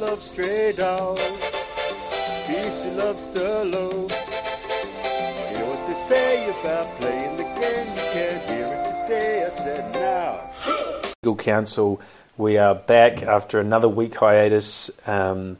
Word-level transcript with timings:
Loves 0.00 0.30
stray 0.30 0.72
dogs. 0.72 1.20
Beastie 2.48 2.90
loves 2.96 3.26
know 3.34 4.06
what 5.66 5.86
they 5.86 5.92
say 5.92 6.48
about 6.48 6.86
playing 6.98 7.36
the 7.36 7.42
game? 7.42 7.86
You 7.86 8.02
can't 8.10 8.50
hear 8.50 8.66
it 8.66 9.06
today. 9.06 9.44
I 9.44 9.50
said 9.50 9.94
now. 9.94 10.50
Legal 11.22 11.36
Council, 11.36 12.00
we 12.38 12.56
are 12.56 12.74
back 12.74 13.22
after 13.22 13.60
another 13.60 13.90
week 13.90 14.14
hiatus. 14.14 14.90
Um, 15.06 15.58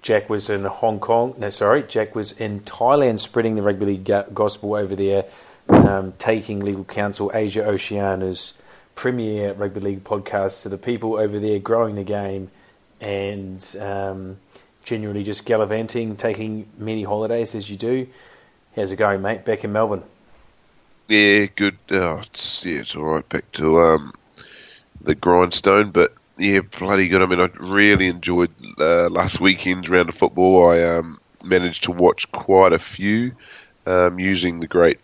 Jack 0.00 0.30
was 0.30 0.48
in 0.48 0.64
Hong 0.64 0.98
Kong. 0.98 1.34
No, 1.36 1.50
sorry, 1.50 1.82
Jack 1.82 2.14
was 2.14 2.32
in 2.32 2.60
Thailand, 2.60 3.18
spreading 3.18 3.56
the 3.56 3.62
rugby 3.62 3.84
league 3.84 4.10
gospel 4.32 4.74
over 4.74 4.96
there, 4.96 5.26
um, 5.68 6.14
taking 6.18 6.60
Legal 6.60 6.84
Council 6.84 7.30
Asia 7.34 7.60
Oceania's 7.60 8.58
premier 8.94 9.52
rugby 9.52 9.80
league 9.80 10.04
podcast 10.04 10.62
to 10.62 10.70
the 10.70 10.78
people 10.78 11.16
over 11.16 11.38
there, 11.38 11.58
growing 11.58 11.94
the 11.94 12.04
game, 12.04 12.50
and 13.02 13.76
um, 13.80 14.38
generally 14.84 15.24
just 15.24 15.44
gallivanting, 15.44 16.16
taking 16.16 16.68
many 16.78 17.02
holidays 17.02 17.54
as 17.54 17.68
you 17.68 17.76
do. 17.76 18.06
How's 18.76 18.92
it 18.92 18.96
going, 18.96 19.20
mate? 19.20 19.44
Back 19.44 19.64
in 19.64 19.72
Melbourne. 19.72 20.04
Yeah, 21.08 21.46
good. 21.46 21.76
Oh, 21.90 22.20
it's, 22.20 22.64
yeah, 22.64 22.80
it's 22.80 22.96
all 22.96 23.04
right. 23.04 23.28
Back 23.28 23.50
to 23.52 23.80
um, 23.80 24.12
the 25.02 25.14
grindstone, 25.14 25.90
but 25.90 26.14
yeah, 26.38 26.60
bloody 26.60 27.08
good. 27.08 27.20
I 27.20 27.26
mean, 27.26 27.40
I 27.40 27.50
really 27.58 28.06
enjoyed 28.06 28.50
uh, 28.78 29.10
last 29.10 29.40
weekend's 29.40 29.88
round 29.88 30.08
of 30.08 30.14
football. 30.14 30.70
I 30.70 30.82
um, 30.82 31.20
managed 31.44 31.82
to 31.84 31.90
watch 31.90 32.30
quite 32.32 32.72
a 32.72 32.78
few 32.78 33.32
um, 33.84 34.18
using 34.18 34.60
the 34.60 34.68
great 34.68 35.00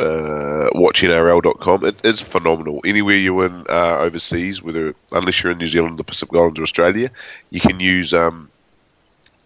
uh, 0.00 0.70
watchnrl.com. 0.74 1.84
It 1.84 2.04
is 2.04 2.20
phenomenal. 2.20 2.80
Anywhere 2.84 3.16
you're 3.16 3.46
in 3.46 3.66
uh, 3.68 3.98
overseas, 3.98 4.62
whether 4.62 4.94
unless 5.12 5.42
you're 5.42 5.52
in 5.52 5.58
New 5.58 5.66
Zealand, 5.66 5.98
the 5.98 6.04
Pacific 6.04 6.34
Islands, 6.34 6.60
or 6.60 6.62
Australia, 6.62 7.10
you 7.50 7.60
can 7.60 7.80
use 7.80 8.14
um, 8.14 8.48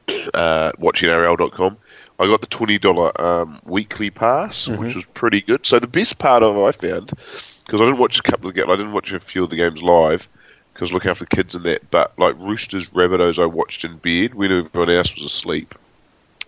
uh, 0.09 0.73
watchnrl.com. 0.79 1.77
I 2.19 2.27
got 2.27 2.41
the 2.41 2.47
twenty 2.47 2.79
dollar 2.79 3.19
um, 3.21 3.61
weekly 3.65 4.11
pass, 4.11 4.69
which 4.69 4.95
was 4.95 5.05
pretty 5.07 5.41
good. 5.41 5.67
So 5.67 5.79
the 5.79 5.89
best 5.89 6.19
part 6.19 6.43
of 6.43 6.57
it 6.57 6.61
I 6.63 6.73
found 6.73 7.07
because 7.09 7.81
I 7.81 7.85
didn't 7.85 7.99
watch 7.99 8.19
a 8.19 8.23
couple 8.23 8.49
of 8.49 8.55
games, 8.55 8.69
I 8.69 8.77
didn't 8.77 8.93
watch 8.93 9.13
a 9.13 9.21
few 9.21 9.43
of 9.45 9.51
the 9.51 9.57
games 9.57 9.83
live 9.83 10.29
because 10.73 10.93
looking 10.93 11.11
after 11.11 11.25
the 11.25 11.35
kids 11.35 11.55
and 11.55 11.65
that. 11.65 11.91
But 11.91 12.17
like 12.19 12.39
Roosters, 12.39 12.89
Rabbitohs, 12.89 13.43
I 13.43 13.47
watched 13.47 13.85
in 13.85 13.97
bed 13.97 14.35
when 14.35 14.53
everyone 14.53 14.91
else 14.91 15.15
was 15.15 15.25
asleep, 15.25 15.75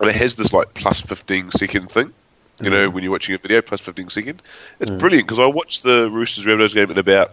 and 0.00 0.11
it 0.11 0.16
has 0.16 0.34
this 0.34 0.52
like 0.52 0.74
plus 0.74 1.00
fifteen 1.00 1.50
second 1.50 1.91
thing. 1.91 2.12
You 2.60 2.70
know, 2.70 2.88
when 2.88 3.02
you're 3.02 3.12
watching 3.12 3.34
a 3.34 3.38
video, 3.38 3.62
plus 3.62 3.80
15 3.80 4.10
second. 4.10 4.42
It's 4.78 4.91
brilliant 4.91 5.27
because 5.27 5.41
I 5.41 5.47
watched 5.47 5.83
the 5.83 6.08
Roosters 6.10 6.44
Rabbitohs 6.44 6.74
game 6.74 6.91
in 6.91 6.98
about 6.98 7.33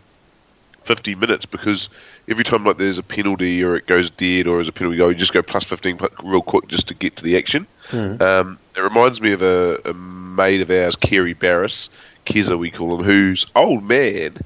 50 0.84 1.16
minutes 1.16 1.46
because 1.46 1.90
every 2.28 2.44
time 2.44 2.64
like 2.64 2.78
there's 2.78 2.98
a 2.98 3.04
penalty 3.04 3.64
or 3.64 3.76
it 3.76 3.86
goes 3.86 4.10
dead 4.10 4.48
or 4.48 4.56
there's 4.56 4.68
a 4.68 4.72
penalty 4.74 4.98
goal, 4.98 5.12
you 5.12 5.18
just 5.18 5.34
go 5.34 5.44
plus 5.44 5.64
15 5.64 6.00
real 6.24 6.42
quick 6.42 6.68
just 6.68 6.88
to 6.88 6.96
get 6.96 7.18
to 7.18 7.24
the 7.24 7.38
action. 7.38 7.68
Um, 8.20 8.58
it 8.76 8.82
reminds 8.82 9.22
me 9.22 9.34
of 9.34 9.44
a, 9.44 9.80
a 9.86 9.94
mate 9.94 10.62
of 10.62 10.72
ours, 10.72 10.96
Kerry 10.96 11.34
Barris, 11.34 11.90
Keza 12.26 12.58
we 12.58 12.72
call 12.72 12.98
him, 13.00 13.04
whose 13.04 13.46
old 13.56 13.84
man 13.84 14.38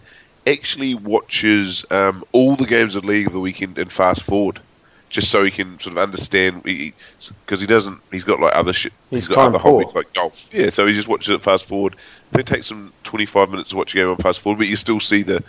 actually 0.46 0.94
watches 0.94 1.86
um, 1.90 2.24
all 2.32 2.56
the 2.56 2.66
games 2.66 2.96
of 2.96 3.06
League 3.06 3.28
of 3.28 3.34
the 3.34 3.40
Weekend 3.40 3.78
in 3.78 3.90
fast 3.90 4.24
forward. 4.24 4.60
Just 5.10 5.30
so 5.32 5.44
he 5.44 5.52
can 5.52 5.80
sort 5.80 5.96
of 5.96 6.02
understand, 6.04 6.64
because 6.64 7.62
he 7.62 7.68
doesn't. 7.68 8.02
He's 8.12 8.24
got 8.24 8.40
like 8.40 8.56
other 8.56 8.74
shit. 8.74 8.92
He's 9.10 9.28
got 9.28 9.36
time 9.36 9.46
other 9.56 9.60
hobbies 9.60 9.94
like 9.96 10.12
golf. 10.14 10.50
Yeah, 10.52 10.70
so 10.72 10.86
he 10.88 10.94
just 10.94 11.08
watches 11.08 11.30
it 11.36 11.42
fast 11.42 11.66
forward. 11.68 11.96
Then 12.32 12.42
it 12.42 12.48
takes 12.48 12.70
him 12.70 12.92
25 13.04 13.50
minutes 13.52 13.70
to 13.70 13.76
watch 13.78 13.94
a 13.94 13.98
game 13.98 14.10
on 14.10 14.18
fast 14.18 14.42
forward, 14.42 14.58
but 14.58 14.68
you 14.68 14.76
still 14.76 15.00
see 15.00 15.22
the 15.24 15.44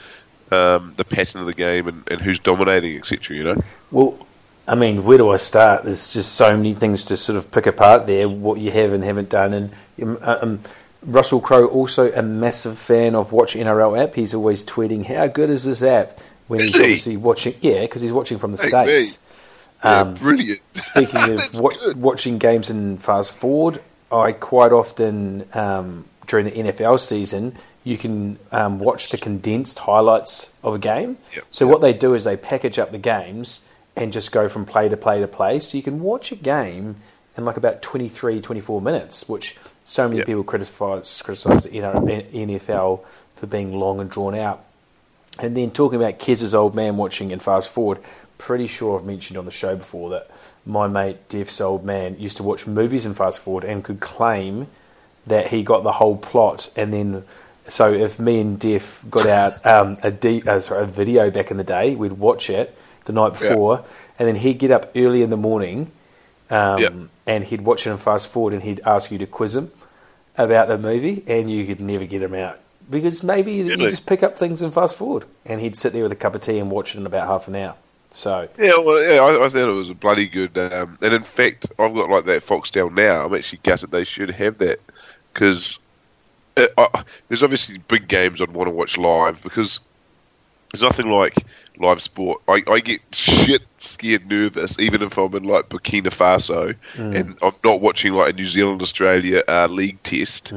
um, 0.53 0.93
the 0.97 1.05
pattern 1.05 1.41
of 1.41 1.47
the 1.47 1.55
game 1.55 1.89
and, 1.89 2.07
and 2.11 2.21
who's 2.21 2.39
dominating, 2.39 2.97
etc. 2.99 3.37
You 3.37 3.45
know, 3.45 3.63
Well, 3.91 4.27
I 4.69 4.75
mean, 4.77 5.05
where 5.05 5.19
do 5.19 5.31
I 5.31 5.37
start? 5.37 5.85
There's 5.85 6.13
just 6.13 6.35
so 6.35 6.57
many 6.57 6.75
things 6.75 7.05
to 7.07 7.17
sort 7.17 7.37
of 7.39 7.51
pick 7.51 7.67
apart 7.67 8.07
there, 8.07 8.29
what 8.29 8.61
you 8.61 8.71
have 8.71 8.93
and 8.93 9.03
haven't 9.03 9.31
done. 9.31 9.53
And 9.55 9.73
um, 10.03 10.19
um, 10.23 10.61
Russell 11.03 11.41
Crowe, 11.41 11.67
also 11.67 12.13
a 12.13 12.23
massive 12.23 12.79
fan 12.79 13.15
of 13.15 13.33
Watch 13.33 13.55
NRL 13.55 13.99
app. 14.01 14.15
He's 14.15 14.35
always 14.35 14.65
tweeting, 14.65 15.07
"How 15.07 15.27
good 15.27 15.51
is 15.51 15.65
this 15.65 15.83
app?" 15.83 16.21
When 16.47 16.61
Is 16.61 16.67
he's 16.67 16.75
he? 16.77 16.83
obviously 16.83 17.17
watching, 17.17 17.55
yeah, 17.61 17.81
because 17.81 18.03
he's 18.03 18.13
watching 18.13 18.39
from 18.39 18.53
the 18.53 18.59
Hey, 18.63 18.69
states. 18.69 19.19
yeah, 19.21 19.26
Um, 19.87 20.15
brilliant. 20.15 20.61
Speaking 20.75 21.37
of 21.39 21.61
wa- 21.61 21.93
watching 21.95 22.39
games 22.39 22.71
in 22.71 22.99
fast 22.99 23.33
forward, 23.35 23.83
I 24.11 24.33
quite 24.33 24.73
often 24.73 25.47
um, 25.55 26.05
during 26.27 26.47
the 26.47 26.53
NFL 26.53 27.01
season 27.01 27.57
you 27.85 27.97
can 27.97 28.37
um, 28.51 28.79
watch 28.81 29.11
the 29.11 29.17
condensed 29.19 29.79
highlights 29.81 30.53
of 30.65 30.75
a 30.75 30.79
game. 30.79 31.19
Yep, 31.35 31.45
So 31.53 31.65
yep. 31.67 31.73
what 31.73 31.81
they 31.83 31.93
do 31.93 32.15
is 32.15 32.25
they 32.25 32.37
package 32.37 32.79
up 32.81 32.91
the 32.91 32.99
games 32.99 33.65
and 33.95 34.13
just 34.13 34.33
go 34.33 34.49
from 34.49 34.67
play 34.67 34.89
to 34.89 34.97
play 34.97 35.21
to 35.21 35.29
play. 35.29 35.61
So 35.61 35.77
you 35.77 35.85
can 35.85 36.01
watch 36.01 36.33
a 36.33 36.37
game 36.37 36.97
in 37.37 37.45
like 37.45 37.57
about 37.57 37.83
23, 37.83 38.41
24 38.41 38.81
minutes, 38.81 39.29
which 39.29 39.57
so 39.85 40.09
many 40.09 40.19
Yep. 40.19 40.27
people 40.27 40.43
criticize 40.45 41.23
criticize 41.23 41.63
the 41.65 41.71
NFL 41.71 43.05
for 43.37 43.47
being 43.47 43.73
long 43.79 44.01
and 44.01 44.11
drawn 44.11 44.35
out. 44.35 44.65
And 45.39 45.57
then 45.57 45.71
talking 45.71 46.01
about 46.01 46.19
Kez's 46.19 46.55
old 46.55 46.75
man 46.75 46.97
watching 46.97 47.31
in 47.31 47.39
fast 47.39 47.69
forward, 47.69 47.99
pretty 48.39 48.67
sure 48.67 48.99
I've 48.99 49.07
mentioned 49.07 49.39
on 49.39 49.45
the 49.45 49.51
show 49.51 49.77
before 49.77 50.11
that 50.11 50.31
my 50.65 50.89
mate 50.89 51.29
Def's 51.29 51.61
old 51.61 51.85
man 51.85 52.19
used 52.19 52.37
to 52.39 52.43
watch 52.43 52.67
movies 52.67 53.07
in 53.07 53.15
fast 53.15 53.39
forward 53.41 53.65
and 53.65 53.83
could 53.85 54.01
claim 54.01 54.67
that 55.27 55.49
he 55.49 55.63
got 55.63 55.83
the 55.83 55.93
whole 55.93 56.17
plot. 56.17 56.71
And 56.77 56.93
then, 56.93 57.25
so 57.69 57.93
if 57.93 58.19
me 58.19 58.41
and 58.41 58.59
Def 58.59 59.05
got 59.11 59.27
out 59.27 59.65
um, 59.67 59.97
a, 60.03 60.11
D, 60.11 60.43
uh, 60.47 60.61
sorry, 60.61 60.85
a 60.85 60.87
video 60.87 61.31
back 61.31 61.51
in 61.51 61.57
the 61.57 61.65
day, 61.65 61.95
we'd 61.95 62.13
watch 62.15 62.49
it 62.51 62.77
the 63.07 63.13
night 63.13 63.33
Yeah. 63.35 63.49
before, 63.49 63.85
and 64.19 64.27
then 64.29 64.37
he'd 64.37 64.59
get 64.59 64.71
up 64.71 64.91
early 64.97 65.23
in 65.23 65.31
the 65.31 65.37
morning 65.37 65.91
um, 66.51 66.79
Yep. 66.81 66.93
and 67.27 67.45
he'd 67.45 67.63
watch 67.63 67.87
it 67.87 67.91
and 67.91 68.01
fast 68.01 68.29
forward 68.29 68.55
and 68.55 68.63
he'd 68.63 68.81
ask 68.87 69.11
you 69.11 69.19
to 69.19 69.27
quiz 69.27 69.57
him 69.57 69.71
about 70.39 70.69
the 70.69 70.79
movie, 70.79 71.25
and 71.27 71.51
you 71.51 71.65
could 71.67 71.81
never 71.81 72.05
get 72.05 72.23
him 72.23 72.35
out 72.35 72.59
because 72.91 73.23
maybe 73.25 73.53
you 73.53 73.77
just 73.89 74.07
pick 74.07 74.23
up 74.23 74.37
things 74.39 74.63
and 74.63 74.73
fast 74.73 74.97
forward, 74.97 75.25
and 75.45 75.61
he'd 75.61 75.75
sit 75.75 75.93
there 75.93 76.03
with 76.03 76.13
a 76.13 76.17
cup 76.17 76.35
of 76.35 76.41
tea 76.41 76.59
and 76.59 76.71
watch 76.71 76.95
it 76.95 76.99
in 76.99 77.07
about 77.07 77.27
half 77.27 77.49
an 77.49 77.57
hour. 77.57 77.75
So 78.17 78.49
Yeah, 78.59 78.79
well, 78.79 79.03
yeah, 79.03 79.21
I, 79.21 79.45
I 79.45 79.49
thought 79.49 79.69
it 79.69 79.73
was 79.73 79.91
a 79.91 79.95
bloody 79.95 80.27
good. 80.27 80.57
Um, 80.57 80.97
and 81.03 81.13
in 81.13 81.23
fact, 81.23 81.67
I've 81.79 81.95
got 81.95 82.09
like 82.09 82.25
that 82.25 82.47
Foxtel 82.47 82.93
now. 82.93 83.27
I'm 83.27 83.35
actually 83.35 83.61
gutted 83.63 83.91
they 83.91 84.05
should 84.05 84.31
have 84.31 84.59
that 84.59 84.81
because 85.33 85.79
uh, 86.57 87.03
there's 87.29 87.43
obviously 87.43 87.79
big 87.79 88.09
games 88.09 88.41
I'd 88.41 88.51
want 88.51 88.69
to 88.69 88.75
watch 88.75 88.97
live 88.97 89.43
because 89.43 89.81
there's 90.73 90.83
nothing 90.83 91.11
like 91.11 91.35
live 91.79 92.01
sport. 92.01 92.41
I, 92.49 92.63
I 92.67 92.81
get 92.81 93.01
shit 93.13 93.63
scared 93.79 94.27
nervous 94.27 94.81
even 94.81 95.03
if 95.03 95.19
I'm 95.19 95.35
in 95.35 95.45
like 95.45 95.69
Burkina 95.69 96.07
Faso 96.07 96.75
and 97.15 97.39
I'm 97.43 97.53
not 97.63 97.83
watching 97.83 98.15
like 98.15 98.33
a 98.33 98.33
New 98.33 98.47
Zealand 98.47 98.81
Australia 98.81 99.43
uh, 99.47 99.69
league 99.71 100.03
test 100.03 100.53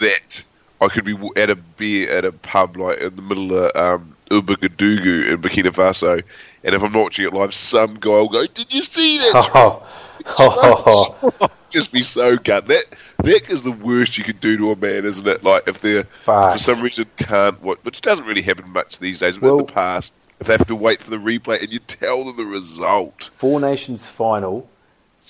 that 0.00 0.44
I 0.80 0.88
could 0.88 1.04
be 1.04 1.16
at 1.36 1.48
a 1.48 1.54
beer 1.54 2.10
at 2.10 2.24
a 2.24 2.32
pub 2.32 2.76
like 2.76 2.98
in 2.98 3.14
the 3.14 3.22
middle 3.22 3.56
of 3.56 3.76
um, 3.76 4.16
in 4.30 4.40
Burkina 4.42 5.70
Faso, 5.70 6.22
and 6.64 6.74
if 6.74 6.82
I'm 6.82 6.92
not 6.92 7.02
watching 7.02 7.26
it 7.26 7.32
live, 7.32 7.54
some 7.54 7.94
guy 8.00 8.10
will 8.10 8.28
go, 8.28 8.46
"Did 8.46 8.72
you 8.72 8.82
see 8.82 9.18
that?" 9.18 9.32
oh, 9.54 9.86
oh, 10.38 11.14
oh, 11.20 11.32
oh. 11.40 11.48
Just 11.70 11.92
be 11.92 12.02
so 12.02 12.36
gut. 12.36 12.68
That 12.68 12.84
that 13.18 13.50
is 13.50 13.62
the 13.64 13.72
worst 13.72 14.16
you 14.16 14.24
can 14.24 14.36
do 14.36 14.56
to 14.56 14.70
a 14.72 14.76
man, 14.76 15.04
isn't 15.04 15.26
it? 15.26 15.42
Like 15.42 15.66
if 15.68 15.80
they're 15.80 16.04
Fuck. 16.04 16.52
for 16.52 16.58
some 16.58 16.80
reason 16.80 17.06
can't 17.16 17.60
watch, 17.62 17.78
which 17.82 18.00
doesn't 18.00 18.24
really 18.24 18.42
happen 18.42 18.70
much 18.70 18.98
these 19.00 19.18
days. 19.20 19.36
But 19.38 19.42
Well- 19.46 19.58
in 19.60 19.66
the 19.66 19.72
past, 19.72 20.16
if 20.40 20.46
they 20.46 20.52
have 20.56 20.66
to 20.68 20.76
wait 20.76 21.02
for 21.02 21.10
the 21.10 21.16
replay 21.16 21.60
and 21.62 21.72
you 21.72 21.80
tell 21.80 22.24
them 22.24 22.36
the 22.36 22.46
result, 22.46 23.30
Four 23.32 23.60
Nations 23.60 24.06
final. 24.06 24.68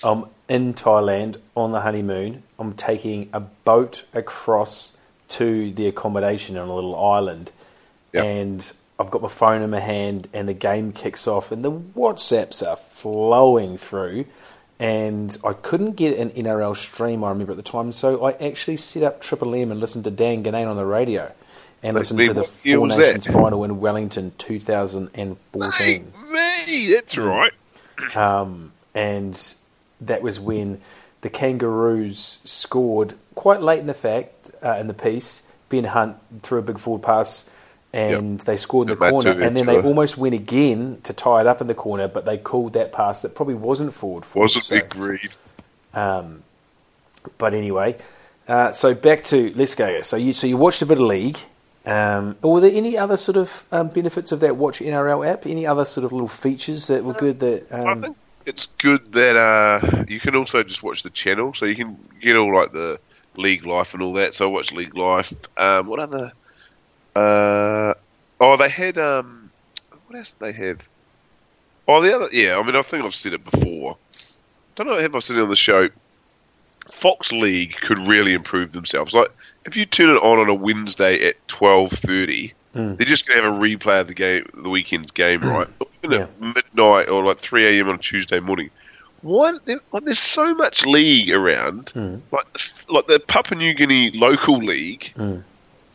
I'm 0.03 0.25
in 0.49 0.73
Thailand 0.73 1.37
on 1.55 1.71
the 1.71 1.79
honeymoon. 1.81 2.43
I'm 2.59 2.73
taking 2.73 3.29
a 3.33 3.39
boat 3.39 4.03
across 4.13 4.91
to 5.29 5.71
the 5.71 5.87
accommodation 5.87 6.57
on 6.57 6.67
a 6.67 6.75
little 6.75 6.95
island, 7.03 7.51
Yep. 8.13 8.23
and 8.25 8.71
I've 8.99 9.11
got 9.11 9.21
my 9.21 9.27
phone 9.27 9.61
in 9.61 9.69
my 9.69 9.79
hand, 9.79 10.27
and 10.33 10.47
the 10.47 10.53
game 10.53 10.91
kicks 10.93 11.27
off, 11.27 11.51
and 11.51 11.63
the 11.63 11.71
WhatsApps 11.71 12.65
are 12.65 12.77
flowing 12.77 13.77
through, 13.77 14.25
and 14.79 15.37
I 15.43 15.53
couldn't 15.53 15.93
get 15.93 16.17
an 16.17 16.29
NRL 16.31 16.75
stream. 16.75 17.23
I 17.23 17.29
remember 17.29 17.51
at 17.51 17.57
the 17.57 17.63
time, 17.63 17.91
so 17.91 18.25
I 18.25 18.31
actually 18.33 18.77
set 18.77 19.03
up 19.03 19.21
Triple 19.21 19.53
M 19.55 19.71
and 19.71 19.79
listened 19.79 20.05
to 20.05 20.11
Dan 20.11 20.43
Ginnane 20.43 20.67
on 20.69 20.77
the 20.77 20.85
radio. 20.85 21.31
And 21.83 21.93
Like 21.93 21.99
listened 21.99 22.17
me, 22.19 22.25
to 22.25 22.33
the 22.33 22.43
Four 22.43 22.87
Nations 22.87 23.25
that? 23.25 23.33
final 23.33 23.63
in 23.63 23.79
Wellington 23.79 24.33
2014 24.37 25.71
hey, 25.79 25.99
me, 26.31 26.93
that's 26.93 27.17
right. 27.17 27.53
um, 28.15 28.71
and 28.95 29.55
that 30.01 30.21
was 30.21 30.39
when 30.39 30.81
the 31.21 31.29
Kangaroos 31.29 32.39
scored 32.43 33.13
quite 33.35 33.61
late 33.61 33.79
in 33.79 33.87
the 33.87 33.93
fact 33.93 34.51
uh, 34.63 34.77
in 34.79 34.87
the 34.87 34.93
piece. 34.93 35.43
Ben 35.69 35.85
Hunt 35.85 36.17
threw 36.41 36.59
a 36.59 36.61
big 36.61 36.79
forward 36.79 37.03
pass, 37.03 37.49
and 37.95 38.39
they 38.41 38.57
scored 38.57 38.89
in 38.89 38.97
the 38.99 39.09
corner, 39.09 39.31
and 39.41 39.55
then 39.55 39.65
they 39.65 39.81
almost 39.81 40.17
went 40.17 40.35
again 40.35 40.99
to 41.03 41.13
tie 41.13 41.41
it 41.41 41.47
up 41.47 41.61
in 41.61 41.67
the 41.67 41.73
corner, 41.75 42.07
but 42.07 42.25
they 42.25 42.37
called 42.37 42.73
that 42.73 42.91
pass 42.91 43.21
that 43.21 43.35
probably 43.35 43.55
wasn't 43.55 43.93
forward. 43.93 44.25
forward 44.25 44.45
Wasn't 44.45 44.65
so- 44.65 44.75
agreed. 44.75 45.33
but 45.93 47.53
anyway, 47.53 47.95
uh, 48.47 48.71
so 48.71 48.93
back 48.93 49.23
to 49.25 49.53
let's 49.55 49.75
go. 49.75 50.01
So 50.01 50.17
you 50.17 50.33
so 50.33 50.47
you 50.47 50.57
watched 50.57 50.81
a 50.81 50.85
bit 50.85 50.99
of 50.99 51.05
league, 51.07 51.39
Um, 51.85 52.35
were 52.41 52.61
there 52.61 52.71
any 52.73 52.97
other 52.97 53.17
sort 53.17 53.37
of 53.37 53.63
um, 53.71 53.89
benefits 53.89 54.31
of 54.31 54.39
that 54.39 54.55
Watch 54.57 54.79
NRL 54.79 55.27
app? 55.27 55.45
Any 55.45 55.65
other 55.67 55.85
sort 55.85 56.03
of 56.03 56.11
little 56.11 56.27
features 56.27 56.87
that 56.87 57.03
were 57.03 57.13
good? 57.13 57.39
That 57.39 57.67
I 57.71 57.91
um, 57.91 58.01
think 58.01 58.17
it's 58.45 58.67
good 58.77 59.11
that 59.13 59.35
uh, 59.35 60.03
you 60.07 60.19
can 60.19 60.35
also 60.35 60.63
just 60.63 60.83
watch 60.83 61.03
the 61.03 61.09
channel, 61.11 61.53
so 61.53 61.65
you 61.65 61.75
can 61.75 61.97
get 62.21 62.35
all 62.35 62.53
like 62.53 62.71
the 62.71 62.99
League 63.37 63.65
Life 63.65 63.93
and 63.93 64.01
all 64.03 64.13
that. 64.13 64.33
So 64.33 64.49
I 64.49 64.51
watch 64.51 64.71
League 64.71 64.97
Life. 64.97 65.33
Um, 65.57 65.87
what 65.87 65.99
other? 65.99 66.31
Uh, 67.15 67.93
oh, 68.39 68.57
they 68.57 68.69
had 68.69 68.97
um, 68.97 69.49
what 70.07 70.17
else 70.17 70.33
did 70.33 70.39
they 70.39 70.51
have? 70.67 70.87
Oh, 71.87 72.01
the 72.01 72.15
other, 72.15 72.27
yeah. 72.31 72.57
I 72.57 72.63
mean, 72.63 72.75
I 72.75 72.81
think 72.81 73.05
I've 73.05 73.15
said 73.15 73.33
it 73.33 73.43
before. 73.43 73.97
Don't 74.75 74.87
know 74.87 74.97
if 74.97 75.13
I've 75.15 75.23
said 75.23 75.37
it 75.37 75.41
on 75.41 75.49
the 75.49 75.55
show. 75.55 75.89
Fox 76.91 77.31
League 77.31 77.75
could 77.81 77.97
really 78.07 78.33
improve 78.33 78.71
themselves. 78.71 79.13
Like 79.13 79.29
if 79.65 79.75
you 79.75 79.85
turn 79.85 80.09
it 80.15 80.19
on 80.19 80.37
on 80.39 80.49
a 80.49 80.53
Wednesday 80.53 81.27
at 81.27 81.47
twelve 81.47 81.91
thirty, 81.91 82.53
Mm. 82.75 82.97
they're 82.97 83.07
just 83.07 83.25
going 83.25 83.37
to 83.39 83.43
have 83.45 83.53
a 83.53 83.57
replay 83.57 84.01
of 84.01 84.07
the 84.07 84.13
game, 84.13 84.45
the 84.53 84.69
weekend's 84.69 85.09
game, 85.11 85.39
right? 85.39 85.69
Or 85.79 85.87
Even 86.03 86.21
at 86.23 86.41
midnight 86.41 87.07
or 87.07 87.23
like 87.23 87.37
three 87.37 87.65
a.m. 87.65 87.87
on 87.87 87.99
Tuesday 87.99 88.41
morning. 88.41 88.69
Why? 89.21 89.51
Like, 89.65 90.03
there's 90.03 90.19
so 90.19 90.53
much 90.53 90.85
league 90.85 91.31
around, 91.31 91.85
Mm. 91.95 92.19
like 92.33 92.45
like 92.89 93.07
the 93.07 93.21
Papua 93.21 93.57
New 93.57 93.73
Guinea 93.73 94.11
local 94.11 94.57
league. 94.57 95.13
Mm. 95.15 95.43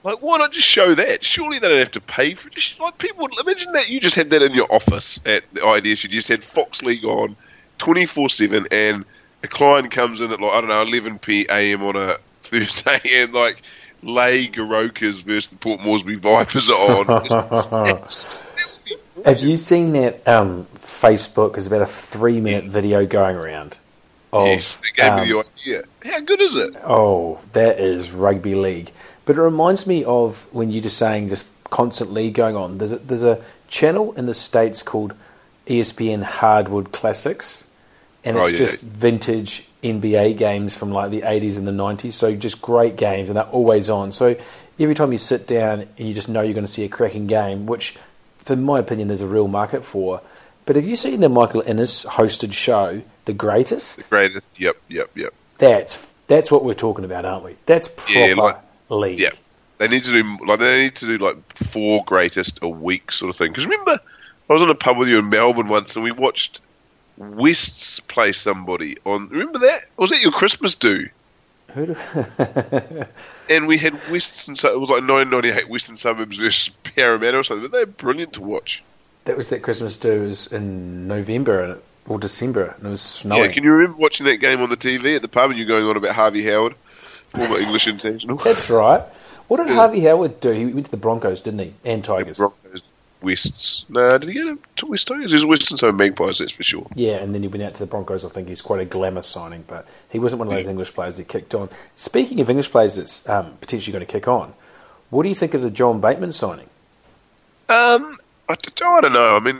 Like, 0.03 0.23
why 0.23 0.39
not 0.39 0.53
just 0.53 0.67
show 0.67 0.95
that? 0.95 1.23
Surely 1.23 1.59
they 1.59 1.69
don't 1.69 1.79
have 1.79 1.91
to 1.93 2.01
pay 2.01 2.35
for 2.35 2.49
it. 2.49 2.55
Just, 2.55 2.81
like, 2.81 2.97
people, 2.99 3.23
would 3.23 3.39
imagine 3.39 3.73
that 3.73 3.91
you 3.91 4.01
just 4.01 4.15
had 4.15 4.31
that 4.31 4.41
in 4.41 4.55
your 4.55 4.73
office 4.73 5.21
at 5.27 5.45
the 5.53 5.65
idea. 5.65 5.91
You 5.99 6.09
just 6.09 6.29
had 6.29 6.43
Fox 6.43 6.83
League 6.83 7.05
on 7.05 7.37
24 7.79 8.31
7, 8.31 8.67
and 8.71 9.05
a 9.43 9.49
client 9.49 9.91
comes 9.91 10.21
in 10.21 10.33
at, 10.33 10.41
like, 10.41 10.53
I 10.53 10.61
don't 10.61 10.71
know, 10.71 10.83
11 10.83 11.19
p.m. 11.19 11.83
on 11.83 11.97
a 11.97 12.15
Thursday, 12.43 13.01
and, 13.23 13.35
like, 13.35 13.63
Lay 14.03 14.49
Garokas 14.49 15.23
versus 15.23 15.49
the 15.51 15.57
Port 15.57 15.83
Moresby 15.85 16.15
Vipers 16.17 16.71
are 16.71 17.05
on. 17.05 18.03
Have 19.27 19.41
you 19.41 19.59
seen 19.59 19.93
that 19.93 20.27
um, 20.27 20.67
Facebook? 20.75 21.59
Is 21.59 21.67
about 21.67 21.83
a 21.83 21.87
three-minute 21.87 22.65
video 22.65 23.05
going 23.05 23.37
around. 23.37 23.77
Of, 24.33 24.47
yes, 24.47 24.79
they 24.79 25.03
gave 25.03 25.13
um, 25.13 25.21
me 25.21 25.33
the 25.33 25.39
idea. 25.39 25.83
How 26.05 26.21
good 26.21 26.41
is 26.41 26.55
it? 26.55 26.75
Oh, 26.85 27.41
that 27.53 27.79
is 27.79 28.13
rugby 28.13 28.55
league. 28.55 28.93
But 29.31 29.39
it 29.39 29.43
reminds 29.43 29.87
me 29.87 30.03
of 30.03 30.49
when 30.53 30.73
you're 30.73 30.83
just 30.83 30.99
saying 30.99 31.29
just 31.29 31.47
constantly 31.71 32.33
going 32.33 32.57
on. 32.57 32.79
There's 32.79 32.91
a, 32.91 32.97
there's 32.99 33.23
a 33.23 33.41
channel 33.69 34.13
in 34.15 34.27
the 34.27 34.35
states 34.35 34.83
called 34.83 35.15
ESPN 35.69 36.25
Hardwood 36.25 36.91
Classics, 36.91 37.65
and 38.25 38.37
Oh, 38.37 38.41
it's 38.41 38.51
yeah. 38.51 38.59
just 38.59 38.83
vintage 38.83 39.69
NBA 39.85 40.37
games 40.37 40.75
from 40.75 40.91
like 40.91 41.13
the 41.13 41.21
80s 41.21 41.57
and 41.59 41.65
the 41.69 41.71
90s. 41.71 42.15
So 42.15 42.35
just 42.35 42.61
great 42.61 42.97
games, 42.97 43.29
and 43.29 43.37
they're 43.37 43.45
always 43.45 43.89
on. 43.89 44.11
So 44.11 44.35
every 44.81 44.97
time 44.97 45.13
you 45.13 45.19
sit 45.19 45.47
down 45.47 45.87
and 45.97 46.09
you 46.09 46.13
just 46.13 46.29
know 46.29 46.43
you're 46.43 46.53
going 46.55 46.67
to 46.67 46.73
see 46.73 46.83
a 46.85 46.89
cracking 46.89 47.29
game, 47.29 47.67
which, 47.67 47.97
for 48.39 48.57
my 48.57 48.81
opinion, 48.81 49.07
there's 49.07 49.21
a 49.21 49.29
real 49.29 49.47
market 49.47 49.85
for. 49.85 50.21
But 50.67 50.75
have 50.75 50.85
you 50.85 50.97
seen 50.97 51.21
the 51.21 51.29
Michael 51.29 51.61
Innes 51.61 52.05
hosted 52.05 52.53
show, 52.53 53.03
The 53.27 53.33
Greatest? 53.33 53.99
The 53.99 54.03
greatest. 54.09 54.47
Yep, 54.59 54.77
yep, 54.89 55.11
yep. 55.15 55.35
That's 55.59 56.05
that's 56.27 56.51
what 56.51 56.65
we're 56.65 56.75
talking 56.75 57.05
about, 57.05 57.25
aren't 57.25 57.45
we? 57.45 57.55
That's 57.67 57.87
proper 57.87 58.13
Yeah, 58.13 58.35
like- 58.35 58.57
league. 58.97 59.21
Yeah, 59.21 59.31
they 59.79 59.89
need 59.89 60.05
to 60.05 60.13
do 60.13 60.47
like 60.47 60.61
they 60.61 60.83
need 60.83 60.95
to 60.97 61.07
do 61.07 61.19
like 61.19 61.37
four 61.57 62.05
greatest 62.05 62.61
a 62.63 62.69
week 62.69 63.13
sort 63.13 63.31
of 63.31 63.37
thing. 63.37 63.51
Because 63.51 63.67
remember, 63.67 63.99
I 64.49 64.53
was 64.53 64.63
on 64.63 64.71
a 64.71 64.75
pub 64.75 64.99
with 64.99 65.09
you 65.09 65.19
in 65.19 65.29
Melbourne 65.31 65.69
once, 65.69 65.97
and 65.97 66.05
we 66.05 66.11
watched 66.11 66.61
Wests 67.17 68.01
play 68.01 68.33
somebody 68.33 68.97
on. 69.05 69.29
Remember 69.29 69.59
that? 69.59 69.81
Was 69.97 70.11
that 70.11 70.23
your 70.23 70.33
Christmas 70.33 70.75
do? 70.75 71.09
Who 71.75 71.87
do, 71.87 71.95
And 73.51 73.67
we 73.67 73.79
had 73.79 73.95
Wests 74.11 74.49
and 74.49 74.59
so 74.59 74.73
it 74.73 74.81
was 74.81 74.89
like 74.89 75.03
1998 75.09 75.69
Western 75.69 75.97
Suburbs 75.97 76.37
versus 76.37 76.75
Parramatta 76.83 77.39
or 77.39 77.43
something. 77.45 77.71
They're 77.71 77.87
brilliant 77.87 78.33
to 78.35 78.41
watch. 78.43 78.83
that 79.25 79.37
was 79.37 79.51
that 79.51 79.63
Christmas 79.63 79.97
do 79.97 80.23
was 80.23 80.53
in 80.53 81.07
November 81.07 81.81
or 82.09 82.19
December 82.19 82.75
and 82.79 82.87
it 82.87 82.91
was 82.91 83.01
snowing. 83.03 83.45
Yeah, 83.45 83.53
can 83.53 83.63
you 83.63 83.71
remember 83.71 83.99
watching 83.99 84.27
that 84.27 84.39
game 84.39 84.61
on 84.63 84.71
the 84.71 84.77
TV 84.77 85.15
at 85.15 85.23
the 85.23 85.29
pub 85.29 85.51
and 85.51 85.59
you 85.59 85.67
going 85.67 85.85
on 85.85 85.97
about 85.97 86.15
Harvey 86.15 86.45
Howard, 86.45 86.75
former 87.31 87.59
English 87.59 87.89
international? 87.89 88.37
That's 88.37 88.69
right. 88.71 89.03
What 89.49 89.57
did 89.59 89.69
Yeah. 89.69 89.75
Harvey 89.75 90.01
Howard 90.01 90.41
do? 90.41 90.53
He 90.53 90.67
went 90.67 90.87
to 90.87 90.91
the 90.91 90.97
Broncos, 90.97 91.41
didn't 91.43 91.61
he? 91.61 91.75
And 91.85 92.05
Tigers. 92.05 92.39
Broncos, 92.39 92.83
Wests. 93.23 93.85
Nah, 93.89 94.17
did 94.19 94.29
he 94.31 94.35
go 94.35 94.57
to, 94.77 94.87
West 94.87 95.09
Tigers? 95.09 95.31
There's 95.31 95.45
West 95.45 95.71
and 95.71 95.79
so 95.79 95.93
Magpies, 95.93 96.39
that's 96.39 96.53
for 96.53 96.63
sure. 96.63 96.87
Yeah, 96.95 97.17
and 97.17 97.35
then 97.35 97.43
he 97.43 97.49
went 97.49 97.63
out 97.65 97.75
to 97.75 97.81
the 97.81 97.87
Broncos. 97.87 98.25
I 98.25 98.29
think 98.29 98.49
he's 98.49 98.63
quite 98.63 98.81
a 98.81 98.85
glamour 98.85 99.23
signing, 99.23 99.65
but 99.67 99.87
he 100.09 100.19
wasn't 100.19 100.39
one 100.39 100.49
of 100.49 100.55
those 100.55 100.67
English 100.67 100.95
players 100.95 101.17
that 101.19 101.29
kicked 101.29 101.55
on. 101.55 101.69
Speaking 101.95 102.41
of 102.41 102.49
English 102.49 102.71
players 102.71 102.97
that's 102.97 103.29
um, 103.29 103.57
potentially 103.61 103.93
going 103.93 104.07
to 104.07 104.11
kick 104.11 104.27
on, 104.29 104.55
what 105.11 105.25
do 105.25 105.29
you 105.29 105.35
think 105.35 105.53
of 105.55 105.61
the 105.63 105.71
John 105.71 106.01
Bateman 106.01 106.33
signing? 106.33 106.69
Um, 107.69 108.17
I, 108.49 108.53
I 108.55 109.01
don't 109.01 109.13
know. 109.13 109.37
I 109.37 109.41
mean, 109.41 109.59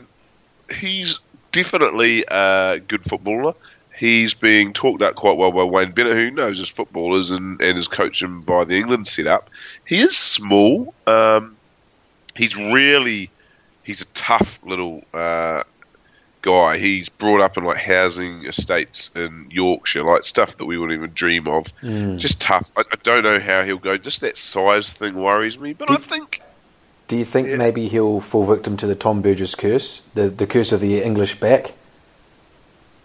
he's 0.75 1.21
definitely 1.53 2.25
a 2.31 2.81
good 2.87 3.05
footballer. 3.05 3.55
He's 4.01 4.33
being 4.33 4.73
talked 4.73 5.03
up 5.03 5.15
quite 5.15 5.37
well 5.37 5.53
by 5.53 5.63
Wayne 5.65 5.93
Bennett, 5.93 6.15
who 6.15 6.31
knows 6.31 6.59
his 6.59 6.71
footballers 6.71 7.31
and, 7.33 7.61
and 7.61 7.79
is 7.79 7.87
coaching 7.87 8.41
by 8.41 8.65
the 8.65 8.77
England 8.77 9.07
setup. 9.07 9.51
He 9.87 9.99
is 9.99 10.17
small. 10.17 10.95
Um, 11.07 11.55
he's 12.35 12.57
really 12.57 13.29
he's 13.83 14.01
a 14.01 14.07
tough 14.07 14.59
little 14.65 15.05
uh, 15.13 15.65
guy. 16.41 16.79
He's 16.79 17.11
brought 17.11 17.43
up 17.43 17.59
in 17.59 17.65
like 17.65 17.77
housing 17.77 18.47
estates 18.47 19.11
in 19.15 19.49
Yorkshire, 19.51 20.03
like 20.03 20.25
stuff 20.25 20.57
that 20.57 20.65
we 20.65 20.79
wouldn't 20.79 20.97
even 20.99 21.13
dream 21.13 21.47
of. 21.47 21.67
Just 22.17 22.41
tough. 22.41 22.71
I, 22.79 22.81
I 22.91 22.97
don't 23.03 23.23
know 23.23 23.39
how 23.39 23.65
he'll 23.67 23.77
go. 23.77 23.99
Just 23.99 24.23
that 24.23 24.39
size 24.39 24.95
thing 24.95 25.15
worries 25.15 25.59
me. 25.59 25.75
But 25.75 25.91
I 25.91 25.97
think 25.97 26.41
Do 27.09 27.19
you 27.19 27.25
think 27.27 27.49
Yeah. 27.49 27.57
maybe 27.57 27.87
he'll 27.89 28.21
fall 28.21 28.45
victim 28.47 28.79
to 28.79 28.87
the 28.87 28.95
Tom 28.95 29.21
Burgess 29.21 29.55
curse, 29.55 30.01
the 30.15 30.31
the 30.31 30.47
curse 30.47 30.73
of 30.73 30.81
the 30.81 31.03
English 31.03 31.39
back? 31.39 31.75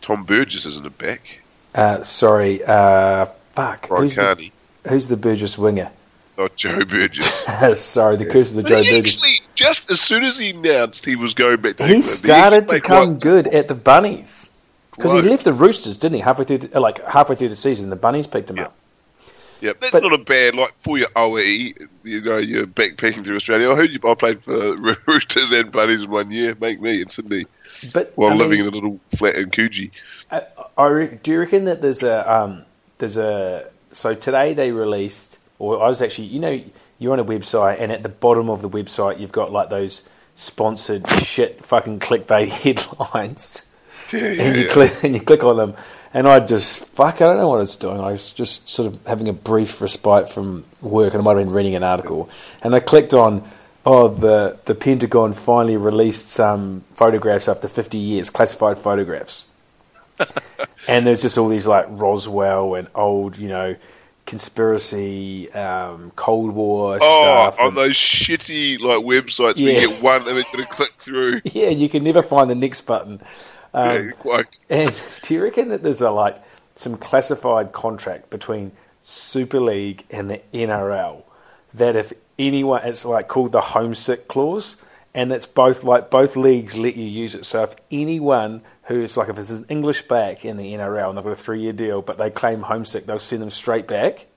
Tom 0.06 0.24
Burgess 0.24 0.68
isn't 0.68 0.86
a 0.86 0.92
back. 0.92 1.40
Uh, 1.74 2.04
sorry, 2.04 2.64
uh, 2.64 3.26
fuck. 3.54 3.88
Brian 3.88 4.04
Who's 4.04 4.14
the, 4.16 4.52
who's 4.88 5.08
the 5.08 5.18
Burgess 5.18 5.58
winger? 5.58 5.90
Oh, 6.38 6.48
Joe 6.56 6.86
Burgess. 6.86 7.44
sorry, 7.82 8.16
the 8.16 8.26
curse 8.28 8.52
of 8.52 8.58
the 8.58 8.62
But 8.62 8.70
Joe 8.70 8.82
he 8.84 8.92
Burgess. 9.00 9.18
actually, 9.18 9.48
just 9.56 9.90
as 9.90 10.00
soon 10.00 10.24
as 10.24 10.38
he 10.38 10.52
announced 10.52 11.06
he 11.06 11.16
was 11.16 11.34
going 11.34 11.58
back 11.58 11.78
to 11.78 11.84
He 11.88 11.94
England, 11.96 12.04
started 12.04 12.68
to 12.68 12.80
come 12.82 13.06
played 13.18 13.20
good 13.22 13.48
at 13.48 13.68
the 13.68 13.74
Bunnies 13.74 14.52
because 14.96 15.12
he 15.12 15.22
left 15.24 15.44
the 15.44 15.54
Roosters, 15.54 15.98
didn't 15.98 16.16
he? 16.18 16.22
Halfway 16.22 16.46
through, 16.46 16.58
the, 16.60 16.80
like 16.80 17.04
halfway 17.08 17.36
through 17.36 17.50
the 17.50 17.56
season, 17.56 17.90
the 17.90 17.96
Bunnies 17.96 18.28
picked 18.28 18.52
him 18.52 18.58
Yeah. 18.58 18.66
up. 18.66 18.76
Yeah, 19.66 19.74
that's 19.80 19.92
But- 19.92 20.04
not 20.04 20.14
a 20.14 20.18
bad 20.18 20.56
like 20.56 20.74
for 20.80 20.98
your 20.98 21.08
OE. 21.16 21.38
You 22.04 22.22
know, 22.22 22.38
you're 22.38 22.68
backpacking 22.68 23.24
through 23.26 23.36
Australia. 23.38 23.72
I 23.72 23.76
heard 23.76 23.90
you. 23.92 24.00
I 24.08 24.14
played 24.14 24.44
for 24.44 24.76
Roosters 25.08 25.52
and 25.52 25.72
Bunnies 25.72 26.04
in 26.04 26.12
one 26.12 26.30
year. 26.32 26.56
Make 26.60 26.80
me 26.82 27.02
in 27.02 27.10
Sydney 27.10 27.46
But 27.94 28.12
while 28.16 28.32
I 28.32 28.36
living 28.36 28.60
mean, 28.60 28.68
in 28.68 28.74
a 28.74 28.76
little 28.76 29.00
flat 29.16 29.36
in 29.36 29.50
Coogee. 29.50 29.92
I, 30.32 30.44
I 30.78 31.06
do 31.24 31.32
you 31.32 31.40
reckon 31.40 31.64
that 31.66 31.82
there's 31.82 32.04
a 32.04 32.32
um, 32.32 32.64
there's 33.00 33.18
a 33.18 33.70
so 33.92 34.14
today 34.14 34.54
they 34.54 34.72
released 34.72 35.40
or 35.60 35.82
I 35.84 35.88
was 35.88 36.02
actually 36.02 36.28
you 36.28 36.40
know 36.40 36.62
you're 37.00 37.14
on 37.14 37.20
a 37.20 37.26
website 37.26 37.80
and 37.82 37.92
at 37.92 38.04
the 38.04 38.10
bottom 38.10 38.50
of 38.50 38.62
the 38.62 38.70
website 38.70 39.20
you've 39.20 39.32
got 39.32 39.52
like 39.52 39.70
those 39.70 40.08
sponsored 40.36 41.06
shit 41.24 41.64
fucking 41.64 42.00
clickbait 42.00 42.50
headlines 42.64 43.66
Yeah, 44.14 44.20
yeah, 44.20 44.44
and 44.44 44.56
you 44.58 44.64
yeah. 44.66 44.72
click 44.74 45.04
and 45.04 45.14
you 45.16 45.22
click 45.22 45.44
on 45.44 45.58
them 45.58 45.76
and 46.16 46.28
I 46.28 46.40
just 46.40 46.84
fuck 46.86 47.16
I 47.22 47.26
don't 47.28 47.38
know 47.38 47.50
what 47.50 47.62
it's 47.62 47.76
doing 47.76 48.00
I 48.00 48.12
was 48.14 48.32
just 48.32 48.68
sort 48.68 48.92
of 48.92 49.06
having 49.06 49.28
a 49.30 49.34
brief 49.34 49.80
respite 49.82 50.30
from 50.30 50.64
work 50.82 51.14
and 51.14 51.22
I 51.22 51.24
might 51.24 51.38
have 51.38 51.46
been 51.46 51.54
reading 51.54 51.76
an 51.76 51.84
article 51.84 52.30
and 52.64 52.74
I 52.74 52.80
clicked 52.80 53.14
on 53.14 53.44
oh 53.86 54.08
the 54.08 54.60
the 54.66 54.74
Pentagon 54.74 55.34
finally 55.34 55.78
released 55.78 56.30
some 56.30 56.84
photographs 56.94 57.48
after 57.48 57.68
50 57.68 57.98
years 58.00 58.30
classified 58.32 58.78
photographs 58.80 59.48
and 60.88 61.06
there's 61.06 61.22
just 61.22 61.38
all 61.38 61.50
these 61.50 61.68
like 61.68 61.86
Roswell 61.90 62.76
and 62.76 62.88
old, 62.96 63.36
you 63.38 63.50
know, 63.50 63.76
conspiracy, 64.26 65.52
um, 65.52 66.12
Cold 66.16 66.52
War 66.54 67.00
Oh, 67.02 67.24
stuff. 67.52 67.60
on 67.60 67.68
and- 67.68 67.78
those 67.78 67.96
shitty 67.98 68.80
like 68.80 69.00
websites 69.06 69.62
where 69.62 69.74
Yeah. 69.74 69.80
you 69.82 69.88
get 69.90 70.02
one 70.02 70.28
image 70.28 70.46
and 70.54 70.70
click 70.70 70.94
through. 70.98 71.42
yeah, 71.46 71.70
you 71.70 71.90
can 71.90 72.04
never 72.04 72.24
find 72.24 72.50
the 72.50 72.56
next 72.56 72.82
button. 72.82 73.20
Um, 73.76 74.08
yeah, 74.08 74.12
quite. 74.14 74.60
And 74.70 75.04
do 75.22 75.34
you 75.34 75.44
reckon 75.44 75.70
that 75.70 75.84
there's 75.84 76.02
a 76.02 76.10
like 76.10 76.42
some 76.76 76.98
classified 76.98 77.74
contract 77.74 78.30
between 78.30 78.72
Super 79.02 79.60
League 79.60 80.06
and 80.10 80.30
the 80.30 80.42
NRL 80.54 81.24
that 81.74 81.96
if 81.96 82.14
anyone, 82.40 82.82
it's 82.86 83.06
like 83.06 83.28
called 83.28 83.52
the 83.52 83.62
homesick 83.62 84.28
clause, 84.28 84.78
and 85.14 85.30
that's 85.30 85.46
both 85.46 85.84
like 85.84 86.10
both 86.10 86.36
leagues 86.36 86.78
let 86.78 86.96
you 86.96 87.06
use 87.06 87.36
it. 87.36 87.46
So 87.46 87.64
if 87.64 87.76
anyone 87.92 88.62
who's 88.84 89.18
like 89.18 89.30
if 89.30 89.38
it's 89.38 89.52
an 89.52 89.66
English 89.68 90.04
back 90.04 90.46
in 90.46 90.58
the 90.58 90.74
NRL 90.74 91.10
and 91.10 91.18
they've 91.18 91.24
got 91.24 91.32
a 91.32 91.36
three 91.36 91.62
year 91.62 91.74
deal, 91.74 92.02
but 92.02 92.18
they 92.18 92.30
claim 92.30 92.62
homesick, 92.62 93.06
they'll 93.06 93.20
send 93.20 93.42
them 93.42 93.50
straight 93.50 93.88
back 93.88 94.28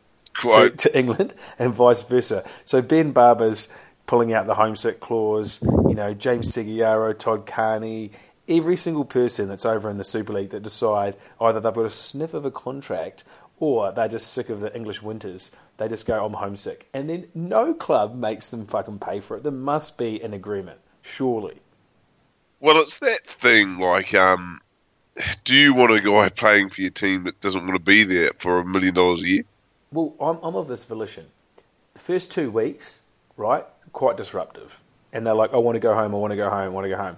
to, 0.42 0.71
to 0.71 0.99
England 0.99 1.33
and 1.59 1.73
vice 1.73 2.02
versa. 2.02 2.45
So 2.64 2.83
Ben 2.83 3.12
Barba's 3.12 3.68
pulling 4.07 4.33
out 4.33 4.47
the 4.47 4.54
homesick 4.54 4.99
clause. 4.99 5.61
You 5.62 5.95
know, 5.95 6.14
James 6.14 6.50
Segeyaro, 6.50 7.16
Todd 7.16 7.47
Carney, 7.47 8.11
every 8.49 8.76
single 8.76 9.05
person 9.05 9.49
that's 9.49 9.67
over 9.67 9.90
in 9.90 9.99
the 9.99 10.05
Super 10.05 10.33
League 10.33 10.50
that 10.50 10.62
decide 10.62 11.17
either 11.40 11.61
they've 11.61 11.75
got 11.75 11.85
a 11.85 11.90
sniff 11.90 12.35
of 12.35 12.45
a 12.45 12.50
contract 12.50 13.25
or 13.61 13.93
they're 13.93 14.09
just 14.09 14.33
sick 14.33 14.49
of 14.49 14.61
the 14.61 14.75
English 14.75 15.02
winters. 15.02 15.50
They 15.76 15.88
just 15.88 16.07
go, 16.07 16.25
I'm 16.25 16.35
homesick. 16.35 16.88
And 16.95 17.09
then 17.09 17.28
no 17.35 17.75
club 17.75 18.14
makes 18.14 18.50
them 18.50 18.67
fucking 18.67 18.99
pay 18.99 19.21
for 19.21 19.37
it. 19.37 19.43
There 19.43 19.52
must 19.52 19.99
be 19.99 20.21
an 20.23 20.33
agreement, 20.33 20.81
surely. 21.02 21.59
Well, 22.61 22.78
it's 22.78 22.99
that 22.99 23.26
thing 23.26 23.78
like, 23.78 24.14
um, 24.14 24.61
do 25.45 25.55
you 25.55 25.75
want 25.75 25.93
a 25.93 26.00
guy 26.00 26.28
playing 26.28 26.71
for 26.71 26.81
your 26.81 26.90
team 26.90 27.25
that 27.25 27.40
doesn't 27.40 27.62
want 27.62 27.75
to 27.75 27.81
be 27.81 28.05
there 28.05 28.31
for 28.38 28.59
a 28.59 28.64
million 28.64 28.95
dollars 28.95 29.23
a 29.23 29.28
year? 29.28 29.45
Well, 29.93 30.14
I'm, 30.21 30.38
I'm 30.43 30.57
of 30.57 30.69
this 30.69 30.85
volition. 30.85 31.26
The 31.95 32.00
first 32.00 32.31
two 32.31 32.50
weeks, 32.50 33.00
right, 33.37 33.64
quite 33.93 34.17
disruptive. 34.17 34.78
And 35.12 35.26
they're 35.26 35.35
like, 35.35 35.55
I 35.55 35.57
want 35.57 35.76
to 35.76 35.81
go 35.81 35.95
home, 35.95 36.14
I 36.14 36.19
want 36.19 36.33
to 36.33 36.37
go 36.37 36.50
home, 36.50 36.64
I 36.64 36.69
want 36.69 36.85
to 36.85 36.90
go 36.90 36.97
home. 36.97 37.17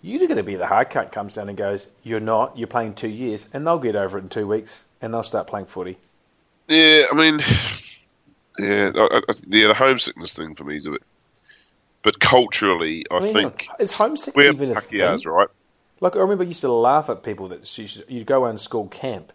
You're 0.00 0.26
going 0.28 0.36
to 0.36 0.42
be 0.42 0.54
the 0.54 0.66
hard 0.66 0.90
cut 0.90 1.10
comes 1.12 1.34
down 1.34 1.48
and 1.48 1.58
goes, 1.58 1.88
You're 2.02 2.20
not, 2.20 2.56
you're 2.56 2.68
playing 2.68 2.94
two 2.94 3.08
years, 3.08 3.48
and 3.52 3.66
they'll 3.66 3.78
get 3.78 3.96
over 3.96 4.18
it 4.18 4.22
in 4.22 4.28
two 4.28 4.46
weeks, 4.46 4.84
and 5.00 5.12
they'll 5.12 5.22
start 5.22 5.46
playing 5.46 5.66
footy. 5.66 5.98
Yeah, 6.68 7.06
I 7.10 7.14
mean, 7.14 7.40
yeah, 8.58 8.90
I, 8.94 9.22
I, 9.28 9.34
yeah, 9.48 9.68
the 9.68 9.74
homesickness 9.74 10.34
thing 10.34 10.54
for 10.54 10.64
me 10.64 10.76
is 10.76 10.86
a 10.86 10.90
bit. 10.92 11.02
But 12.02 12.20
culturally, 12.20 13.04
I, 13.10 13.16
I 13.16 13.20
mean, 13.20 13.34
think 13.34 13.68
is 13.80 13.92
homesick 13.92 14.36
we're 14.36 14.52
even 14.52 14.70
a 14.76 14.80
thing? 14.80 15.00
right? 15.26 15.48
Like, 16.00 16.14
I 16.14 16.20
remember 16.20 16.44
I 16.44 16.46
used 16.46 16.60
to 16.60 16.72
laugh 16.72 17.10
at 17.10 17.22
people 17.22 17.48
that 17.48 17.78
you 17.78 17.88
you'd 18.08 18.26
go 18.26 18.44
on 18.44 18.58
school 18.58 18.86
camp. 18.88 19.32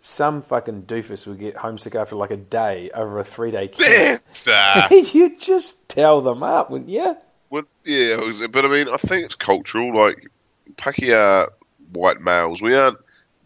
Some 0.00 0.42
fucking 0.42 0.82
doofus 0.82 1.26
would 1.26 1.38
get 1.38 1.56
homesick 1.56 1.94
after 1.94 2.14
like 2.14 2.30
a 2.30 2.36
day 2.36 2.90
over 2.92 3.18
a 3.18 3.24
three 3.24 3.50
day 3.50 3.68
camp. 3.68 4.20
Uh, 4.46 4.88
You'd 5.12 5.40
just 5.40 5.88
tell 5.88 6.20
them 6.20 6.42
up, 6.42 6.70
wouldn't 6.70 6.90
you? 6.90 7.16
Well, 7.54 7.62
yeah, 7.84 8.16
but 8.50 8.64
I 8.64 8.68
mean, 8.68 8.88
I 8.88 8.96
think 8.96 9.24
it's 9.24 9.36
cultural. 9.36 9.94
Like 9.96 10.28
Pakeha, 10.74 11.50
white 11.92 12.20
males, 12.20 12.60
we 12.60 12.74
aren't 12.74 12.98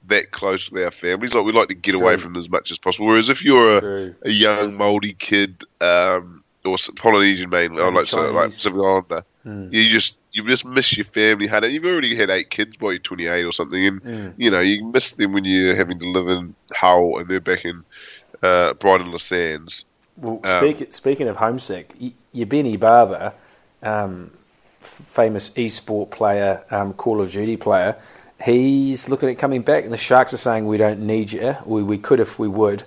that 0.06 0.30
close 0.30 0.70
with 0.70 0.82
our 0.82 0.90
families. 0.90 1.34
Like 1.34 1.44
we 1.44 1.52
like 1.52 1.68
to 1.68 1.74
get 1.74 1.94
away 1.94 2.16
from 2.16 2.32
them 2.32 2.40
as 2.42 2.48
much 2.48 2.70
as 2.70 2.78
possible. 2.78 3.06
Whereas 3.06 3.28
if 3.28 3.44
you're 3.44 3.78
a, 3.78 4.14
a 4.22 4.30
young 4.30 4.72
Māori 4.72 5.16
kid, 5.18 5.62
um, 5.82 6.42
or 6.64 6.76
Polynesian 6.96 7.50
mainly, 7.50 7.82
or 7.82 7.92
like 7.92 8.06
so, 8.06 8.30
like. 8.30 8.46
Pacific 8.46 8.78
Islander, 8.78 9.24
Hmm. 9.44 9.68
you 9.70 9.88
just 9.90 10.18
you 10.32 10.42
just 10.44 10.64
miss 10.66 10.96
your 10.96 11.04
family. 11.04 11.46
Had. 11.46 11.64
You've 11.66 11.84
already 11.84 12.14
had 12.16 12.30
eight 12.30 12.50
kids 12.50 12.76
by 12.78 12.90
you're 12.90 12.98
28 12.98 13.44
or 13.44 13.52
something, 13.52 13.86
and 13.86 14.02
Mm. 14.02 14.34
you 14.38 14.50
know 14.50 14.60
you 14.60 14.86
miss 14.88 15.12
them 15.12 15.32
when 15.32 15.44
you're 15.44 15.74
having 15.76 15.98
to 16.00 16.08
live 16.08 16.28
in 16.28 16.54
Hull 16.72 17.18
and 17.18 17.28
they're 17.28 17.40
back 17.40 17.64
in 17.64 17.84
uh, 18.42 18.72
Brighton 18.74 19.12
Le 19.12 19.18
Sands. 19.20 19.84
Well, 20.16 20.40
Um, 20.44 20.58
speak, 20.60 20.92
speaking 20.92 21.28
of 21.28 21.36
homesick, 21.36 21.92
y- 22.00 22.12
your 22.32 22.46
Benny 22.46 22.76
Barba, 22.76 23.34
um, 23.82 24.30
famous 24.80 25.50
esport 25.50 26.10
player, 26.10 26.62
um, 26.70 26.92
Call 26.92 27.20
of 27.20 27.30
Duty 27.30 27.56
player, 27.56 27.96
he's 28.42 29.08
looking 29.08 29.28
at 29.28 29.38
coming 29.38 29.62
back, 29.62 29.84
and 29.84 29.92
the 29.92 29.98
Sharks 29.98 30.32
are 30.32 30.38
saying 30.38 30.66
we 30.66 30.76
don't 30.76 31.00
need 31.00 31.32
you. 31.32 31.56
We, 31.64 31.82
we 31.82 31.98
could 31.98 32.20
if 32.20 32.38
we 32.38 32.48
would. 32.48 32.84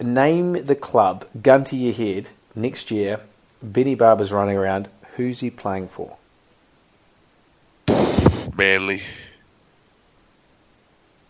Name 0.00 0.64
the 0.66 0.74
club, 0.74 1.24
gun 1.42 1.64
to 1.64 1.76
your 1.76 1.94
head, 1.94 2.30
next 2.54 2.90
year. 2.90 3.20
Benny 3.62 3.94
Barba's 3.94 4.32
running 4.32 4.56
around. 4.56 4.88
Who's 5.16 5.40
he 5.40 5.50
playing 5.50 5.88
for? 5.88 6.16
Manly. 8.56 9.02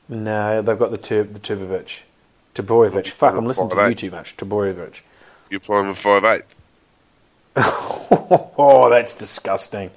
No, 0.09 0.63
they've 0.63 0.79
got 0.79 0.91
the 0.91 0.99
Tur- 0.99 1.25
the 1.25 1.41
Tubovic. 1.41 2.03
Toborovic. 2.55 3.09
Fuck, 3.09 3.37
I'm 3.37 3.45
listening 3.45 3.71
to 3.71 3.89
you 3.89 3.95
too 3.95 4.11
much. 4.11 4.37
Toborovic. 4.37 5.03
You're 5.51 5.61
playing 5.61 5.89
with 5.89 5.99
five 5.99 6.25
eight. 6.25 6.43
oh, 8.59 8.89
that's 8.91 9.17
disgusting. 9.17 9.91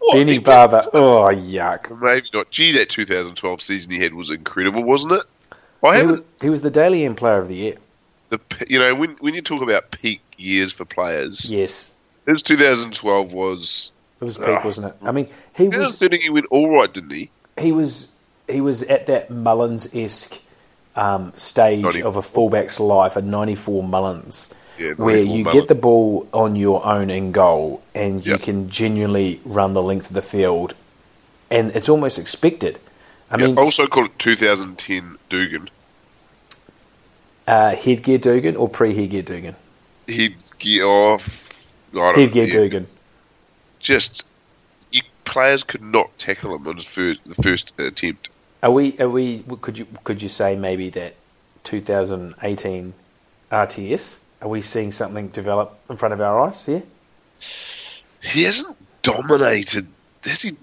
What? 0.00 0.14
Benny 0.14 0.38
Barba. 0.38 0.84
Oh, 0.92 1.28
yuck. 1.28 2.00
Maybe 2.00 2.26
not. 2.32 2.50
Gee, 2.50 2.72
that 2.78 2.88
2012 2.88 3.62
season 3.62 3.90
he 3.92 3.98
had 4.00 4.14
was 4.14 4.30
incredible, 4.30 4.82
wasn't 4.82 5.14
it? 5.14 5.22
I 5.82 5.92
He 5.94 5.96
haven't. 5.98 6.10
was, 6.10 6.24
he 6.40 6.50
was 6.50 6.62
the 6.62 6.70
Dally 6.70 7.04
M 7.04 7.14
Player 7.14 7.38
of 7.38 7.48
the 7.48 7.54
Year. 7.54 7.76
The 8.30 8.40
you 8.68 8.78
know 8.78 8.94
when 8.94 9.10
when 9.20 9.34
you 9.34 9.40
talk 9.40 9.62
about 9.62 9.90
peak 9.90 10.20
years 10.36 10.70
for 10.72 10.84
players, 10.84 11.48
Yes, 11.50 11.94
his 12.26 12.42
2012 12.42 13.32
was. 13.32 13.90
it 14.20 14.24
was 14.24 14.36
peak, 14.36 14.48
Ah. 14.48 14.60
wasn't 14.64 14.88
it? 14.88 14.94
I 15.02 15.12
mean, 15.12 15.28
he 15.56 15.68
was 15.68 15.94
2013 15.98 16.20
he 16.20 16.30
went 16.30 16.46
all 16.50 16.68
right, 16.70 16.92
didn't 16.92 17.10
he? 17.12 17.30
he 17.58 17.72
was 17.72 18.12
he 18.48 18.60
was 18.60 18.82
at 18.82 19.06
that 19.06 19.30
Mullins 19.30 19.88
esque 19.94 20.40
um, 20.94 21.32
stage 21.34 21.82
94. 21.82 22.06
of 22.08 22.16
a 22.16 22.22
fullback's 22.22 22.78
life, 22.78 23.16
a 23.16 23.22
'94 23.22 23.82
Mullins, 23.82 24.52
Yeah, 24.78 24.92
where 24.92 25.16
you 25.18 25.44
get 25.44 25.68
the 25.68 25.74
ball 25.74 26.28
on 26.32 26.54
your 26.56 26.84
own 26.86 27.10
in 27.10 27.32
goal 27.32 27.82
and 27.94 28.24
you 28.24 28.32
Yep. 28.32 28.42
can 28.42 28.70
genuinely 28.70 29.40
run 29.44 29.72
the 29.72 29.82
length 29.82 30.06
of 30.08 30.14
the 30.14 30.22
field, 30.22 30.74
and 31.50 31.70
it's 31.74 31.88
almost 31.88 32.18
expected. 32.18 32.78
I 33.30 33.38
Yeah, 33.38 33.46
mean, 33.48 33.58
also 33.58 33.86
call 33.86 34.06
it 34.06 34.18
2010 34.18 35.18
Dugan. 35.28 35.68
uh, 37.46 37.74
headgear 37.74 38.18
Dugan 38.18 38.56
or 38.56 38.68
pre-headgear 38.68 39.22
Dugan? 39.22 39.56
He'd 40.06 40.36
off. 40.82 41.76
I 41.94 42.12
Headgear 42.12 42.44
yeah, 42.46 42.52
Dugan. 42.52 42.86
Just 43.80 44.24
you, 44.92 45.02
players 45.24 45.64
could 45.64 45.82
not 45.82 46.16
tackle 46.18 46.54
him 46.54 46.66
on 46.66 46.76
his 46.76 46.84
first 46.84 47.20
the 47.26 47.34
first 47.42 47.78
attempt. 47.80 48.28
Are 48.62 48.70
we? 48.70 48.98
Are 48.98 49.08
we? 49.08 49.44
Could 49.60 49.78
you? 49.78 49.86
Could 50.04 50.20
you 50.20 50.28
say 50.28 50.56
maybe 50.56 50.90
that 50.90 51.14
2018 51.64 52.94
RTS? 53.50 54.18
Are 54.40 54.48
we 54.48 54.60
seeing 54.60 54.92
something 54.92 55.28
develop 55.28 55.78
in 55.90 55.96
front 55.96 56.14
of 56.14 56.20
our 56.20 56.40
eyes 56.40 56.64
here? 56.64 56.82
He 58.22 58.44
hasn't 58.44 58.76
dominated. 59.02 59.86
Has 60.24 60.42
he? 60.42 60.56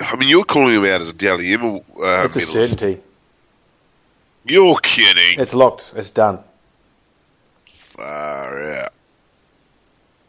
I 0.00 0.16
mean, 0.16 0.28
you're 0.28 0.44
calling 0.44 0.74
him 0.74 0.84
out 0.84 1.00
as 1.00 1.10
a 1.10 1.12
Dally 1.12 1.52
M 1.52 1.62
uh, 1.64 1.72
it's 2.24 2.36
a 2.36 2.40
medalist. 2.40 2.52
certainty. 2.52 3.00
You're 4.46 4.76
kidding. 4.78 5.38
It's 5.40 5.54
locked. 5.54 5.92
It's 5.96 6.10
done. 6.10 6.40
Far 7.66 8.72
out. 8.72 8.92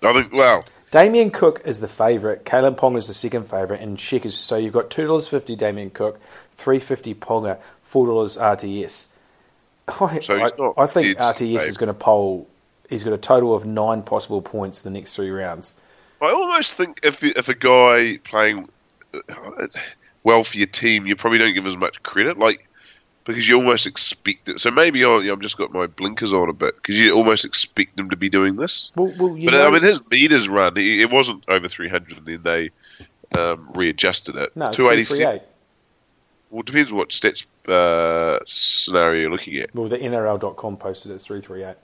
I 0.04 0.14
think. 0.22 0.34
Well, 0.34 0.66
Damien 0.92 1.32
Cook 1.32 1.62
is 1.66 1.80
the 1.80 1.88
favourite. 1.88 2.46
Kalyn 2.46 2.76
Ponga 2.78 2.98
is 2.98 3.08
the 3.08 3.14
second 3.14 3.50
favourite, 3.50 3.82
and 3.82 3.98
Sheck 3.98 4.26
is 4.26 4.38
so 4.38 4.58
you've 4.58 4.74
got 4.74 4.90
two 4.92 5.06
dollars 5.08 5.28
fifty 5.28 5.56
Damien 5.56 5.90
Cook, 5.90 6.20
three 6.56 6.80
fifty 6.80 7.16
Ponga, 7.16 7.58
four 7.82 8.06
dollars 8.06 8.38
RTS. 8.38 9.08
I, 9.88 10.20
So 10.20 10.36
I- 10.36 10.50
not 10.58 10.76
I 10.78 10.86
think 10.86 11.18
RTS 11.18 11.68
is 11.68 11.78
going 11.78 11.88
to 11.88 11.94
poll. 11.94 12.48
He's 12.90 13.04
got 13.04 13.14
a 13.14 13.18
total 13.18 13.56
of 13.56 13.66
nine 13.66 14.04
possible 14.04 14.42
points 14.42 14.86
in 14.86 14.94
the 14.94 15.00
next 15.00 15.16
three 15.16 15.30
rounds. 15.30 15.74
I 16.22 16.32
almost 16.32 16.74
think 16.74 17.00
if 17.04 17.24
if 17.24 17.50
a 17.50 17.56
guy 17.56 18.18
playing 18.24 18.70
uh, 19.14 19.68
well 20.24 20.44
for 20.44 20.58
your 20.58 20.68
team, 20.68 21.06
you 21.06 21.16
probably 21.16 21.40
don't 21.40 21.54
give 21.54 21.68
as 21.68 21.78
much 21.78 22.02
credit, 22.04 22.38
like 22.38 22.68
because 23.26 23.48
you 23.48 23.56
almost 23.58 23.88
expect 23.88 24.48
it. 24.50 24.60
So 24.60 24.72
maybe 24.72 25.04
I, 25.04 25.10
I've 25.10 25.40
just 25.40 25.58
got 25.58 25.74
my 25.74 25.88
blinkers 25.88 26.32
on 26.32 26.48
a 26.48 26.54
bit 26.54 26.76
because 26.76 26.98
you 26.98 27.12
almost 27.14 27.44
expect 27.44 27.98
them 27.98 28.10
to 28.12 28.16
be 28.16 28.30
doing 28.30 28.56
this. 28.56 28.92
Well, 28.96 29.14
well 29.18 29.36
you 29.36 29.50
But 29.50 29.58
know, 29.58 29.68
I 29.68 29.72
mean, 29.72 29.82
his 29.82 30.02
meters 30.10 30.48
run, 30.48 30.78
it, 30.78 30.86
it 30.86 31.12
wasn't 31.12 31.44
over 31.48 31.68
300, 31.68 32.18
and 32.18 32.26
then 32.26 32.44
they 32.44 32.72
um, 33.38 33.70
readjusted 33.74 34.36
it. 34.36 34.56
no, 34.56 34.68
it's 34.68 34.78
286. 34.78 35.44
Well, 36.52 36.62
it 36.62 36.68
depends 36.68 36.94
what 36.94 37.10
stats 37.10 37.46
uh, 37.68 38.40
scenario 38.46 39.24
you're 39.24 39.32
looking 39.32 39.58
at. 39.58 39.74
Well, 39.74 39.90
the 39.90 39.98
NRL.com 39.98 40.78
posted 40.78 41.12
it 41.12 41.16
as 41.16 41.26
338. 41.26 41.76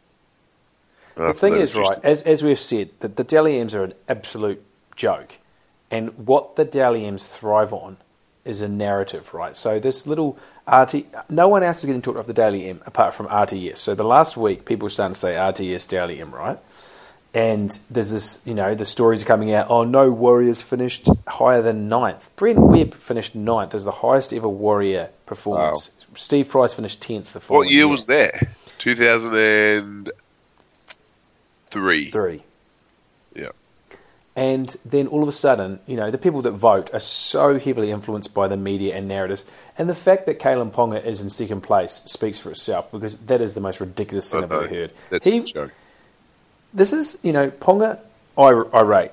The 1.15 1.33
thing 1.33 1.55
is, 1.55 1.75
right, 1.75 1.97
as, 2.03 2.21
as 2.23 2.43
we've 2.43 2.59
said, 2.59 2.89
that 2.99 3.15
the 3.15 3.23
Dally 3.23 3.59
M's 3.59 3.75
are 3.75 3.83
an 3.83 3.93
absolute 4.07 4.63
joke. 4.95 5.37
And 5.89 6.17
what 6.17 6.55
the 6.55 6.65
Dally 6.65 7.05
M's 7.05 7.27
thrive 7.27 7.73
on 7.73 7.97
is 8.45 8.61
a 8.61 8.69
narrative, 8.69 9.33
right? 9.33 9.55
So 9.55 9.79
this 9.79 10.07
little 10.07 10.37
RT, 10.71 11.05
no 11.29 11.47
one 11.47 11.63
else 11.63 11.79
is 11.79 11.85
getting 11.85 12.01
talked 12.01 12.17
off 12.17 12.27
the 12.27 12.33
Dally 12.33 12.69
M 12.69 12.81
apart 12.85 13.13
from 13.13 13.27
RTS. 13.27 13.77
So 13.77 13.93
the 13.93 14.03
last 14.03 14.37
week, 14.37 14.65
people 14.65 14.85
were 14.85 14.89
starting 14.89 15.13
to 15.13 15.19
say 15.19 15.33
RTS 15.33 15.87
Dally 15.89 16.19
M, 16.21 16.33
right? 16.33 16.57
And 17.33 17.69
there's 17.89 18.11
this, 18.11 18.41
you 18.45 18.53
know, 18.53 18.75
the 18.75 18.85
stories 18.85 19.21
are 19.21 19.25
coming 19.25 19.53
out. 19.53 19.67
Oh, 19.69 19.83
no 19.83 20.11
Warriors 20.11 20.61
finished 20.61 21.07
higher 21.27 21.61
than 21.61 21.87
ninth. 21.87 22.29
Brent 22.35 22.59
Webb 22.59 22.93
finished 22.93 23.35
ninth 23.35 23.73
as 23.73 23.85
the 23.85 23.91
highest 23.91 24.33
ever 24.33 24.49
Warrior 24.49 25.09
performance. 25.25 25.91
Steve 26.13 26.49
Price 26.49 26.73
finished 26.73 27.01
tenth. 27.01 27.31
The 27.31 27.39
what 27.39 27.43
following 27.43 27.69
year 27.69 27.87
was 27.87 28.07
that? 28.07 28.49
2003. 28.79 30.11
Three. 31.71 32.11
Three. 32.11 32.43
Yeah. 33.35 33.49
And 34.35 34.75
then 34.85 35.07
all 35.07 35.23
of 35.23 35.27
a 35.29 35.31
sudden, 35.33 35.79
you 35.87 35.95
know, 35.97 36.09
the 36.11 36.17
people 36.17 36.41
that 36.43 36.51
vote 36.51 36.89
are 36.93 36.99
so 36.99 37.57
heavily 37.59 37.91
influenced 37.91 38.33
by 38.33 38.47
the 38.47 38.55
media 38.55 38.95
and 38.95 39.07
narratives. 39.07 39.45
And 39.77 39.89
the 39.89 39.95
fact 39.95 40.25
that 40.27 40.39
Kalyn 40.39 40.71
Ponga 40.71 41.03
is 41.03 41.19
in 41.21 41.29
second 41.29 41.61
place 41.61 42.01
speaks 42.05 42.39
for 42.39 42.49
itself 42.51 42.91
because 42.91 43.17
that 43.25 43.41
is 43.41 43.53
the 43.55 43.59
most 43.61 43.79
ridiculous 43.81 44.31
thing 44.31 44.43
I've 44.43 44.53
ever 44.53 44.67
heard. 44.67 44.91
That's 45.09 45.27
He- 45.27 45.39
a 45.39 45.43
joke. 45.43 45.71
this 46.73 46.93
is, 46.93 47.17
you 47.23 47.33
know, 47.33 47.49
Ponga, 47.51 47.99
I, 48.37 48.43
I 48.49 48.81
rate. 48.83 49.11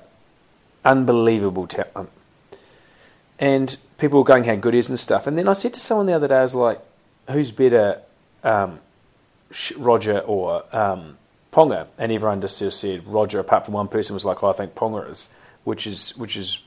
Unbelievable 0.85 1.67
talent. 1.67 2.09
And 3.37 3.75
people 3.97 4.19
were 4.19 4.25
going 4.25 4.45
how 4.45 4.55
good 4.55 4.73
he 4.73 4.79
is 4.79 4.89
and 4.89 4.99
stuff. 4.99 5.27
And 5.27 5.37
then 5.37 5.47
I 5.49 5.53
said 5.53 5.73
to 5.73 5.79
someone 5.79 6.05
the 6.05 6.13
other 6.13 6.27
day, 6.27 6.37
I 6.37 6.41
was 6.43 6.55
like, 6.55 6.79
who's 7.29 7.51
better, 7.51 8.01
um, 8.43 8.79
Roger 9.77 10.19
or 10.19 10.63
um, 10.75 11.17
Ponga? 11.59 11.87
And 11.97 12.11
everyone 12.11 12.39
just 12.39 12.61
of 12.61 12.73
said 12.73 13.05
Roger, 13.05 13.39
apart 13.39 13.65
from 13.65 13.73
one 13.73 13.89
person 13.89 14.13
was 14.13 14.23
like, 14.23 14.41
oh, 14.41 14.49
I 14.49 14.53
think 14.53 14.75
Ponga 14.75 15.11
is, 15.11 15.29
which 15.65 15.85
is, 15.85 16.15
which 16.15 16.37
is 16.37 16.63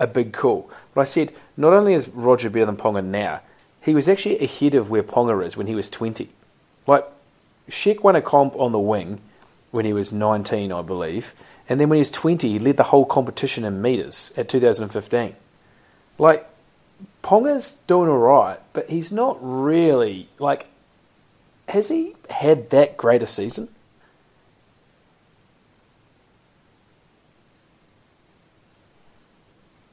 a 0.00 0.08
big 0.08 0.32
call. 0.32 0.68
But 0.92 1.02
I 1.02 1.04
said, 1.04 1.32
not 1.56 1.72
only 1.72 1.94
is 1.94 2.08
Roger 2.08 2.50
better 2.50 2.66
than 2.66 2.76
Ponga 2.76 3.04
now, 3.04 3.42
he 3.80 3.94
was 3.94 4.08
actually 4.08 4.40
ahead 4.40 4.74
of 4.74 4.90
where 4.90 5.04
Ponga 5.04 5.46
is 5.46 5.56
when 5.56 5.68
he 5.68 5.76
was 5.76 5.88
20. 5.88 6.30
Like, 6.88 7.06
Sheck 7.68 8.02
won 8.02 8.16
a 8.16 8.22
comp 8.22 8.56
on 8.56 8.72
the 8.72 8.78
wing 8.80 9.20
when 9.70 9.84
he 9.84 9.92
was 9.92 10.12
19, 10.12 10.72
I 10.72 10.82
believe. 10.82 11.32
And 11.68 11.78
then 11.78 11.88
when 11.88 11.98
he 11.98 12.00
was 12.00 12.10
20, 12.10 12.48
he 12.48 12.58
led 12.58 12.76
the 12.76 12.84
whole 12.84 13.04
competition 13.04 13.64
in 13.64 13.80
metres 13.80 14.32
at 14.36 14.48
2015. 14.48 15.36
Like, 16.18 16.48
Ponga's 17.22 17.74
doing 17.86 18.10
all 18.10 18.18
right, 18.18 18.58
but 18.72 18.90
he's 18.90 19.12
not 19.12 19.38
really, 19.40 20.28
like, 20.40 20.66
has 21.68 21.88
he 21.88 22.16
had 22.28 22.70
that 22.70 22.96
great 22.96 23.22
a 23.22 23.26
season? 23.26 23.68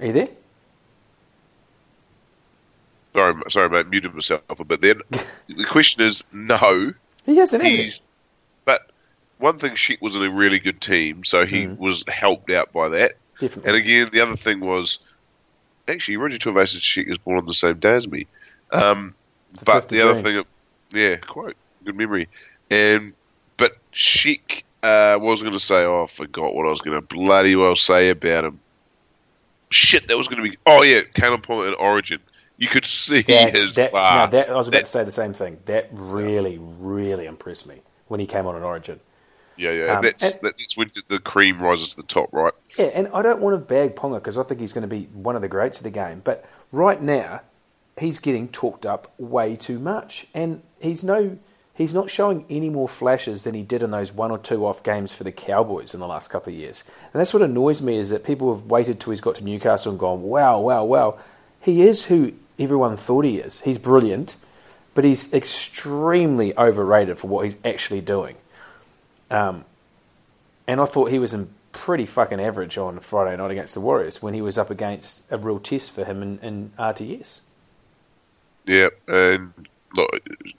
Are 0.01 0.07
you 0.07 0.13
there? 0.13 0.29
Sorry, 3.13 3.41
sorry, 3.49 3.69
mate. 3.69 3.87
Muted 3.89 4.13
myself 4.13 4.41
a 4.59 4.63
bit. 4.65 4.81
Then 4.81 5.01
the 5.47 5.65
question 5.65 6.03
is, 6.03 6.23
no. 6.33 6.93
He 7.25 7.37
hasn't, 7.37 7.63
has 7.63 7.73
He, 7.73 7.93
but 8.65 8.89
one 9.37 9.57
thing, 9.57 9.73
Sheck 9.73 10.01
was 10.01 10.15
in 10.15 10.23
a 10.23 10.29
really 10.31 10.59
good 10.59 10.81
team, 10.81 11.23
so 11.23 11.45
he 11.45 11.65
Mm. 11.65 11.77
was 11.77 12.03
helped 12.07 12.51
out 12.51 12.71
by 12.73 12.89
that. 12.89 13.13
Definitely. 13.39 13.69
And 13.71 13.77
again, 13.81 14.07
the 14.11 14.21
other 14.21 14.35
thing 14.35 14.59
was, 14.59 14.99
actually, 15.87 16.17
Roger 16.17 16.37
Tuivasa 16.37 16.77
Sheck 16.79 17.07
was 17.07 17.17
born 17.17 17.37
on 17.37 17.45
the 17.45 17.53
same 17.53 17.77
day 17.77 17.93
as 17.93 18.07
me. 18.07 18.27
Um, 18.71 19.13
The 19.53 19.65
but 19.65 19.89
the 19.89 20.01
other 20.01 20.21
thing, 20.21 20.43
yeah, 20.91 21.17
quite 21.17 21.55
good 21.83 21.95
memory. 21.97 22.27
And 22.71 23.13
but 23.57 23.77
Sheck 23.93 24.63
uh, 24.81 25.19
was 25.21 25.41
going 25.41 25.53
to 25.53 25.59
say, 25.59 25.83
oh, 25.83 26.03
I 26.03 26.07
forgot 26.07 26.55
what 26.55 26.65
I 26.65 26.69
was 26.69 26.81
going 26.81 26.95
to 26.99 27.01
bloody 27.05 27.55
well 27.55 27.75
say 27.75 28.09
about 28.09 28.45
him. 28.45 28.59
Shit, 29.71 30.07
that 30.07 30.17
was 30.17 30.27
going 30.27 30.43
to 30.43 30.49
be. 30.49 30.57
Oh 30.65 30.83
yeah, 30.83 31.01
Ponga 31.15 31.67
in 31.67 31.73
Origin. 31.75 32.19
You 32.57 32.67
could 32.67 32.85
see 32.85 33.21
That- 33.23 33.55
his 33.55 33.75
that- 33.75 33.91
class. 33.91 34.31
No, 34.31 34.37
that, 34.37 34.49
I 34.49 34.55
was 34.55 34.67
about 34.67 34.77
That- 34.79 34.85
to 34.85 34.91
say 34.91 35.03
the 35.03 35.11
same 35.11 35.33
thing. 35.33 35.57
That 35.65 35.89
really, 35.91 36.59
really 36.59 37.25
impressed 37.25 37.67
me 37.67 37.81
when 38.07 38.19
he 38.19 38.25
came 38.27 38.45
on 38.45 38.55
an 38.55 38.63
Origin. 38.63 38.99
yeah, 39.57 39.71
yeah. 39.71 39.95
um, 39.95 40.01
that's 40.03 40.35
and- 40.37 40.43
that's 40.45 40.77
when 40.77 40.89
the 41.07 41.19
cream 41.19 41.59
rises 41.61 41.89
to 41.89 41.97
the 41.97 42.03
top, 42.03 42.29
right? 42.31 42.53
Yeah, 42.77 42.85
and 42.93 43.07
I 43.13 43.21
don't 43.21 43.41
want 43.41 43.55
to 43.55 43.59
bag 43.65 43.95
Ponga 43.95 44.15
because 44.15 44.37
I 44.37 44.43
think 44.43 44.59
he's 44.59 44.73
going 44.73 44.83
to 44.83 44.87
be 44.87 45.05
one 45.13 45.35
of 45.35 45.41
the 45.41 45.47
greats 45.47 45.77
of 45.79 45.83
the 45.83 45.89
game. 45.91 46.21
But 46.23 46.45
right 46.71 47.01
now, 47.01 47.41
he's 47.97 48.19
getting 48.19 48.47
talked 48.49 48.85
up 48.85 49.11
way 49.17 49.55
too 49.55 49.79
much, 49.79 50.27
and 50.33 50.61
he's 50.79 51.03
no, 51.03 51.37
he's 51.81 51.93
not 51.93 52.09
showing 52.09 52.45
any 52.49 52.69
more 52.69 52.87
flashes 52.87 53.43
than 53.43 53.55
he 53.55 53.63
did 53.63 53.83
in 53.83 53.91
those 53.91 54.11
one 54.11 54.31
or 54.31 54.37
two 54.37 54.65
off 54.65 54.83
games 54.83 55.13
for 55.13 55.23
the 55.23 55.31
Cowboys 55.31 55.93
in 55.93 55.99
the 55.99 56.07
last 56.07 56.29
couple 56.29 56.53
of 56.53 56.59
years. 56.59 56.83
And 57.13 57.19
that's 57.19 57.33
what 57.33 57.41
annoys 57.41 57.81
me 57.81 57.97
is 57.97 58.09
that 58.09 58.23
people 58.23 58.53
have 58.53 58.65
waited 58.65 58.99
till 58.99 59.11
he's 59.11 59.21
got 59.21 59.35
to 59.35 59.43
Newcastle 59.43 59.91
and 59.91 59.99
gone, 59.99 60.21
wow, 60.21 60.59
wow, 60.59 60.83
wow. 60.83 61.19
He 61.59 61.81
is 61.83 62.05
who 62.05 62.33
everyone 62.57 62.97
thought 62.97 63.25
he 63.25 63.37
is. 63.37 63.61
He's 63.61 63.77
brilliant, 63.77 64.35
but 64.93 65.03
he's 65.03 65.31
extremely 65.33 66.57
overrated 66.57 67.17
for 67.17 67.27
what 67.27 67.45
he's 67.45 67.57
actually 67.65 68.01
doing. 68.01 68.37
Um, 69.29 69.65
and 70.67 70.79
I 70.79 70.85
thought 70.85 71.11
he 71.11 71.19
was 71.19 71.33
in 71.33 71.53
pretty 71.71 72.05
fucking 72.05 72.39
average 72.39 72.77
on 72.77 72.99
Friday 72.99 73.35
night 73.37 73.51
against 73.51 73.73
the 73.73 73.81
Warriors 73.81 74.21
when 74.21 74.33
he 74.33 74.41
was 74.41 74.57
up 74.57 74.69
against 74.69 75.23
a 75.31 75.37
real 75.37 75.59
test 75.59 75.91
for 75.91 76.03
him 76.03 76.21
in, 76.21 76.39
in 76.39 76.71
RTS. 76.77 77.41
Yeah, 78.65 78.89
and 79.07 79.53
look, 79.95 80.09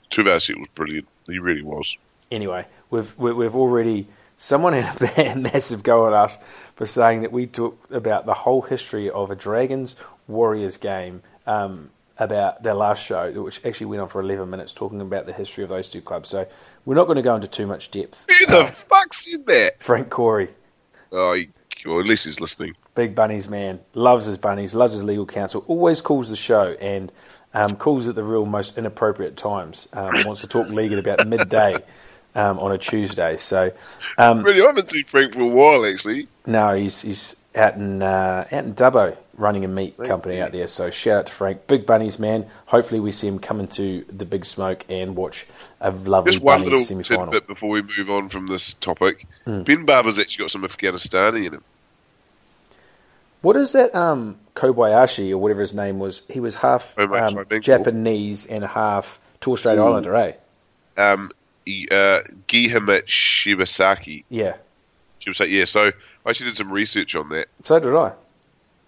Tuivasa 0.09 0.57
was 0.57 0.67
brilliant. 0.75 1.07
He 1.27 1.39
really 1.39 1.61
was. 1.61 1.97
Anyway, 2.31 2.65
we've 2.89 3.17
we- 3.17 3.33
we've 3.33 3.55
already 3.55 4.07
someone 4.37 4.73
had 4.73 5.01
a 5.17 5.35
massive 5.39 5.83
go 5.83 6.07
at 6.07 6.13
us 6.13 6.37
for 6.75 6.85
saying 6.85 7.21
that 7.21 7.31
we 7.31 7.45
talked 7.47 7.91
about 7.91 8.25
the 8.25 8.33
whole 8.33 8.61
history 8.61 9.09
of 9.09 9.31
a 9.31 9.35
Dragons 9.35 9.95
Warriors 10.27 10.77
game 10.77 11.21
um, 11.45 11.91
about 12.17 12.63
their 12.63 12.73
last 12.73 13.03
show, 13.03 13.31
which 13.43 13.63
actually 13.65 13.85
went 13.87 14.01
on 14.01 14.07
for 14.09 14.19
11 14.21 14.49
minutes, 14.49 14.73
talking 14.73 15.01
about 15.01 15.25
the 15.27 15.33
history 15.33 15.63
of 15.63 15.69
those 15.69 15.91
two 15.91 16.01
clubs. 16.01 16.29
So 16.29 16.47
we're 16.85 16.95
not 16.95 17.05
going 17.05 17.17
to 17.17 17.21
go 17.21 17.35
into 17.35 17.47
too 17.47 17.67
much 17.67 17.91
depth. 17.91 18.25
Who 18.29 18.45
the 18.51 18.65
fuck 18.65 19.13
said 19.13 19.45
that? 19.47 19.81
Frank 19.83 20.09
Corey, 20.09 20.49
Oh, 21.11 21.33
he, 21.33 21.49
well, 21.85 21.99
at 21.99 22.07
least 22.07 22.25
he's 22.25 22.39
listening. 22.39 22.75
big 22.95 23.13
bunnies 23.13 23.47
man, 23.47 23.79
loves 23.93 24.25
his 24.25 24.37
bunnies, 24.37 24.73
loves 24.73 24.93
his 24.93 25.03
legal 25.03 25.27
counsel, 25.27 25.63
always 25.67 26.01
calls 26.01 26.27
the 26.29 26.35
show 26.35 26.71
and 26.81 27.11
um, 27.53 27.75
calls 27.75 28.07
at 28.07 28.15
the 28.15 28.23
real 28.23 28.45
most 28.45 28.77
inappropriate 28.77 29.37
times. 29.37 29.87
Um, 29.93 30.13
wants 30.25 30.41
to 30.41 30.47
talk 30.47 30.69
league 30.69 30.91
at 30.93 30.99
about 30.99 31.27
midday 31.27 31.75
um, 32.35 32.59
on 32.59 32.71
a 32.71 32.77
Tuesday. 32.77 33.37
So 33.37 33.71
um, 34.17 34.43
Really, 34.43 34.61
I 34.61 34.65
haven't 34.65 34.89
seen 34.89 35.03
Frank 35.05 35.33
for 35.33 35.41
a 35.41 35.47
while, 35.47 35.85
actually. 35.85 36.27
no, 36.45 36.73
he's 36.75 37.01
he's 37.01 37.35
out 37.55 37.75
in 37.75 38.01
uh, 38.01 38.47
out 38.51 38.63
in 38.63 38.73
Dubbo 38.73 39.17
running 39.35 39.65
a 39.65 39.67
meat 39.67 39.97
company 39.97 40.39
out 40.39 40.51
there. 40.51 40.67
So 40.67 40.89
shout 40.91 41.17
out 41.17 41.25
to 41.27 41.33
Frank, 41.33 41.65
big 41.67 41.85
bunnies 41.85 42.19
man. 42.19 42.45
Hopefully 42.67 42.99
we 42.99 43.11
see 43.11 43.27
him 43.27 43.39
come 43.39 43.59
into 43.59 44.05
the 44.05 44.25
big 44.25 44.45
smoke 44.45 44.85
and 44.89 45.15
watch 45.15 45.47
a 45.81 45.91
lovely 45.91 46.31
Just 46.31 46.43
one 46.43 46.59
bunnies 46.59 46.65
little 46.69 46.79
semi 46.79 47.03
final. 47.03 47.25
tidbit 47.31 47.47
before 47.47 47.69
we 47.69 47.81
move 47.81 48.09
on 48.09 48.29
from 48.29 48.47
this 48.47 48.73
topic. 48.75 49.25
Hmm. 49.45 49.63
Ben 49.63 49.85
Barba's 49.85 50.19
actually 50.19 50.43
got 50.43 50.51
some 50.51 50.63
Afghanistani 50.63 51.47
in 51.47 51.53
him. 51.55 51.63
What 53.43 53.55
is 53.57 53.73
that? 53.73 53.93
Um, 53.93 54.39
Kobayashi 54.55 55.29
or 55.31 55.37
whatever 55.37 55.59
his 55.61 55.73
name 55.73 55.99
was. 55.99 56.23
He 56.29 56.39
was 56.39 56.55
half 56.55 56.97
um. 56.97 57.45
Japanese 57.61 58.45
and 58.47 58.63
half 58.63 59.19
Torres 59.41 59.59
Strait 59.59 59.77
Ooh. 59.77 59.83
Islander, 59.83 60.15
eh? 60.15 60.33
Um, 60.97 61.29
uh, 61.91 62.19
Shibasaki. 63.05 64.23
Yeah. 64.29 64.55
Shibasaki. 65.21 65.49
Yeah, 65.51 65.65
so 65.65 65.91
I 66.25 66.29
actually 66.29 66.47
did 66.51 66.57
some 66.57 66.71
research 66.71 67.15
on 67.15 67.29
that. 67.29 67.47
So 67.63 67.79
did 67.79 67.93
I. 67.95 68.13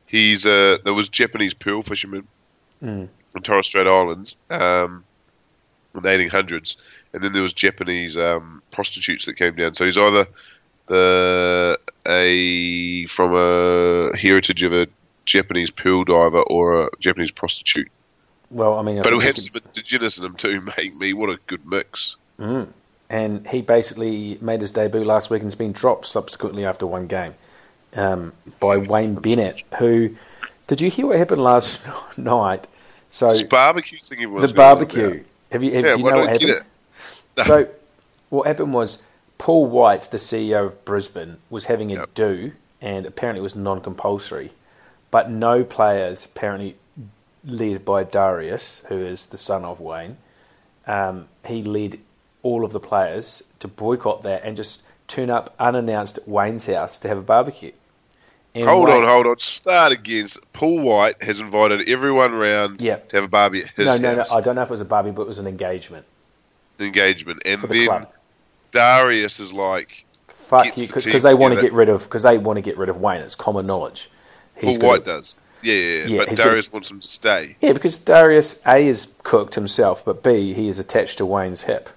He's 0.06 0.46
uh, 0.46 0.78
there 0.84 0.94
was 0.94 1.10
Japanese 1.10 1.54
pearl 1.54 1.82
fishermen 1.82 2.28
Mm. 2.84 3.08
on 3.34 3.42
Torres 3.42 3.66
Strait 3.68 3.88
Islands 3.88 4.36
um, 4.50 5.04
in 5.96 6.02
the 6.02 6.10
1800s, 6.10 6.76
and 7.14 7.24
then 7.24 7.32
there 7.32 7.42
was 7.42 7.54
Japanese 7.54 8.18
um, 8.18 8.62
prostitutes 8.72 9.26
that 9.26 9.36
came 9.36 9.56
down. 9.56 9.74
So 9.74 9.86
he's 9.86 9.98
either 9.98 10.28
the 10.88 11.80
a 12.08 13.06
from 13.08 13.34
a 13.36 14.16
heritage 14.18 14.64
of 14.64 14.74
a 14.74 14.88
Japanese 15.26 15.72
pool 15.72 16.04
diver 16.04 16.42
or 16.44 16.84
a 16.86 16.90
Japanese 17.00 17.32
prostitute. 17.32 17.90
Well, 18.52 18.78
I 18.78 18.84
mean, 18.84 19.00
I 19.00 19.02
But 19.04 19.14
have 19.14 19.36
we 19.36 19.42
some 19.42 19.62
indigenous 19.66 20.20
in 20.20 20.26
him 20.26 20.36
too, 20.36 20.62
mate. 20.62 20.96
Me, 20.98 21.14
what 21.14 21.30
a 21.30 21.40
good 21.48 21.66
mix. 21.66 22.16
could- 22.38 22.74
and 23.08 23.48
he 23.48 23.62
basically 23.62 24.38
made 24.42 24.62
his 24.62 24.72
debut 24.72 25.04
last 25.04 25.30
week 25.30 25.42
and 25.42 25.48
has 25.48 25.56
been 25.56 25.72
dropped 25.72 26.08
subsequently 26.08 26.66
after 26.66 26.88
one 26.88 27.06
game 27.06 27.36
um, 27.96 28.34
by 28.60 28.78
Wayne 28.78 29.16
Bennett, 29.16 29.64
who. 29.78 30.16
Did 30.68 30.82
you 30.82 30.90
hear 30.90 31.06
what 31.06 31.18
happened 31.18 31.42
last 31.42 31.84
night? 32.18 32.66
So 33.12 33.30
This 33.30 33.44
barbecue 33.44 34.00
thing 34.00 34.34
the 34.36 34.48
barbecue. 34.54 35.24
Have 35.52 35.64
you? 35.64 35.72
Have, 35.74 35.86
Yeah, 35.86 35.96
do 35.96 36.00
you 36.02 36.06
know 36.12 36.20
what 36.22 36.30
happened? 36.30 36.66
So, 37.46 37.68
what 38.30 38.48
happened 38.48 38.74
was 38.74 39.02
Paul 39.38 39.66
White, 39.68 40.12
the 40.12 40.18
CEO 40.18 40.66
of 40.66 40.86
Brisbane, 40.86 41.38
was 41.50 41.66
having 41.66 41.92
a 41.92 41.96
Yep. 41.96 42.14
do, 42.16 42.52
and 42.82 43.06
apparently 43.06 43.40
it 43.40 43.44
was 43.44 43.56
non-compulsory, 43.56 44.52
but 45.12 45.30
no 45.30 45.64
players, 45.64 46.26
apparently 46.26 46.76
led 47.46 47.84
by 47.86 48.04
Darius, 48.04 48.84
who 48.90 48.98
is 48.98 49.28
the 49.28 49.38
son 49.38 49.64
of 49.66 49.80
Wayne, 49.80 50.18
um, 50.88 51.28
he 51.46 51.62
led 51.64 52.00
all 52.44 52.64
of 52.64 52.72
the 52.72 52.80
players 52.80 53.44
to 53.60 53.68
boycott 53.68 54.24
that 54.24 54.44
and 54.44 54.56
just 54.56 54.82
turn 55.08 55.30
up 55.30 55.54
unannounced 55.60 56.18
at 56.18 56.28
Wayne's 56.28 56.66
house 56.66 56.98
to 57.00 57.08
have 57.08 57.18
a 57.18 57.22
barbecue. 57.22 57.72
And 58.56 58.64
Hold 58.66 58.88
Wayne- 58.88 59.04
on, 59.04 59.08
hold 59.08 59.28
on. 59.28 59.38
Start 59.40 59.92
again. 59.92 60.28
Paul 60.54 60.80
White 60.80 61.22
has 61.22 61.40
invited 61.42 61.90
everyone 61.90 62.34
round 62.34 62.82
Yeah. 62.82 62.98
to 63.10 63.18
have 63.18 63.26
a 63.26 63.28
barbie 63.28 63.62
at 63.64 63.70
his 63.72 63.86
No, 63.86 63.98
no, 63.98 64.16
no. 64.16 64.24
I 64.34 64.40
don't 64.42 64.56
know 64.56 64.62
if 64.62 64.70
it 64.70 64.72
was 64.72 64.82
a 64.82 64.86
barbie, 64.86 65.12
but 65.12 65.24
it 65.24 65.28
was 65.28 65.40
an 65.40 65.48
engagement 65.48 66.06
engagement, 66.80 67.42
and 67.46 67.60
for 67.62 67.68
the 67.68 67.74
then 67.80 67.88
club. 67.88 68.12
Darius 68.72 69.40
is 69.40 69.54
like, 69.54 70.06
Fuck 70.28 70.78
you, 70.78 70.86
because 70.88 71.04
team 71.06 71.20
they 71.22 71.34
want 71.34 71.56
to 71.56 71.62
get 71.62 71.74
rid 71.74 71.90
of 71.90 72.04
because 72.04 72.24
they 72.24 72.38
want 72.38 72.58
to 72.58 72.62
get 72.62 72.78
rid 72.78 72.90
of 72.90 72.98
Wayne. 73.02 73.22
It's 73.22 73.34
common 73.36 73.66
knowledge. 73.66 74.10
Paul 74.62 74.76
gonna- 74.78 74.88
White 74.88 75.06
does. 75.06 75.42
Yeah, 75.64 75.74
yeah, 75.74 76.06
yeah. 76.06 76.18
But 76.20 76.30
he's 76.30 76.38
Darius 76.38 76.72
wants 76.72 76.92
him 76.92 77.00
to 77.00 77.08
stay. 77.08 77.56
Yeah, 77.60 77.74
because 77.74 77.98
Darius 77.98 78.62
A 78.68 78.88
is 78.88 79.14
cooked 79.24 79.56
himself, 79.56 80.06
but 80.06 80.22
B 80.22 80.54
he 80.54 80.70
is 80.70 80.78
attached 80.78 81.18
to 81.18 81.26
Wayne's 81.26 81.64
hip. 81.64 81.90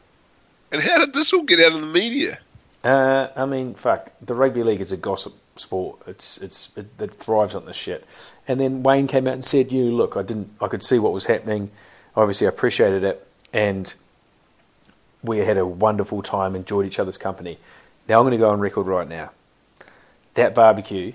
And 0.72 0.81
how 0.83 0.98
did 0.98 1.12
this 1.12 1.33
all 1.35 1.42
get 1.42 1.61
out 1.61 1.72
of 1.74 1.81
the 1.83 1.87
media? 1.87 2.38
Uh, 2.83 3.28
I 3.37 3.44
mean, 3.44 3.74
fuck. 3.74 4.11
The 4.22 4.35
rugby 4.35 4.62
league 4.62 4.81
is 4.81 4.92
a 4.92 4.96
gossip 4.96 5.35
sport. 5.57 5.98
It's 6.07 6.38
it's 6.38 6.70
it, 6.76 6.87
it 6.98 7.12
thrives 7.14 7.54
on 7.54 7.66
this 7.66 7.76
shit. 7.76 8.07
And 8.46 8.59
then 8.59 8.83
Wayne 8.83 9.07
came 9.09 9.26
out 9.26 9.35
and 9.35 9.44
said, 9.44 9.70
"You 9.72 9.85
look, 9.90 10.16
I 10.16 10.22
didn't. 10.22 10.50
I 10.61 10.68
could 10.68 10.83
see 10.83 10.98
what 10.98 11.12
was 11.12 11.26
happening. 11.26 11.70
Obviously, 12.16 12.46
I 12.46 12.50
appreciated 12.50 13.04
it, 13.04 13.26
and 13.52 13.92
we 15.22 15.38
had 15.38 15.57
a 15.57 15.66
wonderful 15.66 16.22
time, 16.22 16.54
enjoyed 16.54 16.87
each 16.87 16.98
other's 16.98 17.18
company. 17.18 17.59
Now 18.09 18.18
I'm 18.18 18.22
going 18.22 18.33
to 18.33 18.38
go 18.38 18.50
on 18.50 18.61
record 18.61 18.87
right 18.87 19.09
now. 19.09 19.31
That 20.35 20.54
barbecue 20.54 21.12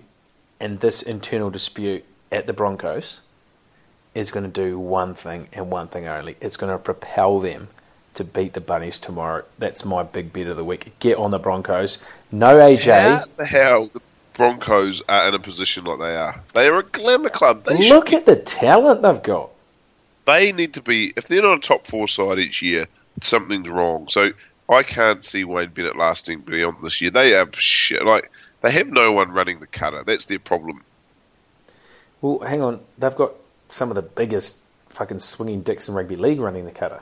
and 0.59 0.79
this 0.79 1.01
internal 1.01 1.49
dispute 1.49 2.03
at 2.31 2.45
the 2.47 2.53
Broncos 2.53 3.21
is 4.13 4.31
going 4.31 4.43
to 4.43 4.51
do 4.51 4.77
one 4.77 5.15
thing 5.15 5.47
and 5.53 5.69
one 5.71 5.87
thing 5.87 6.07
only. 6.07 6.35
It's 6.41 6.57
going 6.57 6.71
to 6.71 6.77
propel 6.77 7.39
them 7.39 7.69
to 8.13 8.23
beat 8.23 8.53
the 8.53 8.61
Bunnies 8.61 8.99
tomorrow. 8.99 9.43
That's 9.57 9.83
my 9.85 10.03
big 10.03 10.31
bet 10.33 10.47
of 10.47 10.57
the 10.57 10.63
week. 10.63 10.93
Get 10.99 11.17
on 11.17 11.31
the 11.31 11.39
Broncos. 11.39 11.97
No 12.31 12.57
AJ. 12.57 13.19
How 13.19 13.25
the 13.37 13.45
hell 13.45 13.85
the 13.87 14.01
Broncos 14.35 15.01
are 15.09 15.27
in 15.29 15.33
a 15.33 15.39
position 15.39 15.85
like 15.85 15.99
they 15.99 16.15
are? 16.15 16.41
They 16.53 16.67
are 16.67 16.77
a 16.79 16.83
glamour 16.83 17.29
club. 17.29 17.63
They 17.63 17.89
Look 17.89 18.13
at 18.13 18.25
the 18.25 18.35
talent 18.35 19.01
they've 19.01 19.23
got. 19.23 19.49
they 20.25 20.51
need 20.51 20.73
to 20.75 20.81
be 20.81 21.13
if 21.15 21.27
they're 21.27 21.41
not 21.41 21.57
a 21.57 21.61
top 21.61 21.87
four 21.87 22.07
side 22.07 22.37
each 22.39 22.61
year, 22.61 22.85
something's 23.21 23.69
wrong. 23.69 24.07
So 24.09 24.31
I 24.69 24.83
can't 24.83 25.23
see 25.23 25.43
Wayne 25.43 25.69
Bennett 25.69 25.97
lasting 25.97 26.41
beyond 26.41 26.77
this 26.83 27.01
year. 27.01 27.11
They 27.11 27.31
have 27.31 27.55
shit. 27.59 28.03
Like 28.05 28.31
they 28.61 28.71
have 28.71 28.87
no 28.87 29.11
one 29.11 29.31
running 29.31 29.59
the 29.59 29.67
cutter. 29.67 30.03
That's 30.03 30.25
their 30.25 30.39
problem. 30.39 30.83
Well, 32.21 32.39
hang 32.39 32.61
on. 32.61 32.79
They've 32.97 33.15
got 33.15 33.33
some 33.69 33.89
of 33.89 33.95
the 33.95 34.01
biggest 34.01 34.59
fucking 34.89 35.19
swinging 35.19 35.61
dicks 35.61 35.87
in 35.89 35.95
rugby 35.95 36.15
league 36.15 36.39
running 36.39 36.65
the 36.65 36.71
cutter. 36.71 37.01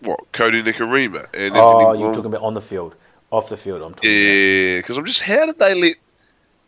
What 0.00 0.20
Kodi 0.32 0.62
Nikorima 0.62 1.26
and 1.32 1.54
Oh, 1.56 1.78
Anthony 1.78 1.98
you're 1.98 2.06
Wong- 2.08 2.12
talking 2.14 2.26
about 2.26 2.42
on 2.42 2.54
the 2.54 2.60
field, 2.60 2.94
off 3.30 3.48
the 3.48 3.56
field. 3.56 3.80
I'm 3.82 3.94
talking. 3.94 4.10
Yeah, 4.10 4.78
because 4.78 4.96
I'm 4.98 5.06
just 5.06 5.22
how 5.22 5.46
did 5.46 5.58
they 5.58 5.74
let? 5.74 5.96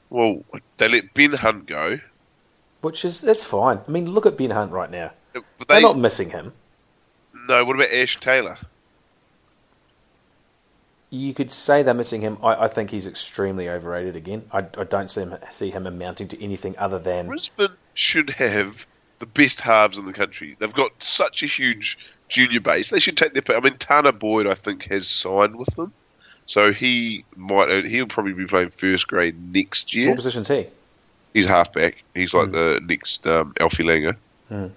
Well, 0.09 0.43
they 0.79 0.89
let 0.89 1.13
Ben 1.15 1.33
Hunt 1.33 1.67
go, 1.67 1.99
Which 2.81 3.05
is 3.05 3.21
that's 3.21 3.43
fine. 3.45 3.81
I 3.87 3.91
mean, 3.91 4.09
look 4.09 4.25
at 4.25 4.39
Ben 4.39 4.51
Hunt 4.51 4.71
right 4.73 4.91
now. 4.91 5.11
but 5.35 5.69
They're 5.69 5.81
not 5.83 5.99
missing 5.99 6.31
him. 6.31 6.53
No. 7.49 7.65
What 7.65 7.77
about 7.77 7.91
Ash 7.91 8.19
Taylor? 8.19 8.59
You 11.11 11.35
could 11.35 11.53
say 11.53 11.83
they're 11.83 11.95
missing 11.95 12.21
him. 12.21 12.39
I, 12.43 12.65
I 12.65 12.69
think 12.69 12.91
he's 12.91 13.07
extremely 13.07 13.69
overrated 13.69 14.17
again. 14.17 14.45
I, 14.53 14.59
I 14.59 14.85
don't 14.85 15.11
see 15.11 15.21
him, 15.21 15.37
see 15.51 15.71
him 15.71 15.87
amounting 15.87 16.29
to 16.29 16.45
anything 16.45 16.77
other 16.79 16.99
than 16.99 17.29
Brisbane 17.29 17.69
should 17.95 18.31
have 18.31 18.87
the 19.19 19.27
best 19.27 19.61
halves 19.61 19.99
in 19.99 20.07
the 20.07 20.13
country. 20.13 20.57
They've 20.59 20.73
got 20.73 20.91
such 21.03 21.43
a 21.43 21.47
huge 21.47 21.99
junior 22.29 22.61
base. 22.61 22.91
They 22.91 23.01
should 23.01 23.17
take 23.17 23.35
their. 23.35 23.57
I 23.57 23.61
mean, 23.61 23.75
Tanah 23.75 24.19
Boyd, 24.19 24.47
I 24.47 24.55
think, 24.55 24.85
has 24.91 25.09
signed 25.09 25.57
with 25.57 25.75
them, 25.77 25.93
so 26.45 26.73
he 26.73 27.25
might. 27.37 27.85
He'll 27.85 28.07
probably 28.07 28.33
be 28.33 28.47
playing 28.47 28.71
first 28.71 29.07
grade 29.07 29.37
next 29.55 29.95
year. 29.95 30.09
what 30.09 30.17
position's 30.17 30.49
he? 30.49 30.67
He's 31.35 31.47
halfback. 31.47 32.03
He's 32.15 32.35
like 32.35 32.51
the 32.51 32.81
next 32.85 33.27
um, 33.27 33.55
Alfie 33.61 33.85
Langer. 33.85 34.17
Hmm. 34.49 34.69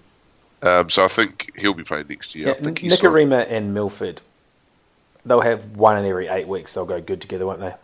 Um, 0.61 0.89
so 0.89 1.05
I 1.05 1.07
think 1.07 1.51
he'll 1.57 1.73
be 1.73 1.83
playing 1.83 2.07
next 2.09 2.35
year. 2.35 2.47
Yeah, 2.49 2.53
I 2.53 2.57
think 2.57 2.79
signed- 2.79 2.91
Nikorima 2.91 3.49
and 3.49 3.73
Milford. 3.73 4.21
They'll 5.25 5.41
have 5.41 5.75
one 5.75 5.97
in 5.97 6.05
every 6.05 6.27
eight 6.27 6.47
weeks. 6.47 6.73
They'll 6.73 6.85
go 6.85 6.99
good 7.01 7.21
together, 7.21 7.45
won't 7.45 7.59
they? 7.59 7.75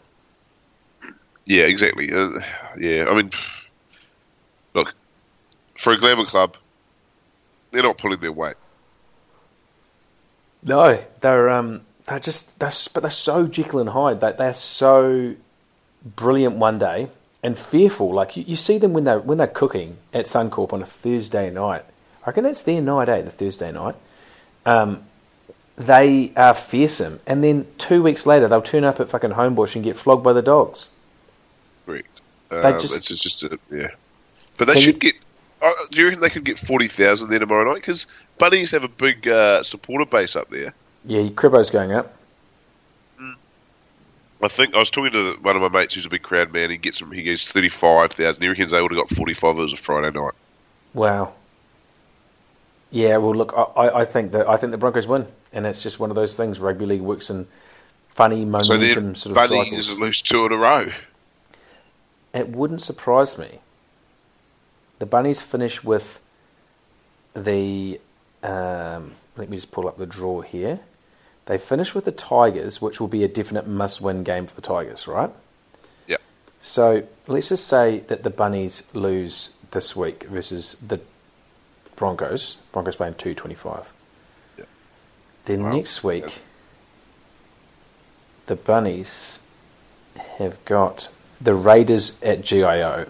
Yeah, 1.46 1.66
exactly. 1.66 2.12
Uh, 2.12 2.40
yeah, 2.78 3.06
I 3.10 3.16
mean, 3.16 3.30
look, 4.74 4.94
for 5.78 5.94
a 5.94 5.98
glamour 5.98 6.26
club, 6.26 6.58
they're 7.72 7.84
not 7.84 7.98
pulling 7.98 8.20
their 8.20 8.32
weight. 8.32 8.56
No, 10.64 11.00
they're 11.22 11.50
um, 11.50 11.82
they're 12.08 12.20
just 12.20 12.60
they're 12.60 12.72
but 12.94 13.02
they're 13.02 13.12
so 13.12 13.48
Jekyll 13.48 13.80
and 13.80 13.90
Hyde. 13.90 14.22
They 14.22 14.32
they're 14.32 14.54
so 14.54 15.36
brilliant 16.04 16.56
one 16.56 16.80
day 16.80 17.10
and 17.44 17.58
fearful. 17.58 18.12
Like 18.12 18.36
you, 18.36 18.44
you 18.48 18.56
see 18.56 18.78
them 18.80 18.94
when 18.94 19.04
they 19.04 19.18
when 19.18 19.38
they're 19.38 19.48
cooking 19.48 19.98
at 20.14 20.26
Suncorp 20.26 20.74
on 20.74 20.82
a 20.82 20.86
Thursday 20.86 21.52
night. 21.52 21.86
I 22.26 22.30
reckon 22.30 22.44
that's 22.44 22.64
their 22.64 22.82
night, 22.82 23.08
eh? 23.08 23.22
The 23.22 23.30
Thursday 23.30 23.72
night. 23.72 23.96
Um, 24.66 25.04
they 25.78 26.32
are 26.36 26.54
fearsome, 26.56 27.20
and 27.28 27.44
then 27.44 27.68
two 27.78 28.02
weeks 28.02 28.26
later 28.26 28.48
they'll 28.48 28.62
turn 28.62 28.84
up 28.84 29.00
at 29.00 29.10
fucking 29.10 29.32
Homebush 29.32 29.76
and 29.76 29.84
get 29.84 29.96
flogged 29.98 30.24
by 30.24 30.34
the 30.34 30.42
dogs. 30.42 30.90
Correct. 31.86 32.22
They 32.50 32.58
Um, 32.62 32.80
just- 32.82 32.96
it's 33.12 33.22
just 33.22 33.44
a, 33.44 33.60
yeah, 33.72 33.90
but 34.58 34.68
they 34.68 34.80
should 34.80 34.96
you- 35.04 35.12
get. 35.12 35.16
Uh, 35.62 35.72
do 35.92 36.00
you 36.00 36.06
reckon 36.08 36.20
they 36.22 36.30
could 36.30 36.44
get 36.44 36.58
forty 36.60 36.88
thousand 36.88 37.30
there 37.30 37.40
tomorrow 37.40 37.66
night? 37.66 37.76
Because 37.76 38.08
Bunnies 38.38 38.72
have 38.72 38.84
a 38.84 38.88
big 38.88 39.28
uh, 39.28 39.64
supporter 39.64 40.06
base 40.06 40.36
up 40.36 40.50
there. 40.50 40.74
Yeah, 41.06 41.28
Cribbo's 41.30 41.70
going 41.70 41.92
up. 41.92 42.14
I 44.44 44.48
think 44.48 44.76
I 44.76 44.80
was 44.80 44.90
talking 44.90 45.12
to 45.14 45.38
one 45.42 45.56
of 45.56 45.62
my 45.62 45.70
mates 45.80 45.96
who's 45.96 46.06
a 46.06 46.10
big 46.10 46.22
crowd 46.22 46.54
man. 46.54 46.70
He 46.70 46.78
gets 46.78 47.00
them. 47.00 47.12
He 47.12 47.22
gets 47.24 47.52
thirty 47.52 47.70
five 47.70 48.12
thousand. 48.12 48.44
He 48.44 48.50
reckons 48.50 48.72
they 48.72 48.82
would 48.82 48.92
have 48.92 49.08
got 49.08 49.16
forty 49.16 49.34
five. 49.34 49.58
It 49.58 49.62
was 49.62 49.74
a 49.74 49.78
Friday 49.78 50.12
night. 50.12 50.34
Wow. 50.94 51.34
Yeah, 52.96 53.18
well, 53.18 53.36
look, 53.36 53.54
I- 53.76 53.90
I, 53.90 54.06
think 54.06 54.32
that 54.32 54.48
I 54.48 54.56
think 54.56 54.72
the 54.72 54.78
Broncos 54.78 55.06
win, 55.06 55.28
and 55.52 55.66
it's 55.66 55.84
just 55.84 56.00
one 56.00 56.12
of 56.12 56.16
those 56.16 56.34
things. 56.36 56.62
Rugby 56.62 56.86
league 56.86 57.02
works 57.02 57.30
in 57.30 57.46
funny 58.08 58.46
moments 58.46 58.70
So 58.70 58.78
then 58.78 59.16
sort 59.16 59.32
of 59.32 59.36
Bunnies 59.36 59.88
cycles. 59.88 60.00
lose 60.00 60.22
two 60.22 60.46
in 60.46 60.54
a 60.54 60.58
row. 60.58 60.88
It 62.34 62.48
wouldn't 62.48 62.82
surprise 62.82 63.38
me. 63.38 63.60
The 65.00 65.06
Bunnies 65.06 65.42
finish 65.42 65.84
with 65.84 66.22
the. 67.34 68.00
Um, 68.42 69.12
let 69.36 69.50
me 69.50 69.58
just 69.58 69.72
pull 69.72 69.90
up 69.90 69.98
the 69.98 70.06
draw 70.06 70.40
here. 70.40 70.80
They 71.48 71.58
finish 71.58 71.94
with 71.94 72.06
the 72.06 72.14
Tigers, 72.14 72.82
which 72.82 73.02
will 73.02 73.10
be 73.10 73.26
a 73.26 73.28
definite 73.28 73.68
must-win 73.68 74.24
game 74.24 74.48
for 74.48 74.56
the 74.56 74.62
Tigers, 74.62 75.06
right? 75.06 75.32
Yep. 76.08 76.22
So 76.62 77.04
let's 77.28 77.50
just 77.50 77.68
say 77.68 78.00
that 78.08 78.24
the 78.24 78.30
Bunnies 78.30 78.84
lose 78.94 79.50
this 79.72 79.98
week 79.98 80.24
versus 80.24 80.76
the 80.76 81.02
Broncos. 81.96 82.58
Broncos 82.72 82.96
playing 82.96 83.16
two 83.16 83.34
twenty-five. 83.34 83.92
Yep. 84.58 84.68
Then 85.46 85.64
Wow. 85.64 85.72
next 85.74 86.04
week, 86.04 86.24
Yep. 86.24 86.32
the 88.48 88.56
Bunnies 88.56 89.40
have 90.38 90.64
got 90.66 91.10
the 91.42 91.54
Raiders 91.54 92.22
at 92.24 92.42
GIO. 92.42 93.08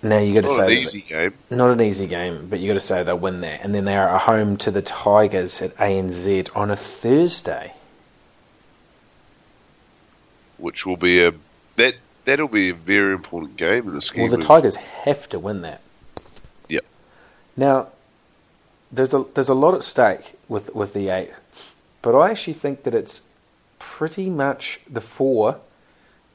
Now 0.00 0.18
you 0.18 0.32
got 0.32 0.42
to 0.48 0.56
Not 0.56 0.68
say 0.68 0.76
an 0.76 0.82
easy 0.82 1.00
game. 1.00 1.34
not 1.50 1.70
an 1.70 1.80
easy 1.80 2.06
game, 2.06 2.46
but 2.48 2.60
you 2.60 2.68
got 2.68 2.74
to 2.74 2.80
say 2.80 3.02
they'll 3.02 3.18
win 3.18 3.40
that, 3.40 3.62
and 3.64 3.74
then 3.74 3.84
they 3.84 3.96
are 3.96 4.08
at 4.14 4.22
home 4.22 4.56
to 4.58 4.70
the 4.70 4.80
Tigers 4.82 5.60
at 5.60 5.76
ANZ 5.76 6.48
on 6.54 6.70
a 6.70 6.76
Thursday. 6.76 7.72
which 10.56 10.84
will 10.84 10.96
be 10.96 11.24
a 11.24 11.32
that 11.76 11.94
that'll 12.28 12.46
be 12.46 12.68
a 12.68 12.74
very 12.74 13.14
important 13.14 13.56
game 13.56 13.88
in 13.88 13.94
the 13.94 14.02
scheme. 14.02 14.22
Well, 14.22 14.30
the 14.30 14.36
of- 14.36 14.44
Tigers 14.44 14.76
have 14.76 15.28
to 15.30 15.38
win 15.38 15.62
that. 15.62 15.80
Yep. 16.68 16.84
Now, 17.56 17.88
there's 18.92 19.14
a 19.14 19.24
there's 19.34 19.48
a 19.48 19.54
lot 19.54 19.74
at 19.74 19.82
stake 19.82 20.34
with 20.48 20.74
with 20.74 20.92
the 20.92 21.08
eight, 21.08 21.30
but 22.02 22.14
I 22.14 22.30
actually 22.30 22.52
think 22.52 22.82
that 22.82 22.94
it's 22.94 23.24
pretty 23.78 24.28
much 24.28 24.80
the 24.88 25.00
four. 25.00 25.60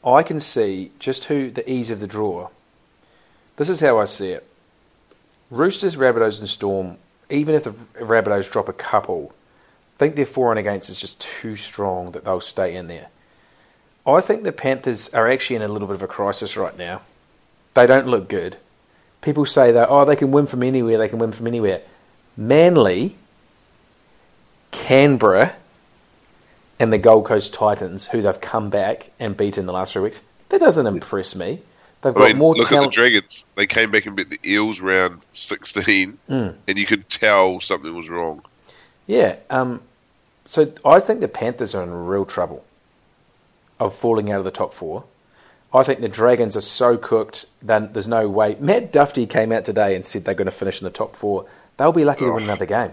I 0.04 0.24
can 0.24 0.40
see 0.40 0.92
just 1.00 1.26
who 1.26 1.50
the 1.50 1.70
ease 1.70 1.90
of 1.90 2.00
the 2.00 2.08
draw. 2.08 2.50
This 3.56 3.70
is 3.70 3.80
how 3.80 4.00
I 4.00 4.06
see 4.06 4.32
it. 4.32 4.46
Roosters, 5.50 5.96
Rabbitohs, 5.96 6.40
and 6.40 6.50
Storm. 6.50 6.98
Even 7.30 7.56
if 7.56 7.64
the 7.64 7.72
Rabbitohs 8.00 8.52
drop 8.52 8.68
a 8.68 8.74
couple, 8.74 9.34
I 9.96 10.00
think 10.00 10.16
their 10.16 10.26
four 10.26 10.52
and 10.52 10.60
against 10.60 10.90
is 10.90 11.00
just 11.00 11.22
too 11.22 11.56
strong 11.56 12.12
that 12.12 12.26
they'll 12.26 12.42
stay 12.42 12.76
in 12.76 12.88
there. 12.88 13.08
I 14.06 14.20
think 14.22 14.44
the 14.44 14.52
Panthers 14.52 15.14
are 15.14 15.30
actually 15.30 15.56
in 15.58 15.62
a 15.62 15.68
little 15.68 15.88
bit 15.88 15.96
of 15.96 16.04
a 16.04 16.08
crisis 16.08 16.58
right 16.58 16.78
now. 16.78 17.02
They 17.74 17.86
don't 17.86 18.08
look 18.08 18.28
good. 18.28 18.58
People 19.22 19.46
say 19.46 19.72
that, 19.72 19.88
oh, 19.90 20.04
they 20.06 20.16
can 20.18 20.32
win 20.32 20.46
from 20.48 20.64
anywhere, 20.64 20.98
they 20.98 21.08
can 21.08 21.20
win 21.20 21.32
from 21.32 21.48
anywhere. 21.48 21.82
Manly, 22.36 23.16
Canberra, 24.72 25.56
and 26.80 26.92
the 26.92 26.98
Gold 26.98 27.26
Coast 27.26 27.54
Titans, 27.54 28.08
who 28.08 28.22
they've 28.22 28.42
come 28.42 28.70
back 28.70 29.12
and 29.20 29.38
beaten 29.38 29.66
the 29.66 29.72
last 29.74 29.94
three 29.94 30.02
weeks, 30.02 30.22
that 30.50 30.60
doesn't 30.60 30.86
impress 30.88 31.36
me. 31.36 31.62
They've 32.02 32.14
got 32.14 32.24
I 32.24 32.28
mean, 32.30 32.38
more 32.38 32.56
look 32.56 32.68
talent. 32.68 32.88
at 32.88 32.90
the 32.92 32.96
Dragons. 32.96 33.46
They 33.56 33.66
came 33.66 33.90
back 33.92 34.06
and 34.06 34.16
beat 34.16 34.30
the 34.30 34.40
Eels 34.46 34.82
round 34.82 35.26
sixteen, 35.32 36.18
Mm. 36.30 36.56
and 36.68 36.78
you 36.78 36.86
could 36.86 37.08
tell 37.08 37.62
something 37.62 37.96
was 37.96 38.10
wrong. 38.10 38.44
Yeah. 39.08 39.38
Um, 39.50 39.82
so 40.46 40.74
I 40.84 41.00
think 41.00 41.22
the 41.22 41.30
Panthers 41.30 41.74
are 41.74 41.84
in 41.84 41.92
real 42.06 42.26
trouble 42.26 42.66
of 43.86 43.94
falling 43.96 44.32
out 44.32 44.40
of 44.40 44.46
the 44.46 44.52
top 44.52 44.74
four. 44.74 45.04
I 45.74 45.84
think 45.84 46.02
the 46.02 46.08
Dragons 46.10 46.56
are 46.56 46.62
so 46.62 46.98
cooked 46.98 47.46
that 47.64 47.94
there's 47.94 48.08
no 48.08 48.30
way. 48.30 48.56
Matt 48.60 48.92
Dufty 48.94 49.28
came 49.28 49.52
out 49.52 49.66
today 49.66 49.96
and 49.96 50.06
said 50.06 50.24
they're 50.26 50.36
going 50.36 50.46
to 50.46 50.52
finish 50.52 50.80
in 50.82 50.86
the 50.86 50.92
top 50.92 51.16
four. 51.16 51.46
They'll 51.78 51.92
be 51.92 52.06
lucky 52.06 52.26
to 52.26 52.32
win 52.32 52.44
Oh. 52.44 52.46
another 52.46 52.66
game. 52.68 52.92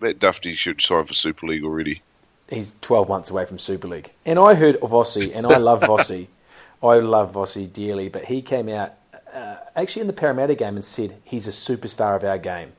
Matt 0.00 0.18
Dufty 0.18 0.52
should 0.54 0.80
sign 0.82 1.04
for 1.06 1.14
Super 1.14 1.46
League 1.46 1.64
already. 1.64 2.02
He's 2.48 2.74
12 2.80 3.08
months 3.08 3.30
away 3.30 3.46
from 3.46 3.58
Super 3.58 3.88
League. 3.88 4.10
And 4.26 4.38
I 4.38 4.54
heard 4.54 4.76
of 4.76 4.90
Vossi, 4.90 5.34
and 5.34 5.46
I 5.46 5.56
love 5.58 5.80
Vossi. 5.82 6.26
I 6.82 6.96
love 6.96 7.32
Vossi 7.32 7.70
dearly, 7.72 8.08
but 8.08 8.24
he 8.24 8.42
came 8.42 8.68
out 8.68 8.94
uh, 9.32 9.56
actually 9.76 10.00
in 10.02 10.06
the 10.06 10.12
Parramatta 10.12 10.54
game 10.54 10.74
and 10.76 10.84
said 10.84 11.16
he's 11.24 11.46
a 11.46 11.50
superstar 11.52 12.16
of 12.16 12.24
our 12.24 12.38
game. 12.38 12.72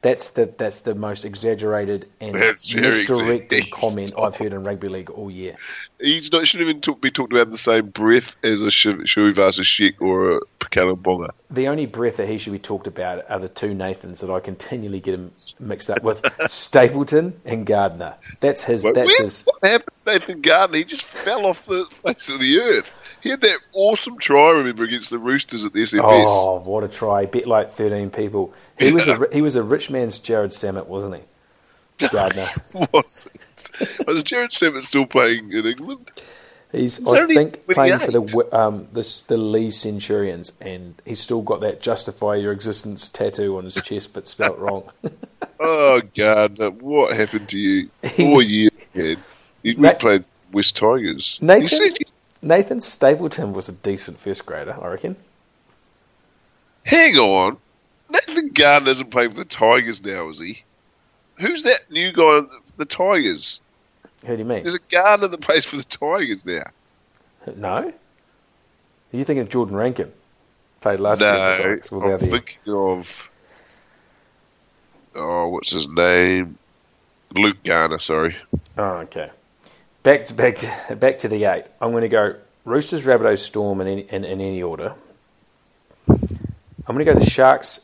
That's 0.00 0.30
the 0.30 0.46
that's 0.46 0.80
the 0.82 0.94
most 0.94 1.24
exaggerated 1.24 2.08
and 2.20 2.32
misdirected 2.34 3.68
comment 3.72 4.12
I've 4.16 4.36
heard 4.36 4.52
in 4.52 4.62
rugby 4.62 4.88
league 4.88 5.10
all 5.10 5.28
year. 5.30 5.56
He's 6.00 6.30
not 6.30 6.46
shouldn't 6.46 6.68
even 6.68 6.80
talk, 6.80 7.00
be 7.00 7.10
talked 7.10 7.32
about 7.32 7.46
in 7.46 7.50
the 7.50 7.58
same 7.58 7.88
breath 7.88 8.36
as 8.44 8.62
a 8.62 8.70
Shu- 8.70 9.02
Shuivasa 9.02 9.64
Sheik 9.64 10.00
or 10.00 10.36
a 10.36 10.40
Pakala 10.60 11.00
Bonga. 11.00 11.32
The 11.50 11.66
only 11.66 11.86
breath 11.86 12.18
that 12.18 12.28
he 12.28 12.38
should 12.38 12.52
be 12.52 12.58
talked 12.58 12.86
about 12.86 13.28
are 13.28 13.40
the 13.40 13.48
two 13.48 13.74
Nathans 13.74 14.20
that 14.20 14.30
I 14.30 14.38
continually 14.38 15.00
get 15.00 15.14
him 15.14 15.32
mixed 15.60 15.90
up 15.90 16.04
with 16.04 16.24
Stapleton 16.46 17.40
and 17.44 17.66
Gardner. 17.66 18.14
That's 18.40 18.62
his. 18.62 18.84
Like, 18.84 18.94
that's 18.94 19.22
his. 19.22 19.42
What 19.42 19.70
happened 19.70 19.96
to 20.06 20.12
Nathan 20.18 20.40
Gardner? 20.40 20.78
He 20.78 20.84
just 20.84 21.04
fell 21.04 21.46
off 21.46 21.66
the 21.66 21.84
face 21.86 22.32
of 22.32 22.40
the 22.40 22.60
earth. 22.60 22.94
He 23.20 23.30
had 23.30 23.40
that 23.40 23.58
awesome 23.72 24.18
try, 24.18 24.52
remember, 24.52 24.84
against 24.84 25.10
the 25.10 25.18
Roosters 25.18 25.64
at 25.64 25.72
the 25.72 25.80
SFS. 25.82 26.24
Oh, 26.26 26.60
what 26.60 26.84
a 26.84 26.88
try! 26.88 27.26
Bet 27.26 27.46
like 27.46 27.72
thirteen 27.72 28.10
people. 28.10 28.54
He 28.78 28.92
was 28.92 29.08
a 29.08 29.26
he 29.32 29.42
was 29.42 29.56
a 29.56 29.62
rich 29.62 29.90
man's 29.90 30.20
Jarrod 30.20 30.52
Sammut, 30.52 30.86
wasn't 30.86 31.16
he? 31.16 31.22
Gardner. 31.98 32.48
was 32.92 33.26
Jarrod 34.24 34.50
Sammut 34.50 34.82
still 34.82 35.06
playing 35.06 35.52
in 35.52 35.66
England? 35.66 36.10
He's, 36.72 37.06
I 37.06 37.26
think, 37.26 37.66
playing 37.66 37.98
for 37.98 38.10
the 38.10 38.48
um, 38.52 38.88
the, 38.92 39.22
the 39.28 39.38
Leigh 39.38 39.70
Centurions, 39.70 40.52
and 40.60 41.00
he's 41.06 41.20
still 41.20 41.40
got 41.40 41.62
that 41.62 41.80
justify 41.80 42.34
your 42.34 42.52
existence 42.52 43.08
tattoo 43.08 43.56
on 43.56 43.64
his 43.64 43.76
chest, 43.76 44.12
but 44.12 44.26
spelt 44.26 44.58
wrong. 44.58 44.84
Oh 45.58 46.02
God, 46.14 46.58
what 46.82 47.16
happened 47.16 47.48
to 47.48 47.58
you? 47.58 47.88
Four 48.02 48.42
years, 48.42 48.72
man. 48.94 49.16
You 49.62 49.76
Na- 49.76 49.94
played 49.94 50.24
West 50.52 50.76
Tigers. 50.76 51.38
Nathan? 51.40 51.94
You 51.98 52.06
Nathan 52.42 52.80
Stapleton 52.80 53.54
was 53.54 53.68
a 53.70 53.72
decent 53.72 54.20
first 54.20 54.44
grader, 54.44 54.76
I 54.80 54.88
reckon. 54.88 55.16
hang 56.84 57.16
on, 57.16 57.56
Nathan 58.10 58.50
Gardner 58.50 58.90
doesn't 58.90 59.10
play 59.10 59.26
for 59.26 59.34
the 59.34 59.44
Tigers 59.46 60.04
now, 60.04 60.28
is 60.28 60.38
he? 60.38 60.62
Who's 61.38 61.62
that 61.64 61.84
new 61.90 62.12
guy 62.12 62.22
on 62.22 62.50
the 62.76 62.84
Tigers? 62.84 63.60
Who 64.26 64.32
do 64.34 64.38
you 64.38 64.44
mean? 64.44 64.62
There's 64.62 64.74
a 64.74 64.80
Gardner 64.90 65.28
that 65.28 65.40
plays 65.40 65.64
for 65.64 65.76
the 65.76 65.84
Tigers 65.84 66.44
now. 66.44 66.64
No? 67.56 67.92
Are 69.12 69.16
you 69.16 69.24
thinking 69.24 69.40
of 69.40 69.48
Jordan 69.48 69.76
Rankin? 69.76 70.12
Played 70.80 71.00
last 71.00 71.20
year. 71.20 71.82
No, 71.90 72.12
I'm 72.12 72.18
thinking 72.18 72.72
of. 72.72 73.30
Oh, 75.14 75.48
what's 75.48 75.72
his 75.72 75.88
name? 75.88 76.58
Luke 77.34 77.62
Garner. 77.64 77.98
Sorry. 77.98 78.36
Oh, 78.76 78.98
okay. 78.98 79.30
Back 80.02 80.26
to 80.26 80.34
back 80.34 80.56
to 80.58 80.96
back 81.00 81.18
to 81.20 81.28
the 81.28 81.44
eight. 81.44 81.64
I'm 81.80 81.90
going 81.90 82.02
to 82.02 82.08
go 82.08 82.36
Roosters, 82.64 83.02
Rabbitohs, 83.02 83.38
Storm 83.38 83.80
in 83.80 83.88
any, 83.88 84.02
in, 84.02 84.24
in 84.24 84.40
any 84.40 84.62
order. 84.62 84.94
I'm 86.08 86.94
going 86.94 87.04
to 87.04 87.12
go 87.12 87.18
the 87.18 87.28
Sharks, 87.28 87.80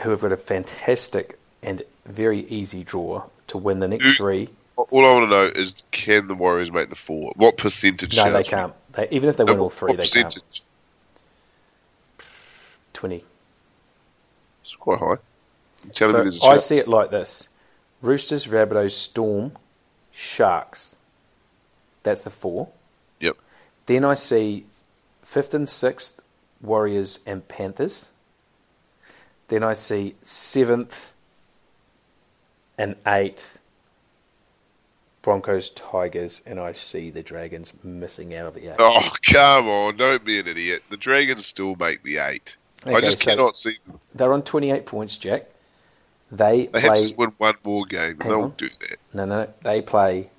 who 0.00 0.10
have 0.10 0.20
got 0.20 0.32
a 0.32 0.36
fantastic 0.36 1.38
and 1.62 1.82
very 2.06 2.40
easy 2.46 2.84
draw 2.84 3.24
to 3.48 3.58
win 3.58 3.78
the 3.78 3.88
next 3.88 4.16
three. 4.16 4.48
All 4.76 5.04
I 5.04 5.12
want 5.12 5.24
to 5.26 5.30
know 5.30 5.44
is 5.44 5.82
can 5.90 6.28
the 6.28 6.34
Warriors 6.34 6.72
make 6.72 6.88
the 6.88 6.96
four? 6.96 7.32
What 7.36 7.56
percentage? 7.56 8.16
No, 8.16 8.32
they 8.32 8.42
can't. 8.42 8.72
They, 8.92 9.08
even 9.10 9.28
if 9.28 9.36
they 9.36 9.44
win 9.44 9.58
all 9.58 9.70
three, 9.70 9.94
they 9.94 10.04
can't. 10.04 10.64
Twenty. 12.92 13.24
It's 14.62 14.74
quite 14.74 14.98
high. 14.98 15.16
You're 15.84 15.92
telling 15.92 16.14
me 16.14 16.22
there's 16.22 16.38
a 16.38 16.40
So 16.40 16.48
I 16.48 16.56
see 16.56 16.76
it 16.76 16.88
like 16.88 17.10
this: 17.10 17.48
Roosters, 18.00 18.46
Rabbitohs, 18.46 18.92
Storm, 18.92 19.52
Sharks. 20.10 20.96
That's 22.02 22.22
the 22.22 22.30
four. 22.30 22.68
Yep. 23.20 23.36
Then 23.86 24.04
I 24.04 24.14
see 24.14 24.66
fifth 25.22 25.54
and 25.54 25.68
sixth 25.68 26.20
Warriors 26.60 27.20
and 27.26 27.46
Panthers. 27.46 28.08
Then 29.48 29.62
I 29.62 29.74
see 29.74 30.14
seventh 30.22 31.11
and 32.78 32.96
eighth 33.06 33.58
Broncos, 35.22 35.70
Tigers, 35.70 36.42
and 36.46 36.58
I 36.58 36.72
see 36.72 37.10
the 37.10 37.22
Dragons 37.22 37.72
missing 37.84 38.34
out 38.34 38.46
of 38.48 38.54
the 38.54 38.68
eight. 38.68 38.76
Oh, 38.78 39.08
come 39.30 39.68
on. 39.68 39.96
Don't 39.96 40.24
be 40.24 40.40
an 40.40 40.48
idiot. 40.48 40.82
The 40.90 40.96
Dragons 40.96 41.46
still 41.46 41.76
make 41.76 42.02
the 42.02 42.18
eight. 42.18 42.56
I 42.86 43.00
just 43.00 43.20
so 43.20 43.30
cannot 43.30 43.56
see 43.56 43.76
them. 43.86 44.00
They're 44.14 44.34
on 44.34 44.42
28 44.42 44.84
points, 44.86 45.16
Jack. 45.16 45.46
They 46.32 46.66
They 46.66 46.80
have 46.80 46.94
to 46.94 47.14
win 47.16 47.32
one 47.38 47.54
more 47.64 47.84
game, 47.84 48.16
and 48.20 48.20
they'll 48.20 48.42
on. 48.42 48.54
do 48.56 48.68
that. 48.68 48.96
No, 49.14 49.24
no, 49.26 49.48
they 49.62 49.80
play 49.82 50.30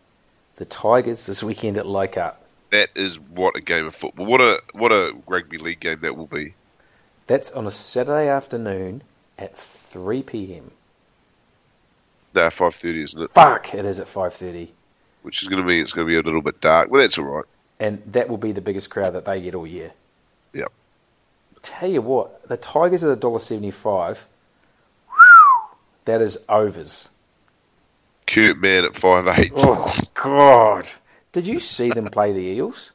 the 0.58 0.65
Tigers 0.65 1.26
this 1.28 1.41
weekend 1.43 1.78
at 1.78 1.86
Leichhardt. 1.86 2.36
That 2.72 2.89
is 2.96 3.19
what 3.19 3.56
a 3.56 3.62
game 3.62 3.86
of 3.86 3.96
football. 3.96 4.26
What 4.26 4.41
a 4.41 4.62
what 4.74 4.91
a 4.91 5.15
rugby 5.28 5.60
league 5.60 5.80
game 5.80 6.00
that 6.02 6.17
will 6.17 6.28
be. 6.28 6.56
That's 7.28 7.52
on 7.52 7.67
a 7.67 7.72
Saturday 7.72 8.28
afternoon 8.28 9.04
at 9.38 9.58
3 9.58 10.24
p.m. 10.24 10.72
Nah, 12.34 12.50
five 12.50 12.74
thirty, 12.76 13.04
isn't 13.04 13.22
it? 13.22 13.32
Fuck, 13.34 13.74
it 13.76 13.86
is 13.86 14.00
at 14.00 14.08
5:30, 14.08 14.69
Which 15.22 15.41
is 15.43 15.48
going 15.50 15.62
to 15.62 15.67
mean 15.67 15.82
it's 15.82 15.93
going 15.93 16.08
to 16.08 16.12
be 16.12 16.17
a 16.17 16.22
little 16.24 16.41
bit 16.41 16.60
dark. 16.62 16.89
Well, 16.89 17.02
that's 17.02 17.17
all 17.17 17.26
right. 17.26 17.46
and 17.80 18.02
that 18.08 18.30
will 18.30 18.38
be 18.38 18.52
the 18.52 18.62
biggest 18.62 18.89
crowd 18.89 19.13
that 19.13 19.26
they 19.26 19.41
get 19.41 19.56
all 19.56 19.67
year. 19.67 19.91
Yep. 20.54 20.72
Tell 21.62 21.89
you 21.89 22.02
what, 22.02 22.48
the 22.48 22.58
Tigers 22.58 23.04
at 23.04 23.19
$1.75. 23.19 24.26
That 26.06 26.22
is 26.22 26.43
overs. 26.50 27.10
Kurt 28.28 28.58
Mann 28.58 28.84
at 28.86 28.96
five 28.96 29.28
eight. 29.38 29.52
Oh 29.56 29.93
God! 30.15 30.89
Did 31.32 31.46
you 31.48 31.60
see 31.60 31.89
them 31.89 32.06
play 32.06 32.32
the 32.34 32.39
Eels? 32.41 32.91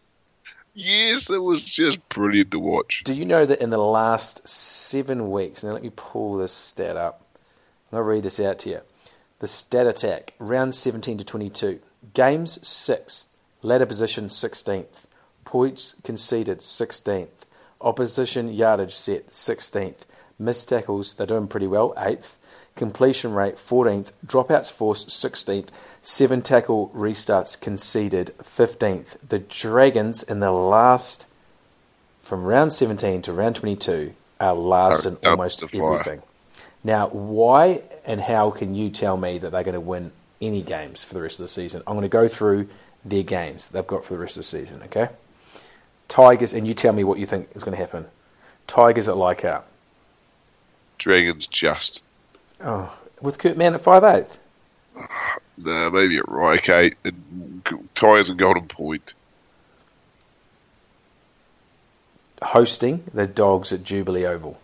Yes, 0.74 1.30
it 1.30 1.42
was 1.42 1.62
just 1.62 2.06
brilliant 2.08 2.50
to 2.52 2.58
watch. 2.58 3.02
Do 3.04 3.14
you 3.14 3.24
know 3.24 3.44
that 3.46 3.60
in 3.60 3.70
the 3.70 3.78
last 3.78 4.46
seven 4.48 5.30
weeks, 5.30 5.62
now 5.64 5.72
let 5.72 5.82
me 5.82 5.90
pull 5.94 6.36
this 6.36 6.52
stat 6.52 6.96
up, 6.96 7.24
and 7.90 7.98
I'll 7.98 8.04
read 8.04 8.22
this 8.24 8.38
out 8.40 8.58
to 8.60 8.70
you. 8.70 8.80
The 9.40 9.46
stat 9.46 9.86
attack, 9.86 10.34
round 10.40 10.74
17 10.74 11.18
to 11.18 11.24
22, 11.24 11.78
games 12.12 12.58
6th, 12.58 13.26
ladder 13.62 13.86
position 13.86 14.26
16th, 14.26 15.04
points 15.44 15.94
conceded 16.02 16.58
16th, 16.58 17.28
opposition 17.80 18.52
yardage 18.52 18.94
set 18.96 19.28
16th, 19.28 20.00
missed 20.40 20.68
tackles, 20.68 21.14
they're 21.14 21.26
doing 21.26 21.46
pretty 21.46 21.68
well, 21.68 21.94
8th, 21.94 22.34
completion 22.74 23.32
rate 23.32 23.56
14th, 23.56 24.12
dropouts 24.26 24.72
forced 24.72 25.08
16th, 25.08 25.68
7 26.02 26.42
tackle 26.42 26.90
restarts 26.94 27.60
conceded 27.60 28.32
15th. 28.38 29.16
The 29.28 29.38
Dragons 29.38 30.22
in 30.24 30.40
the 30.40 30.52
last 30.52 31.26
from 32.22 32.44
round 32.44 32.72
17 32.72 33.22
to 33.22 33.32
round 33.32 33.56
22 33.56 34.14
are 34.40 34.54
last 34.54 35.06
in 35.06 35.16
almost 35.24 35.62
everything. 35.62 36.22
Now, 36.84 37.08
why 37.08 37.82
and 38.04 38.20
how 38.20 38.50
can 38.50 38.74
you 38.74 38.90
tell 38.90 39.16
me 39.16 39.38
that 39.38 39.50
they're 39.50 39.64
going 39.64 39.74
to 39.74 39.80
win 39.80 40.12
any 40.40 40.62
games 40.62 41.04
for 41.04 41.14
the 41.14 41.22
rest 41.22 41.38
of 41.38 41.44
the 41.44 41.48
season? 41.48 41.82
I'm 41.86 41.94
going 41.94 42.02
to 42.02 42.08
go 42.08 42.28
through 42.28 42.68
their 43.04 43.22
games 43.22 43.66
that 43.66 43.72
they've 43.72 43.86
got 43.86 44.04
for 44.04 44.14
the 44.14 44.20
rest 44.20 44.36
of 44.36 44.40
the 44.40 44.44
season, 44.44 44.82
okay? 44.84 45.08
Tigers, 46.08 46.52
and 46.52 46.66
you 46.66 46.74
tell 46.74 46.92
me 46.92 47.04
what 47.04 47.18
you 47.18 47.26
think 47.26 47.50
is 47.54 47.64
going 47.64 47.76
to 47.76 47.82
happen. 47.82 48.06
Tigers 48.66 49.08
at 49.08 49.16
Leichhardt. 49.16 49.64
Dragons 50.96 51.46
just. 51.46 52.02
Oh, 52.60 52.96
with 53.20 53.38
Kurt 53.38 53.56
Mann 53.56 53.74
at 53.74 53.82
5'8". 53.82 54.38
Nah, 55.58 55.90
maybe 55.90 56.20
right. 56.26 56.58
Okay, 56.58 56.92
and 57.04 57.62
Tigers 57.94 58.30
and 58.30 58.38
Golden 58.38 58.66
Point. 58.66 59.14
Hosting 62.42 63.04
the 63.12 63.26
Dogs 63.26 63.72
at 63.72 63.82
Jubilee 63.82 64.24
Oval. 64.24 64.58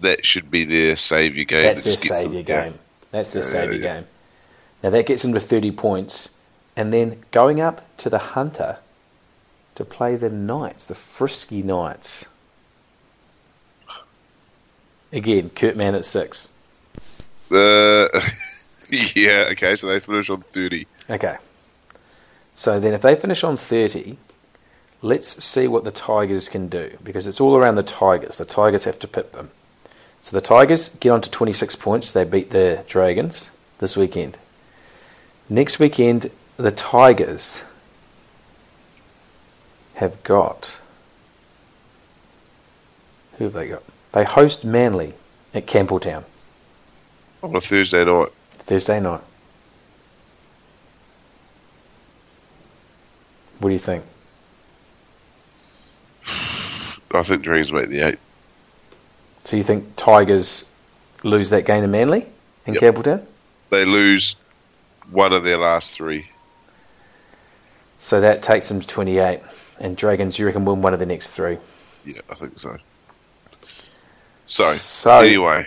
That 0.00 0.24
should 0.24 0.50
be 0.50 0.64
their 0.64 0.96
saviour 0.96 1.44
game. 1.44 1.62
That's 1.62 1.82
their 1.82 1.92
just 1.92 2.04
gets 2.04 2.20
them- 2.22 2.28
saviour 2.32 2.42
game. 2.42 2.78
That's 3.10 3.30
their 3.30 3.42
Yeah, 3.42 3.48
saviour 3.48 3.80
yeah. 3.80 3.94
game. 3.96 4.06
Now 4.82 4.90
that 4.90 5.06
gets 5.06 5.22
them 5.22 5.34
to 5.34 5.40
30 5.40 5.70
points. 5.72 6.30
And 6.76 6.92
then 6.92 7.22
going 7.32 7.60
up 7.60 7.82
to 7.98 8.08
the 8.08 8.18
Hunter 8.18 8.78
to 9.74 9.84
play 9.84 10.16
the 10.16 10.30
Knights, 10.30 10.84
the 10.84 10.94
Frisky 10.94 11.62
Knights. 11.62 12.24
Again, 15.12 15.50
Kurt 15.50 15.76
Mann 15.76 15.94
at 15.94 16.04
six. 16.04 16.48
Uh, 17.50 18.08
yeah, 19.16 19.48
okay, 19.50 19.74
so 19.76 19.88
they 19.88 19.98
finish 20.00 20.30
on 20.30 20.42
30. 20.42 20.86
Okay. 21.10 21.36
So 22.54 22.78
then 22.78 22.94
if 22.94 23.02
they 23.02 23.16
finish 23.16 23.42
on 23.42 23.56
30, 23.56 24.16
let's 25.02 25.42
see 25.42 25.66
what 25.66 25.82
the 25.84 25.90
Tigers 25.90 26.48
can 26.48 26.68
do 26.68 26.96
because 27.02 27.26
it's 27.26 27.40
all 27.40 27.56
around 27.56 27.74
the 27.74 27.82
Tigers. 27.82 28.38
The 28.38 28.44
Tigers 28.44 28.84
have 28.84 28.98
to 29.00 29.08
pip 29.08 29.32
them. 29.32 29.50
So 30.22 30.36
the 30.36 30.40
Tigers 30.40 30.90
get 30.96 31.10
on 31.10 31.20
to 31.22 31.30
26 31.30 31.76
points. 31.76 32.12
They 32.12 32.24
beat 32.24 32.50
the 32.50 32.84
Dragons 32.86 33.50
this 33.78 33.96
weekend. 33.96 34.38
Next 35.48 35.78
weekend, 35.78 36.30
the 36.56 36.70
Tigers 36.70 37.62
have 39.94 40.22
got. 40.22 40.78
Who 43.38 43.44
have 43.44 43.54
they 43.54 43.68
got? 43.68 43.82
They 44.12 44.24
host 44.24 44.64
Manly 44.64 45.14
at 45.54 45.66
Campbelltown 45.66 46.24
On 47.42 47.56
a 47.56 47.60
Thursday 47.60 48.04
night. 48.04 48.28
Thursday 48.50 49.00
night. 49.00 49.20
What 53.58 53.70
do 53.70 53.72
you 53.72 53.78
think? 53.78 54.04
I 57.12 57.22
think 57.22 57.42
Dreams 57.42 57.72
make 57.72 57.88
the 57.88 58.00
eight. 58.00 58.18
So 59.44 59.56
you 59.56 59.62
think 59.62 59.96
Tigers 59.96 60.70
lose 61.22 61.50
that 61.50 61.64
game 61.64 61.82
to 61.82 61.88
Manly 61.88 62.26
in 62.66 62.74
Yep. 62.74 62.82
Campbelltown? 62.82 63.26
They 63.70 63.84
lose 63.84 64.36
one 65.10 65.32
of 65.32 65.44
their 65.44 65.56
last 65.58 65.94
three. 65.96 66.28
So 67.98 68.20
that 68.20 68.42
takes 68.42 68.68
them 68.68 68.80
to 68.80 68.86
28. 68.86 69.40
And 69.78 69.96
Dragons, 69.96 70.38
you 70.38 70.46
reckon, 70.46 70.64
win 70.64 70.82
one 70.82 70.92
of 70.94 71.00
the 71.00 71.06
next 71.06 71.30
three? 71.30 71.58
Yeah, 72.04 72.20
I 72.30 72.34
think 72.34 72.58
so. 72.58 72.76
So, 74.46 74.72
So- 74.72 75.20
anyway, 75.20 75.66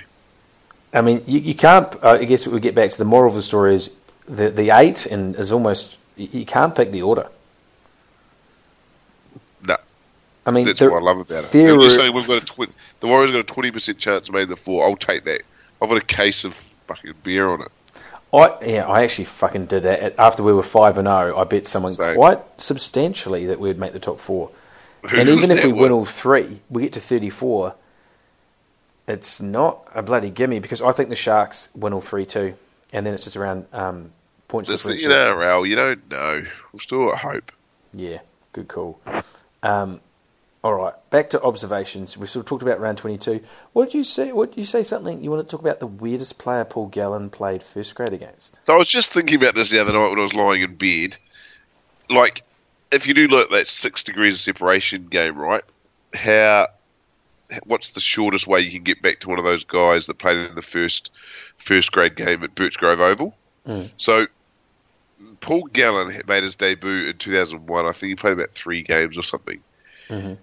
I 0.94 1.02
mean, 1.02 1.24
you, 1.26 1.40
you 1.40 1.56
can't. 1.56 1.92
I 2.04 2.24
guess 2.26 2.46
we 2.46 2.60
get 2.60 2.76
back 2.76 2.92
to 2.92 2.98
the 2.98 3.06
moral 3.06 3.30
of 3.30 3.36
the 3.36 3.42
story 3.42 3.74
is 3.74 3.96
the 4.28 4.50
the 4.52 4.70
eight 4.70 5.08
and 5.08 5.36
is 5.38 5.52
almost 5.52 5.98
you 6.16 6.46
can't 6.46 6.76
pick 6.76 6.92
the 6.92 7.02
order. 7.02 7.28
no, 9.64 9.78
I 10.46 10.52
mean, 10.52 10.66
that's 10.66 10.80
there- 10.80 10.92
what 10.92 11.02
I 11.02 11.06
love 11.06 11.20
about 11.20 11.46
it. 11.46 11.54
You're 11.54 11.90
saying 11.90 12.14
we've 12.14 12.28
got 12.28 12.42
a 12.42 12.46
twi- 12.46 12.68
the 13.00 13.08
Warriors 13.08 13.32
got 13.32 13.40
a 13.40 13.44
twenty 13.44 13.72
percent 13.72 13.98
chance 13.98 14.28
of 14.28 14.34
making 14.34 14.50
the 14.50 14.56
four. 14.56 14.86
I'll 14.88 14.96
take 14.96 15.24
that. 15.26 15.44
I've 15.82 15.90
got 15.90 15.98
a 15.98 16.06
case 16.06 16.44
of 16.44 16.54
fucking 16.54 17.14
beer 17.24 17.48
on 17.48 17.62
it. 17.62 17.70
I 18.34 18.58
yeah, 18.66 18.88
I 18.88 19.04
actually 19.04 19.26
fucking 19.26 19.68
did 19.68 19.84
that 19.84 20.16
after 20.20 20.42
we 20.44 20.52
were 20.54 20.64
five 20.64 20.98
and 20.98 21.08
zero. 21.08 21.38
I 21.38 21.44
bet 21.44 21.68
someone 21.68 21.92
Same. 21.92 22.16
quite 22.16 22.40
substantially 22.58 23.46
that 23.46 23.60
we'd 23.60 23.78
make 23.78 23.94
the 23.94 24.00
top 24.00 24.20
four. 24.20 24.50
Who 25.10 25.18
and 25.18 25.30
even 25.30 25.52
if 25.52 25.64
we 25.64 25.72
win 25.72 25.92
all 25.92 26.06
three, 26.06 26.62
we 26.70 26.82
get 26.84 26.94
to 26.94 27.00
thirty 27.00 27.30
four. 27.30 27.76
It's 29.08 29.42
not 29.42 29.86
a 29.94 30.02
bloody 30.02 30.30
gimme 30.30 30.60
because 30.60 30.82
I 30.82 30.94
think 30.94 31.10
the 31.10 31.16
Sharks 31.16 31.70
win 31.76 31.92
all 31.94 32.02
three 32.02 32.26
too, 32.26 32.56
and 32.94 33.06
then 33.06 33.14
it's 33.14 33.26
just 33.26 33.36
around 33.36 33.66
um, 33.74 34.12
points 34.48 34.70
This 34.70 34.84
the. 34.84 34.94
NRL, 34.94 35.68
you 35.68 35.76
don't 35.76 36.10
know. 36.10 36.44
We've 36.72 36.82
still 36.82 37.10
got 37.10 37.20
hope. 37.20 37.52
Yeah, 37.92 38.20
good 38.54 38.70
call. 38.70 39.00
Um, 39.62 40.00
all 40.64 40.74
right, 40.76 40.94
back 41.10 41.30
to 41.32 41.42
observations. 41.42 42.18
We 42.18 42.26
sort 42.26 42.46
of 42.46 42.50
talked 42.50 42.62
about 42.62 42.80
round 42.80 42.98
twenty-two. 42.98 43.42
What 43.74 43.86
did 43.86 43.96
you 43.96 44.04
say? 44.06 44.32
What 44.32 44.52
did 44.52 44.60
you 44.60 44.66
say? 44.66 44.82
Something 44.82 45.22
you 45.22 45.30
want 45.30 45.42
to 45.42 45.48
talk 45.48 45.60
about 45.60 45.82
the 45.82 45.88
weirdest 45.88 46.40
player 46.40 46.64
Paul 46.64 46.88
Gallen 46.88 47.30
played 47.30 47.62
first 47.62 47.94
grade 47.96 48.14
against? 48.14 48.58
So 48.64 48.74
I 48.74 48.78
was 48.78 48.88
just 48.88 49.14
thinking 49.14 49.36
about 49.36 49.56
this 49.56 49.72
the 49.72 49.82
other 49.82 49.92
night 49.92 50.10
when 50.10 50.20
I 50.20 50.22
was 50.22 50.34
lying 50.34 50.62
in 50.62 50.76
bed. 50.76 51.18
Like, 52.10 52.44
if 52.94 53.08
you 53.08 53.14
do 53.14 53.28
look 53.28 53.48
at 53.48 53.52
that 53.52 53.68
six 53.68 54.06
degrees 54.06 54.36
of 54.36 54.40
separation 54.40 55.08
game, 55.08 55.36
right? 55.36 55.64
How, 56.14 56.70
what's 57.66 57.92
the 57.92 58.00
shortest 58.00 58.48
way 58.48 58.62
you 58.62 58.72
can 58.72 58.84
get 58.84 59.02
back 59.02 59.20
to 59.22 59.30
one 59.30 59.40
of 59.40 59.46
those 59.46 59.66
guys 59.66 60.06
that 60.06 60.18
played 60.18 60.38
in 60.38 60.56
the 60.56 60.62
first 60.62 61.12
first 61.58 61.92
grade 61.92 62.16
game 62.16 62.42
at 62.42 62.56
Birchgrove 62.56 63.00
Oval? 63.00 63.36
Mm. 63.68 63.90
So, 63.98 64.28
Paul 65.42 65.64
Gallen 65.66 66.22
made 66.26 66.44
his 66.44 66.56
debut 66.56 67.08
in 67.08 67.18
2001. 67.18 67.86
I 67.86 67.92
think 67.92 68.10
he 68.10 68.16
played 68.16 68.34
about 68.34 68.52
three 68.52 68.82
games 68.82 69.18
or 69.18 69.24
something. 69.24 69.62
Mm-hmm. 70.08 70.34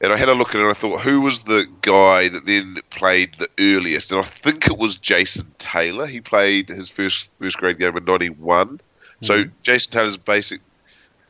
And 0.00 0.12
I 0.12 0.16
had 0.16 0.30
a 0.30 0.34
look 0.34 0.50
at 0.50 0.56
it 0.56 0.62
and 0.62 0.70
I 0.70 0.74
thought, 0.74 1.02
who 1.02 1.20
was 1.20 1.42
the 1.42 1.68
guy 1.82 2.28
that 2.28 2.46
then 2.46 2.76
played 2.88 3.36
the 3.38 3.48
earliest? 3.58 4.12
And 4.12 4.20
I 4.20 4.24
think 4.24 4.66
it 4.66 4.78
was 4.78 4.96
Jason 4.96 5.52
Taylor. 5.58 6.06
He 6.06 6.20
played 6.20 6.70
his 6.70 6.88
first 6.88 7.28
first 7.38 7.58
grade 7.58 7.78
game 7.78 7.96
in 7.96 8.04
91. 8.04 8.80
So 9.20 9.34
mm-hmm. 9.34 9.50
Jason 9.62 9.92
Taylor's 9.92 10.16
basic. 10.16 10.60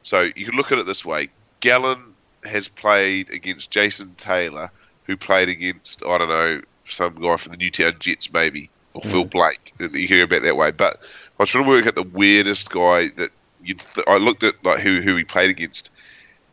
So 0.04 0.20
you 0.20 0.46
can 0.46 0.54
look 0.54 0.70
at 0.70 0.78
it 0.78 0.86
this 0.86 1.04
way 1.04 1.30
Gallen 1.58 2.14
has 2.44 2.68
played 2.68 3.30
against 3.30 3.70
Jason 3.70 4.14
Taylor, 4.16 4.70
who 5.04 5.16
played 5.16 5.48
against, 5.48 6.04
I 6.04 6.18
don't 6.18 6.28
know, 6.28 6.62
some 6.84 7.20
guy 7.20 7.36
from 7.36 7.52
the 7.52 7.58
Newtown 7.58 7.94
Jets 7.98 8.32
maybe, 8.32 8.70
or 8.94 9.02
Phil 9.02 9.24
mm-hmm. 9.24 9.28
Blake. 9.28 9.74
You 9.78 10.06
hear 10.06 10.24
about 10.24 10.42
that 10.42 10.56
way. 10.56 10.70
But 10.70 10.96
I 11.38 11.42
was 11.42 11.50
trying 11.50 11.64
to 11.64 11.70
work 11.70 11.86
out 11.86 11.96
the 11.96 12.02
weirdest 12.02 12.70
guy 12.70 13.08
that 13.16 13.30
you'd. 13.62 13.80
Th- 13.80 14.06
I 14.06 14.18
looked 14.18 14.42
at 14.42 14.64
like 14.64 14.80
who, 14.80 15.00
who 15.00 15.16
he 15.16 15.24
played 15.24 15.50
against. 15.50 15.90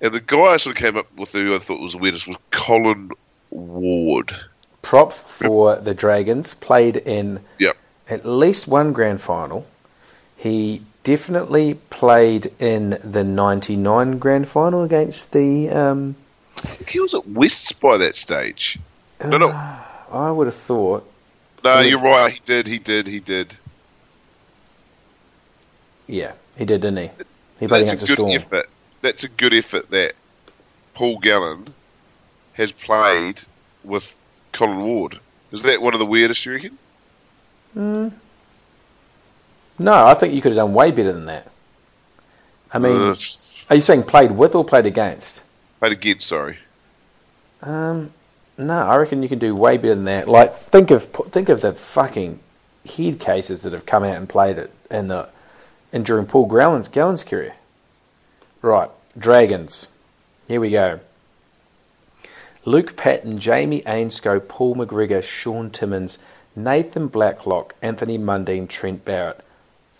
And 0.01 0.13
the 0.13 0.21
guy 0.21 0.37
I 0.53 0.57
sort 0.57 0.75
of 0.75 0.81
came 0.81 0.95
up 0.97 1.07
with 1.17 1.31
who 1.31 1.55
I 1.55 1.59
thought 1.59 1.79
was 1.81 1.93
the 1.93 1.97
weirdest 1.97 2.27
was 2.27 2.37
Colin 2.51 3.09
Ward. 3.49 4.35
Prop 4.81 5.11
for 5.11 5.75
the 5.75 5.93
Dragons 5.93 6.53
played 6.53 6.97
in 6.97 7.39
Yep. 7.59 7.75
at 8.09 8.25
least 8.25 8.67
one 8.67 8.93
grand 8.93 9.21
final. 9.21 9.65
He 10.35 10.83
definitely 11.03 11.75
played 11.89 12.51
in 12.59 12.99
the 13.03 13.23
'99 13.23 14.19
grand 14.19 14.47
final 14.47 14.83
against 14.83 15.31
the. 15.31 15.69
Um, 15.69 16.15
I 16.57 16.61
think 16.61 16.89
he 16.89 16.99
was 16.99 17.13
at 17.15 17.27
Wests 17.27 17.71
by 17.71 17.97
that 17.97 18.15
stage. 18.15 18.77
No, 19.23 19.37
no, 19.37 19.49
I 20.11 20.29
would 20.31 20.45
have 20.47 20.55
thought. 20.55 21.09
no, 21.63 21.79
you're 21.79 21.99
right. 21.99 22.31
He 22.31 22.39
did. 22.45 22.67
He 22.67 22.77
did. 22.77 23.07
He 23.07 23.19
did. 23.19 23.55
Yeah, 26.07 26.33
he 26.57 26.65
did, 26.65 26.81
didn't 26.81 26.97
he? 26.97 27.09
He 27.59 27.67
played 27.67 27.87
That's 27.87 27.91
against 27.91 28.03
a 28.03 28.05
the 28.05 28.15
good 28.15 28.29
Storm. 28.29 28.31
effort. 28.41 28.69
That's 29.07 29.23
a 29.23 29.29
good 29.29 29.53
effort 29.53 29.89
that 29.91 30.15
Paul 30.93 31.17
Gallen 31.19 31.73
has 32.55 32.73
played 32.73 33.39
with 33.85 34.19
Colin 34.51 34.81
Ward. 34.81 35.21
Is 35.53 35.61
that 35.61 35.81
one 35.81 35.93
of 35.93 35.99
the 36.01 36.05
weirdest 36.05 36.45
you 36.45 36.51
reckon? 36.53 36.77
No, 37.73 38.11
I 40.05 40.13
think 40.13 40.33
you 40.33 40.41
could 40.41 40.51
have 40.51 40.57
done 40.57 40.73
way 40.73 40.91
better 40.91 41.13
than 41.13 41.23
that. 41.27 41.49
I 42.73 42.79
mean, 42.79 42.97
Uh, 42.97 43.15
are 43.69 43.75
you 43.75 43.81
saying 43.81 44.03
played 44.03 44.31
with 44.31 44.53
or 44.55 44.65
played 44.65 44.85
against? 44.85 45.41
played 45.79 45.93
against. 45.93 46.27
Sorry. 46.27 46.57
Um, 47.61 48.11
no, 48.57 48.77
I 48.89 48.97
reckon 48.97 49.23
you 49.23 49.29
can 49.29 49.39
do 49.39 49.55
way 49.55 49.77
better 49.77 49.95
than 49.95 50.03
that. 50.03 50.27
Like, 50.27 50.65
think 50.65 50.91
of 50.91 51.05
think 51.31 51.47
of 51.47 51.61
the 51.61 51.71
fucking 51.71 52.41
head 52.97 53.21
cases 53.21 53.61
that 53.61 53.71
have 53.71 53.85
come 53.85 54.03
out 54.03 54.17
and 54.17 54.27
played 54.27 54.57
it 54.57 54.73
in 54.91 55.07
the 55.07 55.29
and 55.93 56.05
during 56.05 56.25
Paul 56.25 56.47
Gallen's 56.47 56.89
Gallen's 56.89 57.23
career. 57.23 57.53
Right, 58.61 58.89
Dragons. 59.17 59.87
Here 60.47 60.61
we 60.61 60.69
go. 60.69 60.99
Luke 62.65 62.95
Patten, 62.95 63.39
Jamie 63.39 63.81
Ainscough, 63.81 64.47
Paul 64.47 64.75
McGregor, 64.75 65.23
Shaun 65.23 65.71
Timmins, 65.71 66.19
Nathan 66.55 67.07
Blacklock, 67.07 67.75
Anthony 67.81 68.17
Mundine, 68.17 68.67
Trent 68.67 69.05
Barrett. 69.05 69.41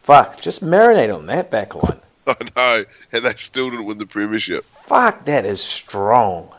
Fuck, 0.04 0.42
just 0.42 0.64
marinate 0.64 1.14
on 1.14 1.26
that 1.28 1.50
backline. 1.50 2.02
I 2.28 2.36
know, 2.56 2.86
and 3.12 3.26
they 3.26 3.34
still 3.34 3.70
didn't 3.70 3.86
win 3.86 3.98
the 3.98 4.06
premiership. 4.06 4.66
Fuck, 4.86 5.26
that 5.26 5.46
is 5.46 5.62
strong. 5.62 6.50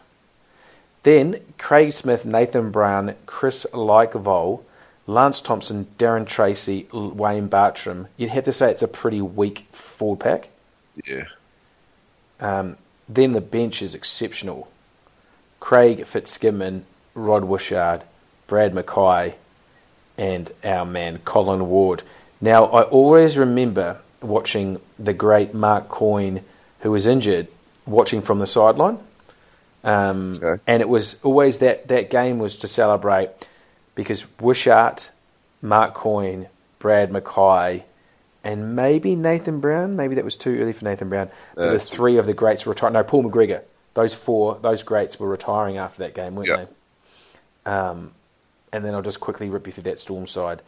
Then 1.02 1.40
Craig 1.58 1.92
Smith, 1.92 2.24
Nathan 2.24 2.70
Brown, 2.70 3.14
Chris 3.26 3.66
Leikvoll, 3.72 4.62
Lance 5.06 5.40
Thompson, 5.40 5.86
Darren 5.98 6.26
Treacy, 6.26 6.86
Wayne 7.14 7.48
Bartrim. 7.48 8.08
You'd 8.16 8.30
have 8.30 8.44
to 8.44 8.52
say 8.52 8.70
it's 8.70 8.82
a 8.82 8.88
pretty 8.88 9.20
weak 9.20 9.66
forward 9.72 10.20
pack. 10.20 10.48
Yeah. 11.04 11.24
Um, 12.40 12.76
then 13.08 13.32
the 13.32 13.40
bench 13.40 13.82
is 13.82 13.94
exceptional. 13.94 14.68
Craig 15.60 16.06
Fitzgibbon, 16.06 16.84
Rod 17.14 17.44
Wishart, 17.44 18.02
Brad 18.46 18.74
Mackay, 18.74 19.36
and 20.16 20.50
our 20.64 20.84
man 20.84 21.18
Colin 21.24 21.68
Ward. 21.68 22.02
Now, 22.40 22.66
I 22.66 22.82
always 22.82 23.36
remember 23.36 23.98
watching 24.20 24.80
the 24.98 25.12
great 25.12 25.54
Mark 25.54 25.88
Coyne, 25.88 26.44
who 26.80 26.90
was 26.92 27.06
injured, 27.06 27.48
watching 27.86 28.20
from 28.20 28.38
the 28.38 28.46
sideline. 28.46 28.98
Um, 29.84 30.40
Okay. 30.42 30.62
And 30.66 30.82
it 30.82 30.88
was 30.88 31.22
always 31.22 31.58
that, 31.58 31.88
that 31.88 32.10
game 32.10 32.38
was 32.38 32.58
to 32.58 32.68
celebrate 32.68 33.30
because 33.94 34.26
Wishart, 34.40 35.10
Mark 35.62 35.94
Coyne, 35.94 36.48
Brad 36.78 37.10
Mackay, 37.10 37.84
and 38.44 38.74
maybe 38.76 39.16
Nathan 39.16 39.60
Brown. 39.60 39.96
Maybe 39.96 40.14
that 40.14 40.24
was 40.24 40.36
too 40.36 40.58
early 40.60 40.72
for 40.72 40.84
Nathan 40.84 41.08
Brown. 41.08 41.30
But 41.54 41.72
the 41.72 41.78
three 41.78 42.16
of 42.18 42.26
the 42.26 42.34
greats 42.34 42.64
were 42.66 42.70
retiring. 42.72 42.94
No, 42.94 43.02
Paul 43.04 43.24
McGregor. 43.24 43.62
Those 43.94 44.14
four, 44.14 44.58
those 44.62 44.82
greats 44.82 45.18
were 45.18 45.28
retiring 45.28 45.76
after 45.76 45.98
that 46.04 46.14
game, 46.14 46.34
weren't 46.36 46.48
Yeah. 46.48 46.66
they? 47.64 47.70
Um, 47.70 48.12
and 48.72 48.84
then 48.84 48.94
I'll 48.94 49.02
just 49.02 49.20
quickly 49.20 49.48
rip 49.48 49.66
you 49.66 49.72
through 49.72 49.84
that 49.84 49.98
storm 49.98 50.26
side. 50.26 50.62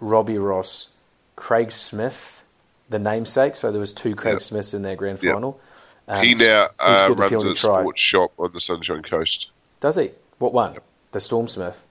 Robbie 0.00 0.38
Ross, 0.38 0.88
Craig 1.36 1.72
Smith, 1.72 2.44
the 2.88 2.98
namesake. 2.98 3.56
So 3.56 3.70
there 3.72 3.80
was 3.80 3.92
two 3.92 4.14
Craig 4.14 4.34
Yeah. 4.34 4.38
Smiths 4.38 4.72
in 4.74 4.82
their 4.82 4.96
grand 4.96 5.22
Yeah. 5.22 5.32
final. 5.32 5.60
Um, 6.08 6.22
he 6.24 6.34
now 6.34 6.68
uh, 6.78 7.12
runs 7.16 7.32
a 7.32 7.54
sports 7.56 8.00
shop 8.00 8.32
on 8.38 8.52
the 8.52 8.60
Sunshine 8.60 9.02
Coast. 9.02 9.50
Does 9.80 9.96
he? 9.96 10.12
What 10.38 10.52
one? 10.52 10.76
The 11.12 11.18
Storm 11.20 11.48
Smith. 11.48 11.84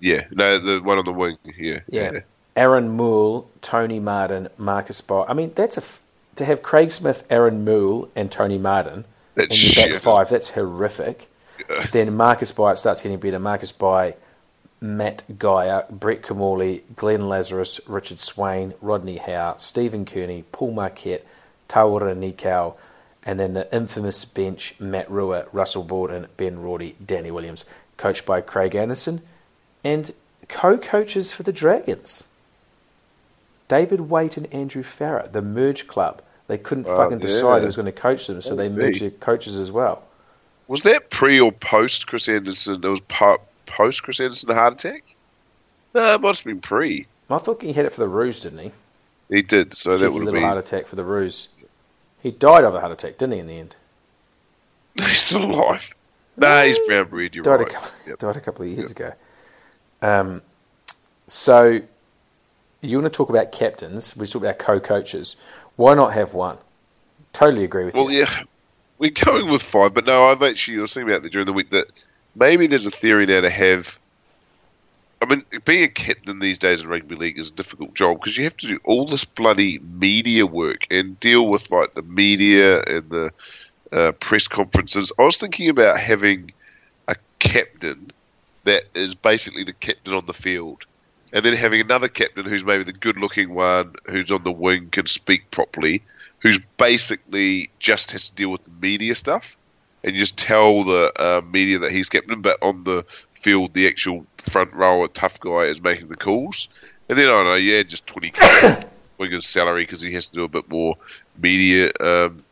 Yeah, 0.00 0.24
no, 0.30 0.58
the 0.58 0.80
one 0.82 0.98
on 0.98 1.04
the 1.04 1.12
wing. 1.12 1.36
Yeah, 1.44 1.80
Yeah. 1.88 2.20
Aaron 2.56 2.90
Moule, 2.90 3.50
Tony 3.62 3.98
Martin, 4.00 4.48
Marcus 4.58 5.00
Bott. 5.00 5.28
I 5.28 5.34
mean, 5.34 5.52
that's 5.54 5.76
a 5.76 5.80
f- 5.80 6.00
to 6.36 6.44
have 6.44 6.62
Craig 6.62 6.90
Smith, 6.90 7.24
Aaron 7.30 7.64
Moule, 7.64 8.08
and 8.14 8.30
Tony 8.30 8.58
Martin 8.58 9.04
That's 9.34 9.76
in 9.78 9.84
your 9.84 9.92
back 9.94 10.02
five. 10.02 10.28
That's 10.28 10.50
horrific. 10.50 11.28
then 11.92 12.16
Marcus 12.16 12.52
Byatt 12.52 12.78
starts 12.78 13.02
getting 13.02 13.18
better. 13.18 13.38
Marcus 13.38 13.72
Byatt, 13.72 14.14
Matt 14.80 15.24
Geyer, 15.38 15.86
Brett 15.90 16.22
Kimmorley, 16.22 16.82
Glenn 16.94 17.28
Lazarus, 17.28 17.80
Richard 17.88 18.18
Swain, 18.18 18.74
Rodney 18.80 19.16
Howe, 19.18 19.54
Stephen 19.56 20.04
Kearney, 20.04 20.44
Paul 20.52 20.72
Marquet, 20.72 21.22
Tawera 21.68 22.14
Nikau, 22.16 22.74
and 23.24 23.40
then 23.40 23.54
the 23.54 23.72
infamous 23.74 24.24
bench, 24.24 24.74
Matt 24.78 25.10
Rua, 25.10 25.46
Russell 25.52 25.84
Bawden, 25.84 26.26
Ben 26.36 26.58
Roarty, 26.58 26.94
Danny 27.04 27.30
Williams, 27.30 27.64
coached 27.96 28.26
by 28.26 28.40
Craig 28.42 28.74
Anderson, 28.74 29.22
and 29.82 30.12
co-coaches 30.48 31.32
for 31.32 31.42
the 31.42 31.52
Dragons. 31.52 32.24
David 33.68 34.02
Waite 34.02 34.36
and 34.36 34.52
Andrew 34.52 34.82
Farrar, 34.82 35.28
the 35.30 35.42
merge 35.42 35.86
club. 35.86 36.22
They 36.46 36.58
couldn't 36.58 36.86
Oh, 36.86 36.96
fucking 36.96 37.18
decide 37.20 37.54
yeah. 37.56 37.60
who 37.60 37.66
was 37.66 37.76
going 37.76 37.86
to 37.86 37.92
coach 37.92 38.26
them, 38.26 38.42
so 38.42 38.54
they 38.54 38.68
merged 38.68 39.00
their 39.00 39.10
coaches 39.10 39.58
as 39.58 39.70
well. 39.72 40.02
Was 40.68 40.82
that 40.82 41.10
pre 41.10 41.40
or 41.40 41.52
post 41.52 42.06
Chris 42.06 42.28
Anderson? 42.28 42.84
It 42.84 42.88
was 42.88 43.00
post 43.66 44.02
Chris 44.02 44.20
Anderson 44.20 44.50
a 44.50 44.54
heart 44.54 44.74
attack. 44.74 45.04
No, 45.94 46.14
it 46.14 46.20
must 46.20 46.44
have 46.44 46.50
been 46.50 46.60
pre. 46.60 47.06
I 47.30 47.38
thought 47.38 47.62
he 47.62 47.72
had 47.72 47.86
it 47.86 47.92
for 47.92 48.00
the 48.00 48.08
Roos, 48.08 48.40
didn't 48.40 48.58
he? 48.58 48.72
He 49.30 49.40
did, 49.42 49.74
so 49.74 49.96
that 49.96 50.10
would 50.12 50.20
have 50.20 50.24
little 50.26 50.32
been. 50.34 50.42
heart 50.42 50.58
attack 50.58 50.86
for 50.86 50.96
the 50.96 51.04
Roos. 51.04 51.48
He 52.22 52.30
died 52.30 52.64
of 52.64 52.74
a 52.74 52.80
heart 52.80 52.92
attack, 52.92 53.16
didn't 53.18 53.32
he? 53.34 53.38
In 53.38 53.46
the 53.46 53.58
end, 53.58 53.76
He's 54.98 55.20
still 55.20 55.44
alive. 55.50 55.94
Nah, 56.36 56.62
he's 56.62 56.78
brown 56.80 57.08
breed. 57.08 57.34
You're 57.34 57.44
died 57.44 57.60
right. 57.60 57.68
a 57.68 57.72
couple, 57.72 57.90
Yep. 58.06 58.18
died 58.18 58.36
a 58.36 58.40
couple 58.40 58.64
of 58.64 58.70
years 58.70 58.90
ago. 58.90 59.12
Um, 60.02 60.42
so 61.26 61.80
you 62.88 63.00
want 63.00 63.12
to 63.12 63.16
talk 63.16 63.28
about 63.28 63.52
captains? 63.52 64.16
We 64.16 64.26
talk 64.26 64.42
about 64.42 64.58
co-coaches. 64.58 65.36
Why 65.76 65.94
not 65.94 66.12
have 66.12 66.34
one? 66.34 66.58
Totally 67.32 67.64
agree 67.64 67.84
with 67.84 67.94
Well, 67.94 68.10
you. 68.10 68.20
Well, 68.20 68.28
yeah, 68.30 68.44
we're 68.98 69.10
going 69.10 69.50
with 69.50 69.62
five, 69.62 69.94
but 69.94 70.06
no, 70.06 70.24
I've 70.24 70.42
actually 70.42 70.78
I 70.78 70.82
was 70.82 70.94
thinking 70.94 71.10
about 71.10 71.22
that 71.22 71.32
during 71.32 71.46
the 71.46 71.52
week 71.52 71.70
that 71.70 72.04
maybe 72.34 72.66
there's 72.66 72.86
a 72.86 72.90
theory 72.90 73.26
now 73.26 73.40
to 73.40 73.50
have. 73.50 73.98
I 75.20 75.26
mean, 75.26 75.42
being 75.64 75.84
a 75.84 75.88
captain 75.88 76.38
these 76.38 76.58
days 76.58 76.82
in 76.82 76.88
rugby 76.88 77.14
league 77.14 77.38
is 77.38 77.48
a 77.48 77.52
difficult 77.52 77.94
job 77.94 78.20
because 78.20 78.36
you 78.36 78.44
have 78.44 78.56
to 78.58 78.66
do 78.66 78.78
all 78.84 79.06
this 79.06 79.24
bloody 79.24 79.78
media 79.78 80.44
work 80.44 80.86
and 80.90 81.18
deal 81.18 81.48
with 81.48 81.70
like 81.70 81.94
the 81.94 82.02
media 82.02 82.82
and 82.82 83.08
the 83.08 83.30
uh, 83.90 84.12
press 84.12 84.48
conferences. 84.48 85.12
I 85.18 85.22
was 85.22 85.38
thinking 85.38 85.70
about 85.70 85.98
having 85.98 86.52
a 87.08 87.16
captain 87.38 88.10
that 88.64 88.84
is 88.94 89.14
basically 89.14 89.64
the 89.64 89.72
captain 89.72 90.14
on 90.14 90.26
the 90.26 90.34
field, 90.34 90.84
and 91.34 91.44
then 91.44 91.52
having 91.54 91.80
another 91.80 92.08
captain 92.08 92.46
who's 92.46 92.64
maybe 92.64 92.84
the 92.84 92.92
good-looking 92.92 93.52
one, 93.52 93.92
who's 94.06 94.30
on 94.30 94.44
the 94.44 94.52
wing, 94.52 94.88
can 94.90 95.04
speak 95.06 95.50
properly, 95.50 96.00
who's 96.38 96.60
basically 96.78 97.68
just 97.80 98.12
has 98.12 98.28
to 98.30 98.34
deal 98.36 98.50
with 98.50 98.62
the 98.62 98.70
media 98.80 99.14
stuff, 99.16 99.58
and 100.04 100.14
just 100.14 100.38
tell 100.38 100.84
the 100.84 101.12
uh, 101.18 101.40
media 101.50 101.80
that 101.80 101.90
he's 101.90 102.08
captain, 102.08 102.40
but 102.40 102.56
on 102.62 102.84
the 102.84 103.04
field, 103.32 103.74
the 103.74 103.88
actual 103.88 104.24
front 104.38 104.72
row, 104.72 105.04
a 105.04 105.08
tough 105.08 105.40
guy 105.40 105.62
is 105.64 105.82
making 105.82 106.08
the 106.08 106.16
calls. 106.16 106.68
And 107.08 107.18
then 107.18 107.26
I 107.26 107.30
don't 107.30 107.44
know, 107.46 107.54
yeah, 107.54 107.82
just 107.82 108.06
twenty 108.06 108.30
k 108.30 108.84
Wiggins' 109.18 109.48
salary 109.48 109.82
because 109.82 110.00
he 110.00 110.12
has 110.14 110.28
to 110.28 110.34
do 110.34 110.44
a 110.44 110.48
bit 110.48 110.70
more 110.70 110.96
media 111.36 111.90
um, 112.00 112.44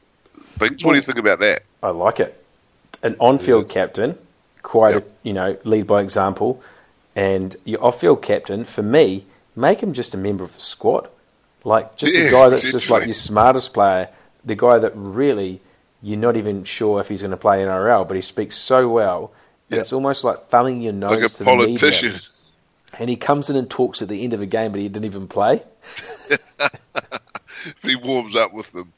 things. 0.59 0.85
What 0.85 0.93
do 0.93 0.97
you 0.99 1.03
think 1.03 1.19
about 1.19 1.39
that? 1.41 1.63
I 1.83 1.91
like 1.91 2.21
it. 2.21 2.39
An 3.03 3.17
on-field 3.19 3.65
Yes. 3.65 3.73
captain, 3.73 4.19
quite 4.63 4.95
Yep. 4.95 5.07
a 5.09 5.29
you 5.29 5.33
know 5.33 5.57
lead 5.65 5.87
by 5.87 6.03
example, 6.03 6.63
and 7.15 7.57
your 7.65 7.83
off-field 7.85 8.23
captain 8.23 8.65
for 8.65 8.83
me, 8.83 9.27
make 9.55 9.81
him 9.83 9.93
just 9.93 10.15
a 10.15 10.19
member 10.19 10.45
of 10.45 10.55
the 10.55 10.61
squad, 10.61 11.09
like 11.65 11.97
just 11.97 12.15
Yeah, 12.15 12.29
a 12.29 12.31
guy 12.31 12.49
that's 12.49 12.71
just 12.71 12.91
like 12.91 13.05
your 13.05 13.15
smartest 13.15 13.75
player, 13.75 14.09
the 14.45 14.55
guy 14.57 14.79
that 14.79 14.93
really 14.95 15.61
you're 16.03 16.19
not 16.19 16.37
even 16.37 16.65
sure 16.65 17.01
if 17.01 17.09
he's 17.09 17.21
going 17.23 17.31
to 17.31 17.37
play 17.37 17.59
NRL, 17.63 18.07
but 18.09 18.17
he 18.17 18.21
speaks 18.23 18.57
so 18.57 18.89
well. 18.89 19.33
It's 19.71 19.93
almost 19.93 20.25
like 20.25 20.49
thumbing 20.49 20.83
your 20.83 20.93
nose 20.93 21.13
Like 21.13 21.23
a 21.23 21.29
to 21.29 21.39
the 21.39 21.45
politician. 21.45 22.09
media. 22.09 22.21
And 22.99 23.09
he 23.09 23.17
comes 23.17 23.49
in 23.49 23.57
and 23.57 23.71
talks 23.71 24.03
at 24.03 24.09
the 24.09 24.23
end 24.23 24.35
of 24.35 24.41
a 24.41 24.47
game, 24.47 24.73
but 24.73 24.81
he 24.81 24.89
didn't 24.89 25.07
even 25.07 25.29
play. 25.29 25.63
he 27.83 27.97
warms 27.97 28.35
up 28.37 28.53
with 28.53 28.73
them. 28.73 28.93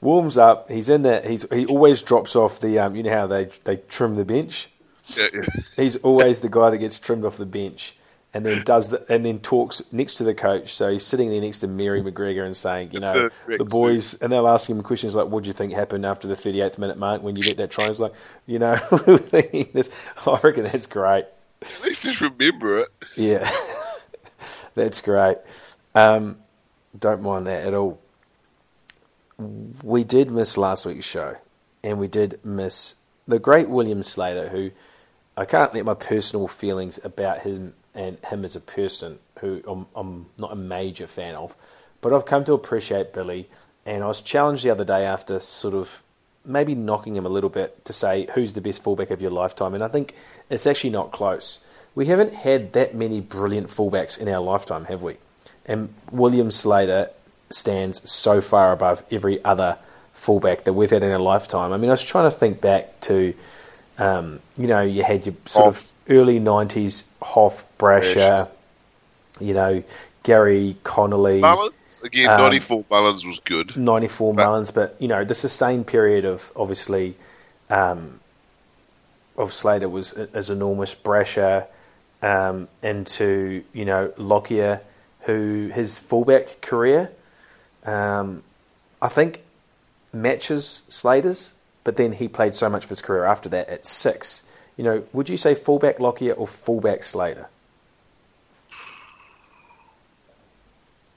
Warms 0.00 0.36
up. 0.36 0.70
He's 0.70 0.88
in 0.88 1.02
there. 1.02 1.22
He's 1.22 1.48
he 1.50 1.64
always 1.66 2.02
drops 2.02 2.36
off 2.36 2.60
the. 2.60 2.78
Um, 2.78 2.94
you 2.94 3.02
know 3.02 3.10
how 3.10 3.26
they 3.26 3.46
they 3.64 3.76
trim 3.76 4.16
the 4.16 4.24
bench. 4.24 4.68
Yeah, 5.08 5.26
yeah. 5.34 5.42
He's 5.76 5.96
always 5.96 6.40
the 6.40 6.48
guy 6.48 6.70
that 6.70 6.78
gets 6.78 6.98
trimmed 6.98 7.24
off 7.24 7.36
the 7.36 7.46
bench, 7.46 7.96
and 8.32 8.44
then 8.44 8.64
does 8.64 8.88
the, 8.88 9.04
and 9.12 9.24
then 9.24 9.38
talks 9.38 9.82
next 9.92 10.16
to 10.16 10.24
the 10.24 10.34
coach. 10.34 10.74
So 10.74 10.90
he's 10.90 11.04
sitting 11.04 11.30
there 11.30 11.40
next 11.40 11.60
to 11.60 11.68
Mary 11.68 12.00
McGregor 12.00 12.44
and 12.44 12.56
saying, 12.56 12.90
you 12.92 13.00
know, 13.00 13.30
the 13.46 13.64
boys, 13.64 14.14
and 14.14 14.32
they'll 14.32 14.48
ask 14.48 14.68
him 14.68 14.82
questions 14.82 15.14
like, 15.14 15.28
"What 15.28 15.44
do 15.44 15.48
you 15.48 15.52
think 15.52 15.72
happened 15.72 16.04
after 16.04 16.26
the 16.26 16.34
38th 16.34 16.78
minute 16.78 16.98
mark 16.98 17.22
when 17.22 17.36
you 17.36 17.42
get 17.42 17.56
that 17.58 17.70
try?" 17.70 17.86
He's 17.88 18.00
like, 18.00 18.12
you 18.46 18.58
know, 18.58 18.80
we 18.90 18.98
were 19.12 19.18
thinking 19.18 19.68
this. 19.72 19.88
I 20.26 20.38
reckon 20.42 20.64
that's 20.64 20.86
great. 20.86 21.26
At 21.62 21.82
least 21.82 22.02
just 22.02 22.20
remember 22.20 22.80
it. 22.80 22.88
Yeah, 23.16 23.48
that's 24.74 25.00
great. 25.00 25.38
Um, 25.94 26.38
don't 26.98 27.22
mind 27.22 27.46
that 27.46 27.66
at 27.66 27.74
all. 27.74 28.00
We 29.82 30.04
did 30.04 30.30
miss 30.30 30.58
last 30.58 30.86
week's 30.86 31.06
show, 31.06 31.36
and 31.82 31.98
we 31.98 32.08
did 32.08 32.40
miss 32.44 32.94
the 33.26 33.38
great 33.38 33.68
William 33.68 34.02
Slater, 34.02 34.48
who 34.48 34.70
I 35.36 35.44
can't 35.44 35.74
let 35.74 35.84
my 35.84 35.94
personal 35.94 36.48
feelings 36.48 36.98
about 37.02 37.40
him 37.40 37.74
and 37.94 38.18
him 38.24 38.44
as 38.44 38.56
a 38.56 38.60
person, 38.60 39.18
who 39.40 39.62
I'm, 39.66 39.86
I'm 39.94 40.26
not 40.38 40.52
a 40.52 40.56
major 40.56 41.06
fan 41.06 41.34
of, 41.34 41.56
but 42.00 42.12
I've 42.12 42.26
come 42.26 42.44
to 42.44 42.52
appreciate 42.52 43.12
Billy. 43.12 43.48
And 43.86 44.02
I 44.02 44.06
was 44.06 44.20
challenged 44.20 44.64
the 44.64 44.70
other 44.70 44.84
day 44.84 45.04
after 45.04 45.38
sort 45.40 45.74
of 45.74 46.02
maybe 46.44 46.74
knocking 46.74 47.16
him 47.16 47.26
a 47.26 47.28
little 47.28 47.50
bit 47.50 47.84
to 47.84 47.92
say 47.92 48.28
who's 48.34 48.52
the 48.52 48.60
best 48.60 48.82
fullback 48.82 49.10
of 49.10 49.22
your 49.22 49.30
lifetime, 49.30 49.74
and 49.74 49.82
I 49.82 49.88
think 49.88 50.14
it's 50.50 50.66
actually 50.66 50.90
not 50.90 51.12
close. 51.12 51.60
We 51.94 52.06
haven't 52.06 52.34
had 52.34 52.72
that 52.72 52.94
many 52.94 53.20
brilliant 53.20 53.68
fullbacks 53.68 54.18
in 54.18 54.28
our 54.28 54.40
lifetime, 54.40 54.86
have 54.86 55.02
we? 55.02 55.16
And 55.66 55.94
William 56.10 56.50
Slater 56.50 57.10
stands 57.50 58.10
so 58.10 58.40
far 58.40 58.72
above 58.72 59.04
every 59.10 59.42
other 59.44 59.78
fullback 60.12 60.64
that 60.64 60.72
we've 60.72 60.90
had 60.90 61.04
in 61.04 61.12
our 61.12 61.18
lifetime. 61.18 61.72
I 61.72 61.76
mean, 61.76 61.90
I 61.90 61.92
was 61.92 62.02
trying 62.02 62.30
to 62.30 62.36
think 62.36 62.60
back 62.60 63.00
to, 63.02 63.34
um, 63.98 64.40
you 64.56 64.66
know, 64.66 64.80
you 64.82 65.02
had 65.02 65.26
your 65.26 65.34
sort 65.46 65.66
of 65.68 65.92
early 66.08 66.40
'90s 66.40 67.04
Hoff, 67.22 67.64
Brasher, 67.78 68.14
Brasher. 68.16 68.48
you 69.40 69.54
know, 69.54 69.82
Gary 70.22 70.76
Connolly. 70.84 71.40
Mullins 71.40 72.00
again, 72.04 72.28
Um, 72.30 72.38
ninety 72.40 72.58
four 72.60 72.84
Mullins 72.90 73.24
was 73.24 73.38
good. 73.40 73.76
94 73.76 74.34
But- 74.34 74.44
Mullins, 74.46 74.70
but 74.70 74.96
you 74.98 75.08
know 75.08 75.24
the 75.24 75.34
sustained 75.34 75.86
period 75.86 76.24
of 76.24 76.50
obviously 76.56 77.16
um, 77.70 78.20
of 79.36 79.52
Slater 79.52 79.88
was 79.88 80.12
as 80.12 80.50
enormous. 80.50 80.94
Brasher 80.94 81.66
um, 82.22 82.68
into 82.82 83.62
you 83.72 83.84
know 83.84 84.12
Lockyer, 84.16 84.80
who 85.22 85.70
his 85.74 85.98
fullback 85.98 86.60
career, 86.60 87.10
um, 87.84 88.42
I 89.02 89.08
think 89.08 89.40
matches 90.12 90.82
Slater's, 90.88 91.52
but 91.84 91.96
then 91.96 92.12
he 92.12 92.26
played 92.28 92.54
so 92.54 92.68
much 92.68 92.84
of 92.84 92.88
his 92.88 93.00
career 93.00 93.24
after 93.24 93.48
that 93.50 93.68
at 93.68 93.84
six. 93.86 94.42
You 94.76 94.84
know, 94.84 95.04
would 95.12 95.28
you 95.28 95.36
say 95.36 95.54
fullback 95.54 96.00
Lockyer 96.00 96.32
or 96.32 96.46
fullback 96.46 97.04
Slater? 97.04 97.48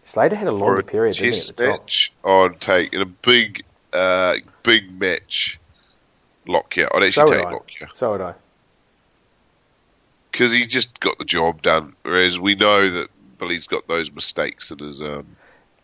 Slater 0.03 0.35
had 0.35 0.47
a 0.47 0.51
longer 0.51 0.79
a 0.81 0.83
period 0.83 1.15
test 1.15 1.57
top. 1.57 1.67
match, 1.81 2.13
I'd 2.23 2.59
take 2.61 2.93
in 2.93 3.01
a 3.01 3.05
big, 3.05 3.63
uh, 3.93 4.35
big 4.63 4.99
match. 4.99 5.59
Lockyer, 6.47 6.87
I'd 6.95 7.11
So 7.11 7.23
actually 7.23 7.23
would 7.23 7.37
take 7.39 7.45
I. 7.47 7.51
Lockyer 7.51 7.89
So 7.93 8.11
would 8.11 8.21
I. 8.21 8.33
because 10.31 10.53
he 10.53 10.65
just 10.65 10.99
got 11.01 11.17
the 11.17 11.25
job 11.25 11.61
done. 11.61 11.93
Whereas 12.03 12.39
we 12.39 12.55
know 12.55 12.89
that 12.89 13.09
Billy's 13.37 13.67
got 13.67 13.85
those 13.89 14.09
mistakes 14.11 14.71
in 14.71 14.79
his 14.79 15.01
um, 15.01 15.25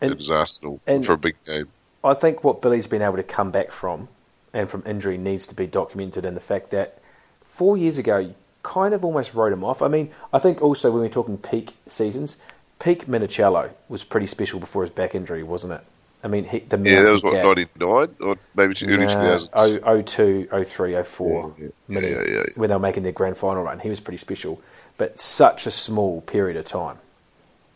in 0.02 0.12
And- 0.12 0.20
his 0.20 0.32
arsenal 0.32 0.80
and- 0.88 1.06
for 1.06 1.14
a 1.14 1.18
big 1.18 1.36
game. 1.46 1.68
I 2.06 2.14
think 2.14 2.44
what 2.44 2.62
Billy's 2.62 2.88
been 2.88 3.02
able 3.02 3.16
to 3.18 3.24
come 3.24 3.52
back 3.52 3.72
from 3.72 4.08
and 4.54 4.70
from 4.70 4.84
injury 4.86 5.18
needs 5.18 5.48
to 5.48 5.56
be 5.56 5.66
documented 5.68 6.26
And 6.26 6.38
the 6.38 6.42
fact 6.42 6.70
that 6.72 7.00
four 7.44 7.76
years 7.78 7.98
ago, 7.98 8.18
you 8.18 8.36
kind 8.62 8.94
of 8.94 9.04
almost 9.04 9.34
wrote 9.34 9.52
him 9.52 9.64
off. 9.64 9.82
I 9.82 9.88
mean, 9.88 10.12
I 10.32 10.40
think 10.40 10.62
also 10.62 10.92
when 10.92 11.02
we're 11.02 11.10
talking 11.10 11.38
peak 11.38 11.74
seasons, 11.88 12.38
peak 12.80 13.08
Minichiello 13.08 13.72
was 13.90 14.04
pretty 14.04 14.28
special 14.28 14.60
before 14.60 14.84
his 14.84 14.92
back 14.92 15.16
injury, 15.16 15.44
wasn't 15.44 15.74
it? 15.74 15.82
I 16.24 16.30
mean, 16.30 16.46
he, 16.46 16.60
the 16.60 16.78
Yeah, 16.78 17.02
that 17.02 17.12
was 17.12 17.24
what 17.24 17.34
ninety 17.44 17.68
nine 17.78 18.16
or 18.22 18.38
maybe 18.56 18.74
two- 18.74 18.88
early 18.88 19.08
two 19.08 19.14
thousands. 19.14 19.50
oh- 19.54 20.02
02, 20.02 20.48
03, 20.64 21.04
04, 21.04 21.54
Yeah, 21.58 21.64
yeah, 21.66 21.70
Mini, 21.90 22.08
yeah, 22.12 22.22
yeah, 22.26 22.32
yeah. 22.36 22.44
when 22.56 22.70
they 22.70 22.76
were 22.76 22.80
making 22.80 23.04
their 23.04 23.12
grand 23.12 23.36
final 23.38 23.64
run. 23.64 23.80
He 23.80 23.90
was 23.90 24.00
pretty 24.00 24.18
special, 24.18 24.62
but 24.98 25.20
such 25.20 25.66
a 25.66 25.72
small 25.72 26.22
period 26.22 26.56
of 26.56 26.64
time. 26.64 27.00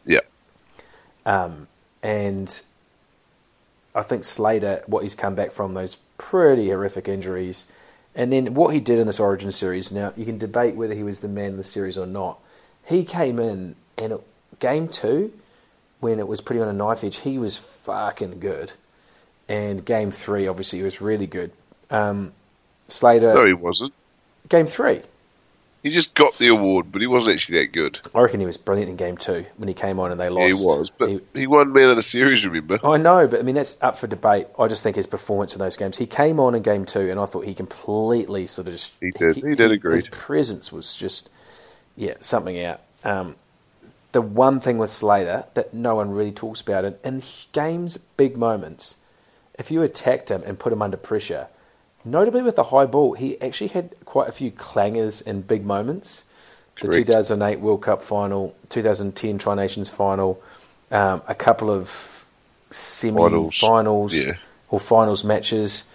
Yeah, 0.05 0.21
Um, 1.25 1.67
and 2.01 2.61
I 3.95 4.01
think 4.01 4.23
Slater, 4.23 4.83
what 4.87 5.03
he's 5.03 5.15
come 5.15 5.35
back 5.35 5.51
from 5.51 5.73
those 5.73 5.97
pretty 6.17 6.69
horrific 6.69 7.07
injuries, 7.07 7.67
and 8.15 8.31
then 8.31 8.53
what 8.53 8.73
he 8.73 8.79
did 8.79 8.99
in 8.99 9.07
this 9.07 9.19
Origin 9.19 9.51
series. 9.51 9.91
Now 9.91 10.13
you 10.15 10.25
can 10.25 10.37
debate 10.37 10.75
whether 10.75 10.93
he 10.93 11.03
was 11.03 11.19
the 11.19 11.27
man 11.27 11.51
in 11.51 11.57
the 11.57 11.63
series 11.63 11.97
or 11.97 12.05
not. 12.05 12.39
He 12.85 13.03
came 13.03 13.39
in 13.39 13.75
and 13.97 14.13
it, 14.13 14.21
game 14.59 14.87
two, 14.87 15.33
when 15.99 16.19
it 16.19 16.27
was 16.27 16.41
pretty 16.41 16.61
on 16.61 16.67
a 16.67 16.73
knife 16.73 17.03
edge, 17.03 17.17
he 17.17 17.37
was 17.37 17.57
fucking 17.57 18.39
good, 18.39 18.73
and 19.49 19.83
game 19.83 20.11
three 20.11 20.47
obviously 20.47 20.79
he 20.79 20.85
was 20.85 21.01
really 21.01 21.27
good. 21.27 21.51
Um, 21.89 22.33
Slater, 22.87 23.33
no, 23.33 23.45
he 23.45 23.53
wasn't. 23.53 23.93
game 24.49 24.65
three, 24.67 25.01
He 25.83 25.89
just 25.91 26.15
got 26.15 26.37
the 26.37 26.47
award, 26.47 26.91
but 26.91 27.01
he 27.01 27.07
wasn't 27.07 27.35
actually 27.35 27.59
that 27.59 27.71
good. 27.71 27.99
I 28.13 28.21
reckon 28.21 28.39
he 28.39 28.45
was 28.45 28.57
brilliant 28.57 28.89
in 28.89 28.95
game 28.97 29.15
two 29.15 29.45
when 29.57 29.67
he 29.67 29.73
came 29.73 29.99
on 29.99 30.11
and 30.11 30.19
they 30.19 30.27
lost. 30.27 30.49
Yeah, 30.49 30.55
he 30.55 30.65
was, 30.65 30.89
but 30.89 31.09
He- 31.09 31.21
he 31.33 31.47
won 31.47 31.71
man 31.71 31.89
of 31.89 31.95
the 31.95 32.01
series. 32.01 32.45
Remember? 32.45 32.79
I 32.83 32.97
know, 32.97 33.27
but 33.27 33.39
I 33.39 33.43
mean 33.43 33.55
that's 33.55 33.77
up 33.81 33.95
for 33.97 34.07
debate. 34.07 34.47
I 34.59 34.67
just 34.67 34.83
think 34.83 34.95
his 34.95 35.07
performance 35.07 35.53
in 35.53 35.59
those 35.59 35.77
games. 35.77 35.97
He 35.97 36.07
came 36.07 36.39
on 36.39 36.55
in 36.55 36.63
game 36.63 36.85
two, 36.85 37.09
and 37.11 37.19
I 37.19 37.25
thought 37.25 37.45
he 37.45 37.53
completely 37.53 38.47
sort 38.47 38.67
of 38.67 38.73
just 38.73 38.91
He 38.99 39.11
did. 39.11 39.35
He 39.35 39.55
did, 39.55 39.71
agreed. 39.71 39.93
His 39.95 40.07
presence 40.07 40.71
was 40.71 40.95
just 40.95 41.29
yeah 41.95 42.15
something 42.19 42.61
out. 42.61 42.81
Um, 43.03 43.35
the 44.13 44.21
one 44.21 44.59
thing 44.59 44.77
with 44.79 44.89
Slater 44.89 45.45
that 45.53 45.73
no 45.73 45.95
one 45.95 46.11
really 46.11 46.31
talks 46.31 46.59
about 46.59 46.85
in, 46.85 46.95
in 47.03 47.21
games, 47.51 47.97
big 48.17 48.35
moments, 48.35 48.97
if 49.59 49.69
you 49.69 49.83
attacked 49.83 50.29
him 50.31 50.41
and 50.45 50.57
put 50.57 50.73
him 50.73 50.81
under 50.81 50.97
pressure, 50.97 51.47
notably 52.05 52.41
with 52.41 52.55
the 52.55 52.63
high 52.65 52.85
ball, 52.85 53.13
he 53.13 53.39
actually 53.41 53.69
had 53.69 53.93
quite 54.05 54.29
a 54.29 54.31
few 54.31 54.51
clangers 54.51 55.21
in 55.21 55.41
big 55.41 55.65
moments. 55.65 56.23
The 56.81 56.87
Correct. 56.89 57.07
2008 57.07 57.59
World 57.59 57.81
Cup 57.81 58.03
final, 58.03 58.55
2010 58.69 59.37
Tri 59.39 59.55
Nations 59.55 59.89
final, 59.89 60.41
um, 60.91 61.21
a 61.27 61.33
couple 61.35 61.71
of 61.71 62.25
semi-finals 62.69 64.13
Yeah. 64.15 64.33
or 64.69 64.79
finals 64.79 65.23
matches. 65.23 65.85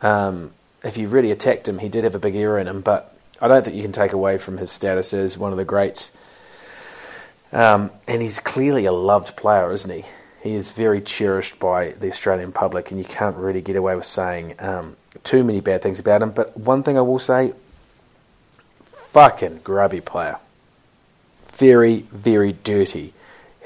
Um, 0.00 0.52
if 0.84 0.96
you 0.96 1.08
really 1.08 1.32
attacked 1.32 1.66
him, 1.66 1.78
he 1.78 1.88
did 1.88 2.04
have 2.04 2.14
a 2.14 2.18
big 2.20 2.36
era 2.36 2.60
in 2.60 2.68
him, 2.68 2.80
but 2.82 3.14
I 3.40 3.48
don't 3.48 3.64
think 3.64 3.76
you 3.76 3.82
can 3.82 3.92
take 3.92 4.12
away 4.12 4.38
from 4.38 4.58
his 4.58 4.70
status 4.70 5.12
as 5.12 5.36
one 5.36 5.50
of 5.50 5.58
the 5.58 5.64
greats. 5.64 6.12
Um, 7.52 7.90
and 8.06 8.20
he's 8.22 8.38
clearly 8.38 8.84
a 8.84 8.92
loved 8.92 9.36
player, 9.36 9.72
isn't 9.72 9.90
he? 9.90 10.04
He 10.42 10.54
is 10.54 10.70
very 10.70 11.00
cherished 11.00 11.58
by 11.58 11.90
the 11.90 12.08
Australian 12.08 12.52
public, 12.52 12.90
and 12.90 13.00
you 13.00 13.04
can't 13.04 13.36
really 13.36 13.60
get 13.60 13.74
away 13.74 13.96
with 13.96 14.04
saying 14.04 14.54
um, 14.58 14.96
too 15.24 15.42
many 15.44 15.60
bad 15.60 15.82
things 15.82 15.98
about 15.98 16.22
him. 16.22 16.30
But 16.30 16.56
one 16.56 16.82
thing 16.82 16.96
I 16.98 17.00
will 17.02 17.18
say 17.18 17.52
fucking 19.12 19.60
grubby 19.64 20.00
player. 20.00 20.36
very, 21.52 22.02
very 22.12 22.52
dirty. 22.52 23.12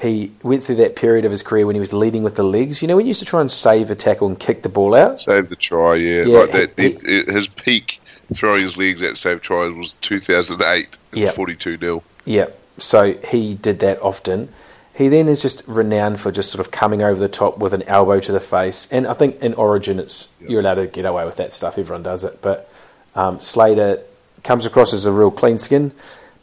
He 0.01 0.31
went 0.41 0.63
through 0.63 0.75
that 0.77 0.95
period 0.95 1.25
of 1.25 1.31
his 1.31 1.43
career 1.43 1.65
when 1.67 1.75
he 1.75 1.79
was 1.79 1.93
leading 1.93 2.23
with 2.23 2.35
the 2.35 2.43
legs. 2.43 2.81
You 2.81 2.87
know, 2.87 2.95
when 2.95 3.05
he 3.05 3.09
used 3.09 3.19
to 3.19 3.25
try 3.25 3.39
and 3.39 3.51
save 3.51 3.91
a 3.91 3.95
tackle 3.95 4.27
and 4.27 4.37
kick 4.39 4.63
the 4.63 4.69
ball 4.69 4.95
out? 4.95 5.21
Save 5.21 5.49
the 5.49 5.55
try, 5.55 5.95
yeah. 5.95 6.23
Yeah, 6.23 6.37
like 6.39 6.51
that, 6.53 6.71
he- 6.75 6.87
it, 6.87 7.03
it, 7.07 7.27
his 7.29 7.47
peak 7.47 8.01
throwing 8.33 8.61
his 8.63 8.77
legs 8.77 9.01
out 9.03 9.11
to 9.11 9.17
save 9.17 9.41
tries 9.41 9.71
was 9.73 9.93
2008 10.01 10.97
and 11.11 11.21
Yeah. 11.21 11.31
42 11.31 11.77
0. 11.77 12.03
Yeah, 12.25 12.47
so 12.79 13.13
he 13.13 13.53
did 13.53 13.79
that 13.81 14.01
often. 14.01 14.51
He 14.95 15.07
then 15.07 15.27
is 15.27 15.41
just 15.41 15.67
renowned 15.67 16.19
for 16.19 16.31
just 16.31 16.51
sort 16.51 16.65
of 16.65 16.71
coming 16.71 17.01
over 17.01 17.19
the 17.19 17.27
top 17.27 17.57
with 17.57 17.73
an 17.73 17.81
elbow 17.83 18.19
to 18.19 18.31
the 18.31 18.39
face. 18.39 18.87
And 18.91 19.07
I 19.07 19.13
think 19.13 19.41
in 19.41 19.55
Origin, 19.55 19.99
it's 19.99 20.31
you're 20.39 20.59
allowed 20.59 20.75
to 20.75 20.87
get 20.87 21.05
away 21.05 21.25
with 21.25 21.37
that 21.37 21.51
stuff. 21.51 21.79
Everyone 21.79 22.03
does 22.03 22.23
it. 22.23 22.41
But 22.41 22.69
um, 23.15 23.39
Slater 23.39 24.03
comes 24.43 24.65
across 24.65 24.93
as 24.93 25.05
a 25.05 25.11
real 25.11 25.31
clean 25.31 25.57
skin. 25.57 25.93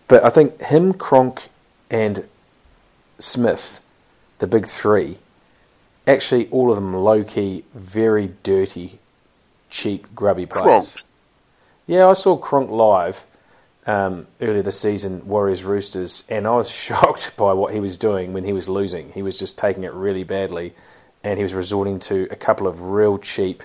But 0.09 0.25
I 0.25 0.31
think 0.31 0.61
him, 0.63 0.93
Cronk, 0.95 1.49
and 1.91 2.27
Smith, 3.21 3.81
the 4.39 4.49
big 4.49 4.67
three, 4.67 5.19
actually 6.07 6.49
all 6.49 6.71
of 6.71 6.77
them 6.77 6.95
low 6.95 7.23
key, 7.23 7.65
very 7.75 8.35
dirty, 8.43 8.99
cheap, 9.69 10.13
grubby 10.15 10.47
players. 10.47 10.99
Yeah, 11.87 12.09
I 12.09 12.15
saw 12.15 12.37
Cronk 12.37 12.71
live 12.71 13.27
um, 13.91 14.29
earlier 14.41 14.63
this 14.63 14.79
season, 14.79 15.27
Warriors 15.27 15.65
Roosters, 15.65 16.23
and 16.29 16.47
I 16.47 16.53
was 16.53 16.71
shocked 16.87 17.37
by 17.37 17.53
what 17.53 17.75
he 17.75 17.81
was 17.81 17.97
doing 17.97 18.33
when 18.33 18.45
he 18.45 18.53
was 18.53 18.69
losing. 18.69 19.11
He 19.13 19.23
was 19.23 19.39
just 19.39 19.59
taking 19.59 19.83
it 19.83 19.93
really 19.93 20.23
badly, 20.23 20.75
and 21.25 21.39
he 21.39 21.43
was 21.43 21.55
resorting 21.55 21.99
to 22.01 22.29
a 22.31 22.37
couple 22.37 22.69
of 22.69 22.81
real 22.81 23.19
cheap, 23.19 23.65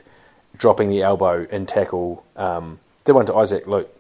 dropping 0.57 0.89
the 0.89 1.03
elbow 1.03 1.45
in 1.51 1.67
tackle. 1.67 2.26
Um, 2.36 2.80
did 3.03 3.11
one 3.11 3.28
to 3.28 3.36
Isaac 3.36 3.67
Luke, 3.67 3.95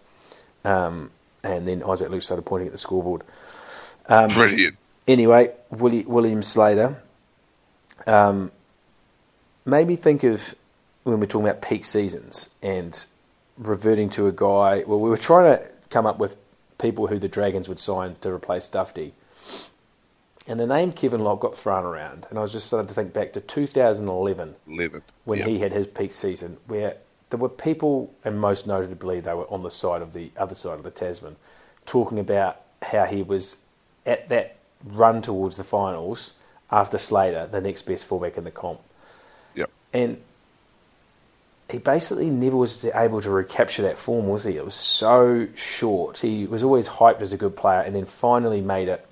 um, 0.63 1.11
and 1.43 1.67
then 1.67 1.83
Isaac 1.83 2.09
Luke 2.09 2.23
started 2.23 2.43
pointing 2.43 2.67
at 2.67 2.71
the 2.71 2.79
scoreboard. 2.79 3.21
Um, 4.07 4.33
Brilliant. 4.33 4.77
Anyway, 5.07 5.51
Willie, 5.69 6.05
William 6.05 6.41
Slater 6.41 6.99
um, 8.07 8.51
made 9.63 9.85
me 9.87 9.95
think 9.95 10.23
of 10.23 10.55
when 11.03 11.19
we're 11.19 11.27
talking 11.27 11.47
about 11.47 11.61
peak 11.61 11.85
seasons 11.85 12.49
and 12.63 13.05
reverting 13.59 14.09
to 14.09 14.25
a 14.25 14.31
guy. 14.31 14.83
Well, 14.87 14.99
we 14.99 15.11
were 15.11 15.17
trying 15.17 15.55
to 15.55 15.74
come 15.89 16.05
up 16.05 16.19
with 16.19 16.37
people 16.77 17.07
who 17.07 17.19
the 17.19 17.27
Dragons 17.27 17.69
would 17.69 17.79
sign 17.79 18.15
to 18.21 18.31
replace 18.31 18.67
Dufty. 18.67 19.13
And 20.47 20.59
the 20.59 20.67
name 20.67 20.91
Kevin 20.91 21.21
Locke 21.21 21.39
got 21.39 21.57
thrown 21.57 21.85
around, 21.85 22.27
and 22.29 22.37
I 22.37 22.41
was 22.41 22.51
just 22.51 22.67
starting 22.67 22.87
to 22.87 22.93
think 22.93 23.13
back 23.13 23.33
to 23.33 23.41
2011 23.41 24.55
11th. 24.67 25.01
when 25.23 25.39
yeah. 25.39 25.45
he 25.45 25.59
had 25.59 25.73
his 25.73 25.87
peak 25.87 26.13
season, 26.13 26.57
where 26.67 26.97
there 27.31 27.39
were 27.39 27.49
people, 27.49 28.13
and 28.23 28.39
most 28.39 28.67
notably 28.67 29.19
they 29.19 29.33
were 29.33 29.51
on 29.51 29.61
the 29.61 29.71
side 29.71 30.03
of 30.03 30.13
the 30.13 30.29
other 30.37 30.53
side 30.53 30.77
of 30.77 30.83
the 30.83 30.91
Tasman, 30.91 31.35
talking 31.87 32.19
about 32.19 32.61
how 32.83 33.05
he 33.05 33.23
was 33.23 33.57
at 34.05 34.29
that 34.29 34.57
run 34.83 35.21
towards 35.21 35.57
the 35.57 35.63
finals 35.63 36.33
after 36.71 36.97
Slater, 36.97 37.47
the 37.47 37.61
next 37.61 37.83
best 37.83 38.05
fullback 38.05 38.37
in 38.37 38.43
the 38.43 38.51
comp. 38.51 38.81
Yep. 39.55 39.71
And 39.93 40.21
he 41.69 41.79
basically 41.79 42.29
never 42.29 42.55
was 42.55 42.85
able 42.85 43.21
to 43.21 43.29
recapture 43.29 43.81
that 43.83 43.97
form, 43.97 44.27
was 44.27 44.43
he? 44.43 44.55
It 44.55 44.63
was 44.63 44.75
so 44.75 45.47
short. 45.55 46.19
He 46.19 46.45
was 46.45 46.63
always 46.63 46.87
hyped 46.87 47.21
as 47.21 47.33
a 47.33 47.37
good 47.37 47.55
player, 47.55 47.79
and 47.79 47.95
then 47.95 48.05
finally 48.05 48.61
made 48.61 48.87
it 48.87 49.05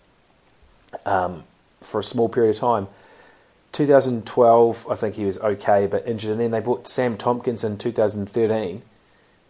um, 1.05 1.43
for 1.81 1.99
a 1.99 2.03
small 2.03 2.29
period 2.29 2.51
of 2.51 2.59
time. 2.59 2.87
2012, 3.71 4.87
I 4.87 4.95
think 4.95 5.15
he 5.15 5.25
was 5.25 5.39
okay, 5.39 5.87
but 5.87 6.07
injured, 6.07 6.31
and 6.31 6.39
then 6.39 6.51
they 6.51 6.59
bought 6.59 6.87
Sam 6.87 7.17
Tomkins 7.17 7.63
in 7.63 7.77
2013. 7.77 8.83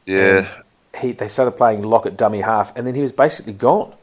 Yeah. 0.06 0.62
He 0.98 1.12
they 1.12 1.28
started 1.28 1.52
playing 1.52 1.82
Locke 1.82 2.06
at 2.06 2.16
dummy 2.16 2.42
half, 2.42 2.74
and 2.78 2.88
then 2.88 2.96
he 2.96 3.02
was 3.02 3.12
basically 3.12 3.54
gone. 3.54 3.94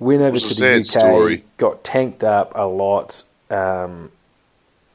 Went 0.00 0.22
over 0.22 0.38
to 0.38 0.54
the 0.54 0.78
UK, 0.78 0.84
story. 0.84 1.44
got 1.58 1.84
tanked 1.84 2.24
up 2.24 2.52
a 2.54 2.66
lot. 2.66 3.22
Um, 3.50 4.10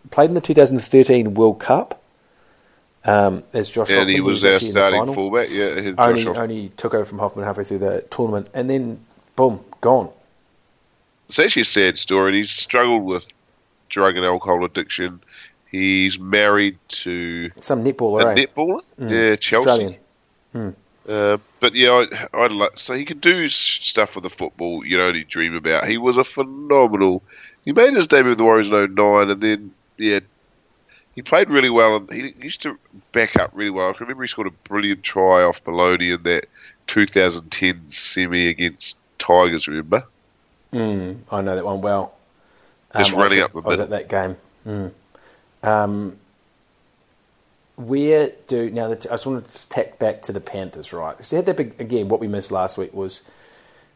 played 0.10 0.30
in 0.30 0.34
the 0.34 0.42
2013 0.42 1.34
World 1.34 1.60
Cup 1.60 2.01
um, 3.06 3.44
as 3.54 3.70
Josh. 3.70 3.90
and 3.90 4.00
Hoffman. 4.00 4.16
he 4.16 4.22
was 4.22 4.44
our 4.46 4.52
in 4.52 4.60
the 4.60 4.66
starting 4.66 5.00
final. 5.00 5.14
fullback. 5.14 5.50
Yeah, 5.50 5.94
Only, 5.98 6.28
only 6.28 6.70
took 6.78 6.94
over 6.94 7.06
from 7.06 7.20
Hoffman 7.20 7.46
halfway 7.46 7.64
through 7.64 7.80
the 7.80 8.06
tournament, 8.12 8.48
and 8.54 8.70
then 8.70 9.00
boom, 9.36 9.60
gone. 9.82 10.10
It's 11.28 11.40
actually 11.40 11.64
a 11.64 11.66
sad 11.66 11.98
story. 11.98 12.34
He's 12.34 12.52
struggled 12.52 13.04
with 13.04 13.26
drug 13.90 14.18
and 14.18 14.26
alcohol 14.26 14.66
addiction. 14.66 15.22
He's 15.72 16.20
married 16.20 16.78
to 16.90 17.50
Some 17.62 17.86
a 17.86 17.92
netballer, 17.94 18.38
eh? 18.38 18.46
netballer. 18.46 18.82
Yeah, 18.98 19.36
Chelsea. 19.38 19.98
Australian. 20.54 20.76
Uh, 21.08 21.38
but 21.60 21.74
yeah, 21.74 22.06
I, 22.34 22.44
I'd 22.44 22.52
like 22.52 22.78
so 22.78 22.94
he 22.94 23.06
could 23.06 23.22
do 23.22 23.48
stuff 23.48 24.16
with 24.16 24.24
the 24.24 24.30
football 24.30 24.86
you'd 24.86 25.00
only 25.00 25.24
dream 25.24 25.56
about. 25.56 25.88
He 25.88 25.98
was 25.98 26.18
a 26.18 26.24
phenomenal. 26.24 27.24
He 27.66 27.72
made 27.72 27.94
his 27.94 28.08
debut 28.08 28.30
with 28.30 28.38
the 28.38 28.44
Warriors 28.44 28.68
in 28.70 28.94
09 28.96 29.30
and 29.32 29.42
then 29.42 29.74
yeah, 29.98 30.20
he 31.16 31.22
played 31.22 31.50
really 31.50 31.70
well 31.70 31.98
and 31.98 32.12
he 32.12 32.34
used 32.42 32.62
to 32.64 32.78
back 33.12 33.38
up 33.38 33.52
really 33.54 33.70
well. 33.70 33.90
I 33.90 33.98
remember 34.00 34.24
he 34.24 34.28
scored 34.28 34.48
a 34.48 34.52
brilliant 34.70 35.04
try 35.04 35.44
off 35.44 35.62
Maloney 35.66 36.12
in 36.12 36.24
that 36.24 36.48
2010 36.88 37.90
semi 37.90 38.48
against 38.48 39.00
Tigers. 39.18 39.68
Remember? 39.68 40.06
Mm, 40.74 41.20
I 41.32 41.42
know 41.42 41.56
that 41.56 41.66
one 41.66 41.82
well. 41.82 42.14
Just 42.98 43.14
Um, 43.14 43.20
I 43.20 43.22
running 43.24 43.42
up 43.42 43.54
the 43.54 43.62
I 43.62 43.68
was 43.68 43.80
at 43.80 43.90
that 43.90 44.10
game. 44.10 44.38
Mm. 44.66 44.92
Um, 45.64 46.18
where 47.76 48.32
do 48.48 48.70
now? 48.70 48.90
The, 48.90 49.10
I 49.10 49.14
just 49.14 49.26
want 49.26 49.48
to 49.48 49.70
tack 49.70 50.00
back 50.00 50.22
to 50.24 50.34
the 50.34 50.42
Panthers, 50.42 50.94
right? 50.94 51.24
So 51.24 51.36
they 51.36 51.38
had 51.38 51.46
that 51.46 51.58
big 51.58 51.80
again. 51.80 52.10
What 52.10 52.20
we 52.20 52.28
missed 52.28 52.52
last 52.52 52.78
week 52.78 52.94
was 52.94 53.24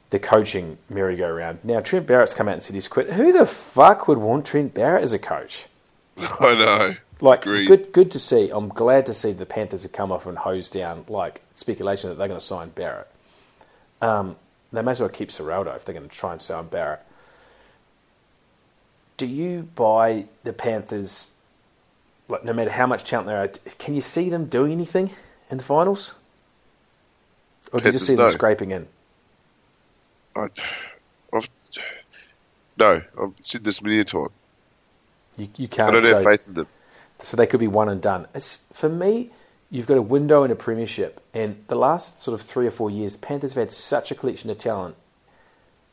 the 0.10 0.20
coaching 0.20 0.78
merry-go-round. 0.90 1.60
Now 1.64 1.82
Trent 1.82 2.08
Barrett's 2.08 2.34
come 2.34 2.48
out 2.48 2.54
and 2.54 2.64
said 2.64 2.74
he's 2.74 2.88
quit. 2.88 3.14
Who 3.14 3.32
the 3.32 3.46
fuck 3.46 4.08
would 4.08 4.18
want 4.18 4.46
Trent 4.46 4.74
Barrett 4.74 5.04
as 5.04 5.14
a 5.14 5.20
coach? 5.20 5.68
I 6.18 6.54
know. 6.54 6.96
Like 7.22 7.42
Agreed. 7.42 7.68
good, 7.68 7.92
good 7.94 8.12
to 8.12 8.20
see. 8.20 8.50
I'm 8.50 8.70
glad 8.70 9.06
to 9.06 9.14
see 9.14 9.32
the 9.32 9.46
Panthers 9.46 9.84
have 9.84 9.94
come 9.94 10.12
off 10.12 10.26
and 10.26 10.38
hosed 10.38 10.74
down 10.74 11.06
like 11.08 11.42
speculation 11.54 12.10
that 12.10 12.18
they're 12.18 12.28
going 12.28 12.40
to 12.40 12.46
sign 12.46 12.70
Barrett. 12.70 13.08
Um, 14.02 14.36
they 14.74 14.82
may 14.82 14.92
as 14.92 15.00
well 15.00 15.10
keep 15.10 15.30
Ciraldo 15.30 15.76
if 15.76 15.86
they're 15.86 15.96
going 15.96 16.08
to 16.08 16.14
try 16.14 16.34
and 16.34 16.42
sign 16.42 16.68
Barrett. 16.68 17.02
Do 19.18 19.26
you 19.26 19.70
buy 19.76 20.26
the 20.44 20.52
Panthers? 20.52 21.32
Like, 22.28 22.44
no 22.44 22.54
matter 22.54 22.72
how 22.72 22.88
much 22.88 23.04
talent 23.04 23.28
there 23.28 23.42
are, 23.42 23.48
can 23.78 23.96
you 23.96 24.02
see 24.02 24.30
them 24.30 24.46
doing 24.46 24.72
anything 24.72 25.12
in 25.50 25.58
the 25.58 25.64
finals, 25.64 26.16
or 27.72 27.80
do 27.80 27.88
you 27.88 27.94
just 27.94 28.08
see 28.08 28.16
them 28.16 28.26
no. 28.26 28.32
scraping 28.32 28.72
in? 28.72 28.88
I, 30.36 30.50
I've, 31.32 31.50
no, 32.78 33.02
I've 33.22 33.34
said 33.44 33.64
this 33.64 33.82
many 33.82 34.00
a 34.00 34.04
time. 34.04 34.30
You, 35.38 35.48
you 35.56 35.68
can't. 35.68 35.96
I 35.96 36.00
don't 36.00 36.04
have 36.04 36.24
faith 36.24 36.48
in 36.48 36.56
them. 36.56 36.68
So 37.22 37.36
they 37.38 37.48
could 37.48 37.60
be 37.60 37.68
one 37.68 37.90
and 37.90 38.02
done. 38.02 38.28
It's, 38.34 38.66
for 38.74 38.90
me, 38.90 39.32
you've 39.70 39.88
got 39.88 39.98
a 39.98 40.02
window 40.02 40.44
in 40.44 40.52
a 40.52 40.56
premiership, 40.56 41.22
and 41.34 41.64
the 41.68 41.76
last 41.76 42.22
sort 42.22 42.40
of 42.40 42.46
three 42.46 42.68
or 42.68 42.72
four 42.72 42.90
years, 42.90 43.18
Panthers 43.18 43.54
have 43.54 43.62
had 43.62 43.72
such 43.72 44.12
a 44.12 44.16
collection 44.16 44.50
of 44.50 44.58
talent, 44.58 44.96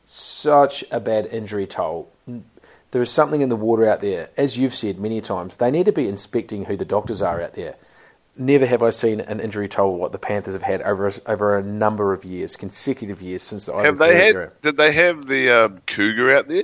such 0.03 0.83
a 0.91 0.99
bad 0.99 1.25
injury 1.27 1.67
toll. 1.67 2.11
There 2.91 3.01
is 3.01 3.09
something 3.09 3.41
in 3.41 3.49
the 3.49 3.55
water 3.55 3.89
out 3.89 4.01
there, 4.01 4.29
as 4.37 4.57
you've 4.57 4.75
said 4.75 4.99
many 4.99 5.19
times. 5.21 5.57
They 5.57 5.71
need 5.71 5.85
to 5.87 5.91
be 5.91 6.07
inspecting 6.07 6.65
who 6.65 6.77
the 6.77 6.85
doctors 6.85 7.21
are 7.21 7.41
out 7.41 7.53
there. 7.53 7.75
Never 8.35 8.65
have 8.65 8.81
I 8.83 8.89
seen 8.89 9.19
an 9.21 9.39
injury 9.39 9.67
toll 9.67 9.97
what 9.97 10.11
the 10.11 10.19
Panthers 10.19 10.53
have 10.53 10.63
had 10.63 10.81
over 10.81 11.07
a, 11.07 11.13
over 11.27 11.57
a 11.57 11.63
number 11.63 12.13
of 12.13 12.25
years, 12.25 12.55
consecutive 12.55 13.21
years 13.21 13.43
since 13.43 13.67
the 13.67 13.73
Ivan 13.73 13.85
Have 13.85 13.97
they 13.99 14.15
had? 14.15 14.35
era. 14.35 14.51
Did 14.61 14.77
they 14.77 14.91
have 14.91 15.27
the 15.27 15.49
um, 15.51 15.81
Cougar 15.85 16.35
out 16.35 16.47
there? 16.47 16.63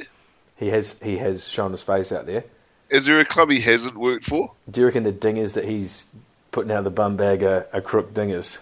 He 0.55 0.69
has 0.69 0.99
he 1.01 1.17
has 1.17 1.47
shown 1.47 1.71
his 1.71 1.83
face 1.83 2.11
out 2.11 2.25
there. 2.25 2.43
Is 2.89 3.05
there 3.05 3.19
a 3.19 3.25
club 3.25 3.51
he 3.51 3.61
hasn't 3.61 3.95
worked 3.95 4.25
for? 4.25 4.51
Do 4.69 4.81
you 4.81 4.87
reckon 4.87 5.03
the 5.03 5.11
dingers 5.11 5.55
that 5.55 5.65
he's 5.65 6.07
putting 6.51 6.71
out 6.71 6.79
of 6.79 6.83
the 6.85 6.89
bum 6.89 7.17
bag 7.17 7.43
are, 7.43 7.67
are 7.71 7.81
crook 7.81 8.13
dingers? 8.13 8.59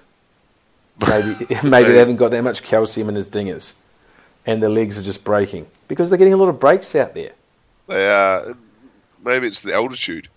Maybe 1.07 1.45
maybe 1.63 1.89
they 1.89 1.99
haven't 1.99 2.15
got 2.15 2.31
that 2.31 2.43
much 2.43 2.63
calcium 2.63 3.07
in 3.09 3.13
his 3.13 3.29
dingers, 3.29 3.75
and 4.47 4.63
their 4.63 4.69
legs 4.69 4.97
are 4.97 5.03
just 5.03 5.23
breaking 5.23 5.67
because 5.87 6.09
they're 6.09 6.17
getting 6.17 6.33
a 6.33 6.37
lot 6.37 6.49
of 6.49 6.59
breaks 6.59 6.95
out 6.95 7.13
there. 7.13 7.33
They 7.85 8.09
are. 8.09 8.57
Maybe 9.23 9.45
it's 9.45 9.61
the 9.61 9.75
altitude. 9.75 10.27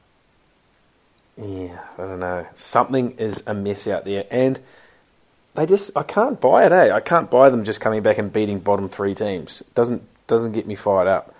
Yeah, 1.39 1.81
I 1.97 2.03
don't 2.03 2.21
know. 2.21 2.47
Something 2.55 3.13
is 3.13 3.43
a 3.47 3.55
mess 3.55 3.89
out 3.89 4.05
there, 4.05 4.27
and 4.31 4.61
they 5.55 5.65
just 5.65 5.97
I 5.97 6.03
can't 6.03 6.39
buy 6.39 6.67
it. 6.67 6.73
Eh, 6.73 6.93
I 6.93 7.01
can't 7.01 7.31
buy 7.31 7.49
them 7.49 7.65
just 7.65 7.81
coming 7.81 8.03
back 8.03 8.19
and 8.19 8.31
beating 8.31 8.59
bottom 8.59 8.91
three 8.91 9.15
teams. 9.15 9.63
Doesn't 9.75 10.03
doesn't 10.27 10.53
get 10.53 10.67
me 10.67 10.75
fired 10.75 11.09
up. 11.09 11.35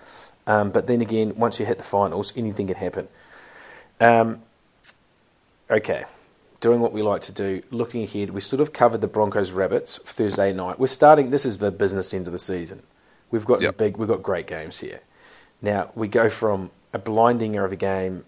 Um, 0.51 0.69
but 0.69 0.85
then 0.87 0.99
again, 0.99 1.33
once 1.37 1.59
you 1.61 1.65
hit 1.65 1.77
the 1.77 1.83
finals, 1.85 2.33
anything 2.35 2.67
can 2.67 2.75
happen. 2.75 3.07
Um, 4.01 4.41
okay, 5.69 6.03
doing 6.59 6.81
what 6.81 6.91
we 6.91 7.01
like 7.01 7.21
to 7.23 7.31
do. 7.31 7.63
Looking 7.71 8.03
ahead, 8.03 8.31
we 8.31 8.41
sort 8.41 8.59
of 8.59 8.73
covered 8.73 8.99
the 8.99 9.07
Broncos 9.07 9.51
Rabbits 9.51 9.97
Thursday 9.99 10.51
night. 10.51 10.77
We're 10.77 10.87
starting. 10.87 11.29
This 11.29 11.45
is 11.45 11.59
the 11.59 11.71
business 11.71 12.13
end 12.13 12.27
of 12.27 12.33
the 12.33 12.39
season. 12.39 12.83
We've 13.29 13.45
got 13.45 13.61
Yep. 13.61 13.77
big. 13.77 13.97
We've 13.97 14.09
got 14.09 14.21
great 14.21 14.45
games 14.45 14.79
here. 14.79 14.99
Now 15.61 15.91
we 15.95 16.09
go 16.09 16.29
from 16.29 16.71
a 16.91 16.99
blinding 16.99 17.55
of 17.55 17.71
a 17.71 17.77
game 17.77 18.25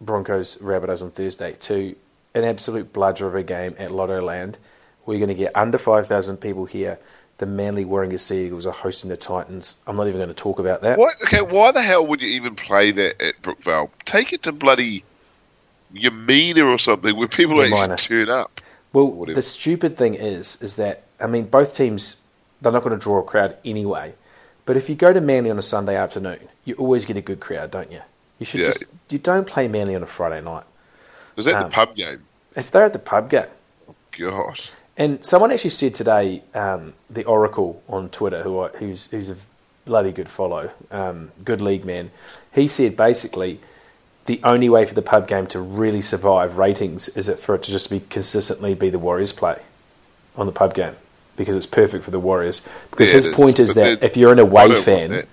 Broncos 0.00 0.58
Rabbitohs 0.58 1.02
on 1.02 1.10
Thursday 1.10 1.56
to 1.60 1.96
an 2.34 2.44
absolute 2.44 2.92
bludger 2.92 3.26
of 3.26 3.34
a 3.34 3.42
game 3.42 3.74
at 3.80 3.90
Lotto 3.90 4.22
Land. 4.22 4.58
We're 5.06 5.18
going 5.18 5.28
to 5.28 5.34
get 5.34 5.56
under 5.56 5.78
5,000 5.78 6.36
people 6.36 6.66
here 6.66 7.00
the 7.38 7.46
Manly 7.46 7.84
Warringah 7.84 8.18
Sea 8.20 8.46
Eagles 8.46 8.66
are 8.66 8.72
hosting 8.72 9.10
the 9.10 9.16
Titans. 9.16 9.76
I'm 9.86 9.96
not 9.96 10.06
even 10.08 10.18
going 10.18 10.28
to 10.28 10.34
talk 10.34 10.58
about 10.58 10.82
that. 10.82 10.98
What? 10.98 11.14
Okay, 11.24 11.40
why 11.42 11.70
the 11.70 11.82
hell 11.82 12.06
would 12.06 12.20
you 12.22 12.28
even 12.30 12.54
play 12.54 12.90
that 12.90 13.22
at 13.22 13.40
Brookvale? 13.42 13.90
Take 14.04 14.32
it 14.32 14.42
to 14.42 14.52
bloody 14.52 15.04
Yamina 15.94 16.66
or 16.68 16.78
something 16.78 17.16
where 17.16 17.28
people 17.28 17.56
Yamina. 17.56 17.90
actually 17.90 18.24
turn 18.26 18.30
up. 18.30 18.60
Well, 18.92 19.24
the 19.26 19.42
stupid 19.42 19.96
thing 19.96 20.14
is, 20.14 20.60
is 20.62 20.76
that 20.76 21.04
I 21.20 21.26
mean, 21.26 21.44
both 21.46 21.76
teams 21.76 22.16
they're 22.60 22.72
not 22.72 22.82
going 22.82 22.96
to 22.98 23.02
draw 23.02 23.18
a 23.18 23.22
crowd 23.22 23.56
anyway. 23.64 24.14
But 24.66 24.76
if 24.76 24.88
you 24.88 24.96
go 24.96 25.12
to 25.12 25.20
Manly 25.20 25.50
on 25.50 25.58
a 25.58 25.62
Sunday 25.62 25.96
afternoon, 25.96 26.40
you 26.64 26.74
always 26.74 27.04
get 27.04 27.16
a 27.16 27.20
good 27.22 27.40
crowd, 27.40 27.70
don't 27.70 27.90
you? 27.92 28.02
You 28.38 28.46
should 28.46 28.60
Yeah. 28.60 28.66
just 28.66 28.84
you 29.08 29.18
don't 29.18 29.46
play 29.46 29.68
Manly 29.68 29.94
on 29.94 30.02
a 30.02 30.06
Friday 30.06 30.40
night. 30.40 30.64
Was 31.36 31.46
that 31.46 31.54
Um, 31.56 31.62
the 31.62 31.68
pub 31.68 31.94
game? 31.94 32.24
It's 32.56 32.70
there 32.70 32.84
at 32.84 32.92
the 32.92 32.98
pub 32.98 33.30
game. 33.30 33.46
Oh, 33.88 33.94
God. 34.18 34.60
And 34.98 35.24
someone 35.24 35.52
actually 35.52 35.70
said 35.70 35.94
today, 35.94 36.42
um, 36.54 36.92
the 37.08 37.24
Oracle 37.24 37.82
on 37.88 38.10
Twitter, 38.10 38.42
who 38.42 38.60
I, 38.60 38.68
who's 38.68 39.06
who's 39.06 39.30
a 39.30 39.36
bloody 39.84 40.10
good 40.10 40.28
follow, 40.28 40.70
um, 40.90 41.30
good 41.44 41.60
league 41.60 41.84
man. 41.84 42.10
He 42.52 42.66
said 42.66 42.96
basically 42.96 43.60
the 44.26 44.40
only 44.42 44.68
way 44.68 44.84
for 44.84 44.94
the 44.94 45.00
pub 45.00 45.28
game 45.28 45.46
to 45.46 45.60
really 45.60 46.02
survive 46.02 46.58
ratings 46.58 47.08
is 47.10 47.28
it 47.28 47.38
for 47.38 47.54
it 47.54 47.62
to 47.62 47.70
just 47.70 47.88
be 47.88 48.00
consistently 48.10 48.74
be 48.74 48.90
the 48.90 48.98
Warriors 48.98 49.32
play 49.32 49.62
on 50.36 50.46
the 50.46 50.52
pub 50.52 50.74
game 50.74 50.96
because 51.36 51.56
it's 51.56 51.64
perfect 51.64 52.04
for 52.04 52.10
the 52.10 52.20
Warriors. 52.20 52.60
Because 52.90 53.10
Yeah, 53.10 53.14
his 53.14 53.26
point 53.28 53.60
is 53.60 53.74
that 53.74 54.02
if 54.02 54.16
you're 54.16 54.32
an 54.32 54.40
away 54.40 54.82
fan, 54.82 55.24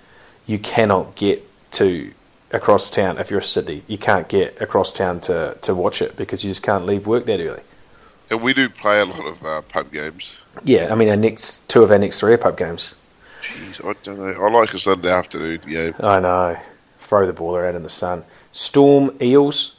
you 0.46 0.58
cannot 0.60 1.16
get 1.16 1.44
to 1.72 2.12
across 2.52 2.88
town. 2.88 3.18
If 3.18 3.30
you're 3.30 3.40
a 3.40 3.44
city, 3.44 3.82
you 3.88 3.98
can't 3.98 4.28
get 4.28 4.62
across 4.62 4.92
town 4.92 5.20
to, 5.22 5.58
to 5.62 5.74
watch 5.74 6.00
it 6.00 6.16
because 6.16 6.44
you 6.44 6.50
just 6.50 6.62
can't 6.62 6.86
leave 6.86 7.08
work 7.08 7.26
that 7.26 7.40
early. 7.40 7.62
And 8.30 8.42
we 8.42 8.52
do 8.54 8.68
play 8.68 9.00
a 9.00 9.04
lot 9.04 9.24
of 9.24 9.44
uh, 9.44 9.62
pub 9.62 9.92
games. 9.92 10.38
Yeah, 10.64 10.92
I 10.92 10.96
mean, 10.96 11.08
our 11.08 11.16
next 11.16 11.68
two 11.68 11.82
of 11.82 11.90
our 11.90 11.98
next 11.98 12.20
three 12.20 12.32
are 12.32 12.38
pub 12.38 12.58
games. 12.58 12.94
Jeez, 13.42 13.84
I 13.84 13.94
don't 14.02 14.18
know. 14.18 14.44
I 14.44 14.50
like 14.50 14.74
a 14.74 14.78
Sunday 14.78 15.10
afternoon 15.10 15.60
game. 15.68 15.94
I 16.00 16.18
know. 16.18 16.58
Throw 16.98 17.26
the 17.26 17.32
ball 17.32 17.56
around 17.56 17.76
in 17.76 17.84
the 17.84 17.88
sun. 17.88 18.24
Storm 18.52 19.16
Eels. 19.20 19.76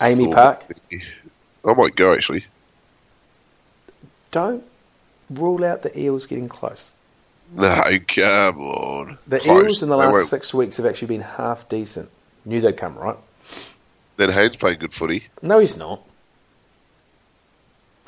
AAMI 0.00 0.14
Storm. 0.14 0.32
Park. 0.32 0.64
I 1.66 1.74
might 1.74 1.96
go 1.96 2.14
actually. 2.14 2.46
Don't 4.30 4.64
rule 5.30 5.64
out 5.64 5.82
the 5.82 5.96
Eels 5.98 6.26
getting 6.26 6.48
close. 6.48 6.92
No, 7.52 7.82
come 8.08 8.58
on. 8.58 9.18
The 9.28 9.38
Close. 9.40 9.64
Eels 9.64 9.82
in 9.82 9.90
the 9.90 9.96
last 9.96 10.28
six 10.30 10.54
weeks 10.54 10.78
have 10.78 10.86
actually 10.86 11.08
been 11.08 11.20
half 11.20 11.68
decent. 11.68 12.08
Knew 12.44 12.60
they'd 12.60 12.76
come, 12.76 12.96
right? 12.96 13.16
Then 14.16 14.30
Haynes 14.30 14.56
playing 14.56 14.78
good 14.78 14.92
footy. 14.92 15.24
No, 15.42 15.58
he's 15.58 15.76
not. 15.76 16.00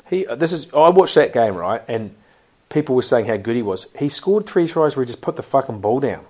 He. 0.09 0.25
Uh, 0.25 0.35
this 0.35 0.51
is. 0.51 0.67
Oh, 0.73 0.83
I 0.83 0.89
watched 0.89 1.15
that 1.15 1.33
game 1.33 1.55
right, 1.55 1.81
and 1.87 2.15
people 2.69 2.95
were 2.95 3.01
saying 3.01 3.25
how 3.25 3.37
good 3.37 3.55
he 3.55 3.61
was. 3.61 3.87
He 3.97 4.09
scored 4.09 4.45
three 4.45 4.67
tries 4.67 4.95
where 4.95 5.03
he 5.05 5.07
just 5.07 5.21
put 5.21 5.35
the 5.35 5.43
fucking 5.43 5.81
ball 5.81 5.99
down. 5.99 6.25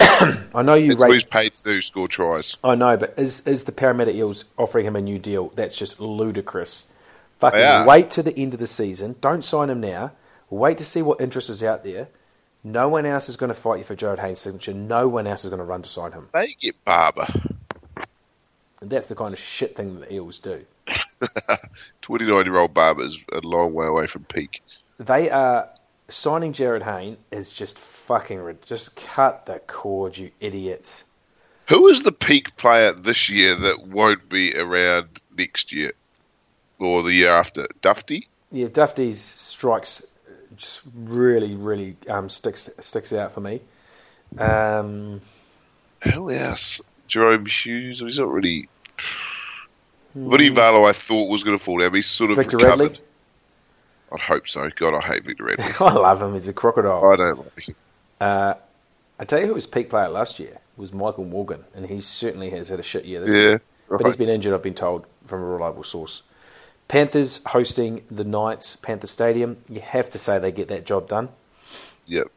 I 0.00 0.62
know 0.62 0.74
you 0.74 0.90
what 0.90 1.02
rate 1.02 1.12
he's 1.12 1.24
paid 1.24 1.54
to 1.54 1.82
score 1.82 2.08
tries. 2.08 2.56
I 2.62 2.74
know, 2.74 2.96
but 2.96 3.14
is 3.16 3.46
is 3.46 3.64
the 3.64 3.72
Parramatta 3.72 4.14
Eels 4.14 4.44
offering 4.56 4.86
him 4.86 4.96
a 4.96 5.00
new 5.00 5.18
deal? 5.18 5.48
That's 5.54 5.76
just 5.76 6.00
ludicrous. 6.00 6.90
Fucking 7.38 7.86
wait 7.86 8.10
to 8.10 8.22
the 8.22 8.36
end 8.36 8.54
of 8.54 8.60
the 8.60 8.66
season. 8.66 9.14
Don't 9.20 9.44
sign 9.44 9.70
him 9.70 9.80
now. 9.80 10.12
Wait 10.50 10.78
to 10.78 10.84
see 10.84 11.02
what 11.02 11.20
interest 11.20 11.50
is 11.50 11.62
out 11.62 11.84
there. 11.84 12.08
No 12.64 12.88
one 12.88 13.06
else 13.06 13.28
is 13.28 13.36
going 13.36 13.48
to 13.48 13.54
fight 13.54 13.78
you 13.78 13.84
for 13.84 13.94
Jarryd 13.94 14.18
Hayne's 14.18 14.40
signature. 14.40 14.74
No 14.74 15.08
one 15.08 15.26
else 15.26 15.44
is 15.44 15.50
going 15.50 15.58
to 15.58 15.64
run 15.64 15.82
to 15.82 15.88
sign 15.88 16.12
him. 16.12 16.28
They 16.32 16.56
get 16.60 16.82
Barba. 16.84 17.26
And 18.80 18.90
that's 18.90 19.06
the 19.06 19.14
kind 19.14 19.32
of 19.32 19.38
shit 19.38 19.76
thing 19.76 20.00
that 20.00 20.08
the 20.08 20.14
Eels 20.14 20.38
do. 20.38 20.64
29 22.02 22.46
year 22.46 22.56
old 22.56 22.74
Barba 22.74 23.02
is 23.02 23.22
a 23.32 23.40
long 23.40 23.74
way 23.74 23.86
away 23.86 24.06
from 24.06 24.24
peak. 24.24 24.62
They 24.98 25.30
are 25.30 25.68
signing 26.08 26.52
Jarryd 26.52 26.82
Hayne 26.82 27.18
is 27.30 27.52
just 27.52 27.78
fucking 27.78 28.38
rid- 28.38 28.62
just 28.62 28.96
cut 28.96 29.46
the 29.46 29.58
cord, 29.60 30.16
you 30.16 30.30
idiots. 30.40 31.04
Who 31.68 31.88
is 31.88 32.02
the 32.02 32.12
peak 32.12 32.56
player 32.56 32.92
this 32.92 33.28
year 33.28 33.54
that 33.54 33.86
won't 33.86 34.28
be 34.28 34.54
around 34.56 35.20
next 35.36 35.72
year 35.72 35.92
or 36.80 37.02
the 37.02 37.12
year 37.12 37.32
after? 37.32 37.68
Dufty? 37.82 38.26
Yeah, 38.50 38.68
Dufty's 38.68 39.20
strikes 39.20 40.06
just 40.56 40.82
really, 40.94 41.54
really 41.54 41.96
um, 42.08 42.28
sticks 42.30 42.70
sticks 42.80 43.12
out 43.12 43.32
for 43.32 43.40
me. 43.40 43.60
Um, 44.38 45.20
Who 46.12 46.30
else? 46.30 46.80
Jerome 47.06 47.46
Hughes? 47.46 48.00
He's 48.00 48.18
not 48.18 48.28
really. 48.30 48.68
Vinny 50.14 50.50
Valo, 50.50 50.88
I 50.88 50.92
thought 50.92 51.28
was 51.28 51.44
going 51.44 51.56
to 51.56 51.62
fall 51.62 51.78
down. 51.78 51.90
but 51.90 51.96
He's 51.96 52.06
sort 52.06 52.30
of 52.30 52.36
Victor 52.38 52.56
recovered. 52.56 52.80
Radley. 52.92 53.00
I'd 54.12 54.20
hope 54.20 54.48
so. 54.48 54.70
God, 54.74 54.94
I 54.94 55.00
hate 55.00 55.24
Victor 55.24 55.44
Radley. 55.44 55.64
I 55.80 55.92
love 55.92 56.22
him. 56.22 56.32
He's 56.34 56.48
a 56.48 56.52
crocodile. 56.52 57.04
I 57.04 57.16
don't 57.16 57.38
like 57.38 57.68
him. 57.68 57.74
Uh, 58.20 58.54
I 59.18 59.24
tell 59.24 59.40
you 59.40 59.46
who 59.46 59.54
was 59.54 59.66
peak 59.66 59.90
player 59.90 60.08
last 60.08 60.38
year 60.38 60.58
was 60.76 60.92
Michael 60.92 61.24
Morgan, 61.24 61.64
and 61.74 61.86
he 61.86 62.00
certainly 62.00 62.50
has 62.50 62.68
had 62.68 62.80
a 62.80 62.82
shit 62.82 63.04
year 63.04 63.20
this 63.20 63.30
Yeah. 63.32 63.36
year. 63.38 63.62
But 63.90 64.04
he's 64.06 64.16
been 64.16 64.28
injured, 64.28 64.52
I've 64.54 64.62
been 64.62 64.74
told, 64.74 65.06
from 65.26 65.40
a 65.40 65.44
reliable 65.44 65.82
source. 65.84 66.22
Panthers 66.88 67.42
hosting 67.46 68.02
the 68.10 68.24
Knights, 68.24 68.76
Panther 68.76 69.06
Stadium. 69.06 69.58
You 69.68 69.80
have 69.80 70.10
to 70.10 70.18
say 70.18 70.38
they 70.38 70.52
get 70.52 70.68
that 70.68 70.84
job 70.84 71.08
done. 71.08 71.28
Yep. 72.06 72.28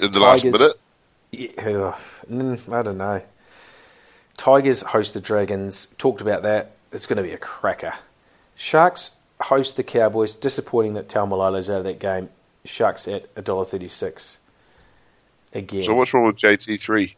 In 0.00 0.12
the 0.12 0.20
last 0.20 0.44
minute? 0.44 0.72
Yeah, 1.32 1.96
mm, 2.30 2.72
I 2.72 2.82
don't 2.82 2.98
know. 2.98 3.22
Tigers 4.36 4.80
host 4.82 5.14
the 5.14 5.20
Dragons. 5.20 5.86
Talked 5.98 6.20
about 6.20 6.42
that. 6.42 6.72
It's 6.92 7.06
going 7.06 7.16
to 7.18 7.22
be 7.22 7.32
a 7.32 7.38
cracker. 7.38 7.94
Sharks 8.54 9.16
host 9.40 9.76
the 9.76 9.82
Cowboys. 9.82 10.34
Disappointing 10.34 10.94
that 10.94 11.08
Taumalolo's 11.08 11.70
out 11.70 11.78
of 11.78 11.84
that 11.84 11.98
game. 11.98 12.30
Sharks 12.64 13.08
at 13.08 13.34
$1.36. 13.36 14.38
Again. 15.52 15.82
So 15.82 15.94
what's 15.94 16.12
wrong 16.14 16.26
with 16.26 16.36
JT3? 16.36 17.14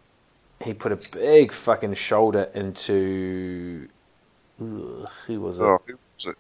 he 0.65 0.75
put 0.75 0.93
a 0.93 1.19
big 1.19 1.53
fucking 1.53 1.95
shoulder 1.95 2.49
into. 2.55 3.89
Ugh, 4.61 5.09
who 5.27 5.41
was 5.41 5.61
it? 5.61 5.65
Oh, 5.65 5.81
who 5.87 5.99
was 6.17 6.27
it? 6.27 6.37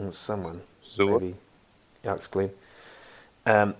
It 0.00 0.06
was 0.06 0.18
someone. 0.18 0.62
Zilla? 0.88 1.20
Maybe 1.20 1.34
Alex 2.04 2.26
Glenn. 2.26 2.50
Um, 3.44 3.74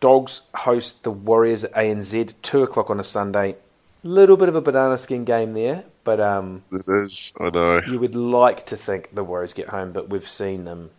Dogs 0.00 0.42
host 0.54 1.04
the 1.04 1.10
Warriors 1.10 1.64
at 1.64 1.72
ANZ, 1.74 2.32
2 2.42 2.62
o'clock 2.62 2.90
on 2.90 2.98
a 2.98 3.04
Sunday. 3.04 3.56
Little 4.02 4.36
bit 4.36 4.48
of 4.48 4.56
a 4.56 4.60
banana 4.60 4.98
skin 4.98 5.24
game 5.24 5.52
there, 5.52 5.84
but 6.04 6.20
um, 6.20 6.62
It 6.72 6.86
is. 6.88 7.32
I 7.40 7.50
know. 7.50 7.80
you 7.86 7.98
would 7.98 8.14
like 8.14 8.66
to 8.66 8.76
think 8.76 9.14
the 9.14 9.24
Warriors 9.24 9.52
get 9.52 9.68
home, 9.68 9.92
but 9.92 10.08
we've 10.08 10.28
seen 10.28 10.64
them 10.64 10.90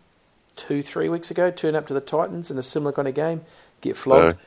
two, 0.56 0.82
three 0.82 1.08
weeks 1.08 1.30
ago 1.30 1.50
turn 1.50 1.74
up 1.74 1.86
to 1.88 1.94
the 1.94 2.00
Titans 2.00 2.50
in 2.50 2.58
a 2.58 2.62
similar 2.62 2.92
kind 2.92 3.08
of 3.08 3.14
game, 3.14 3.42
get 3.80 3.96
flogged. 3.96 4.38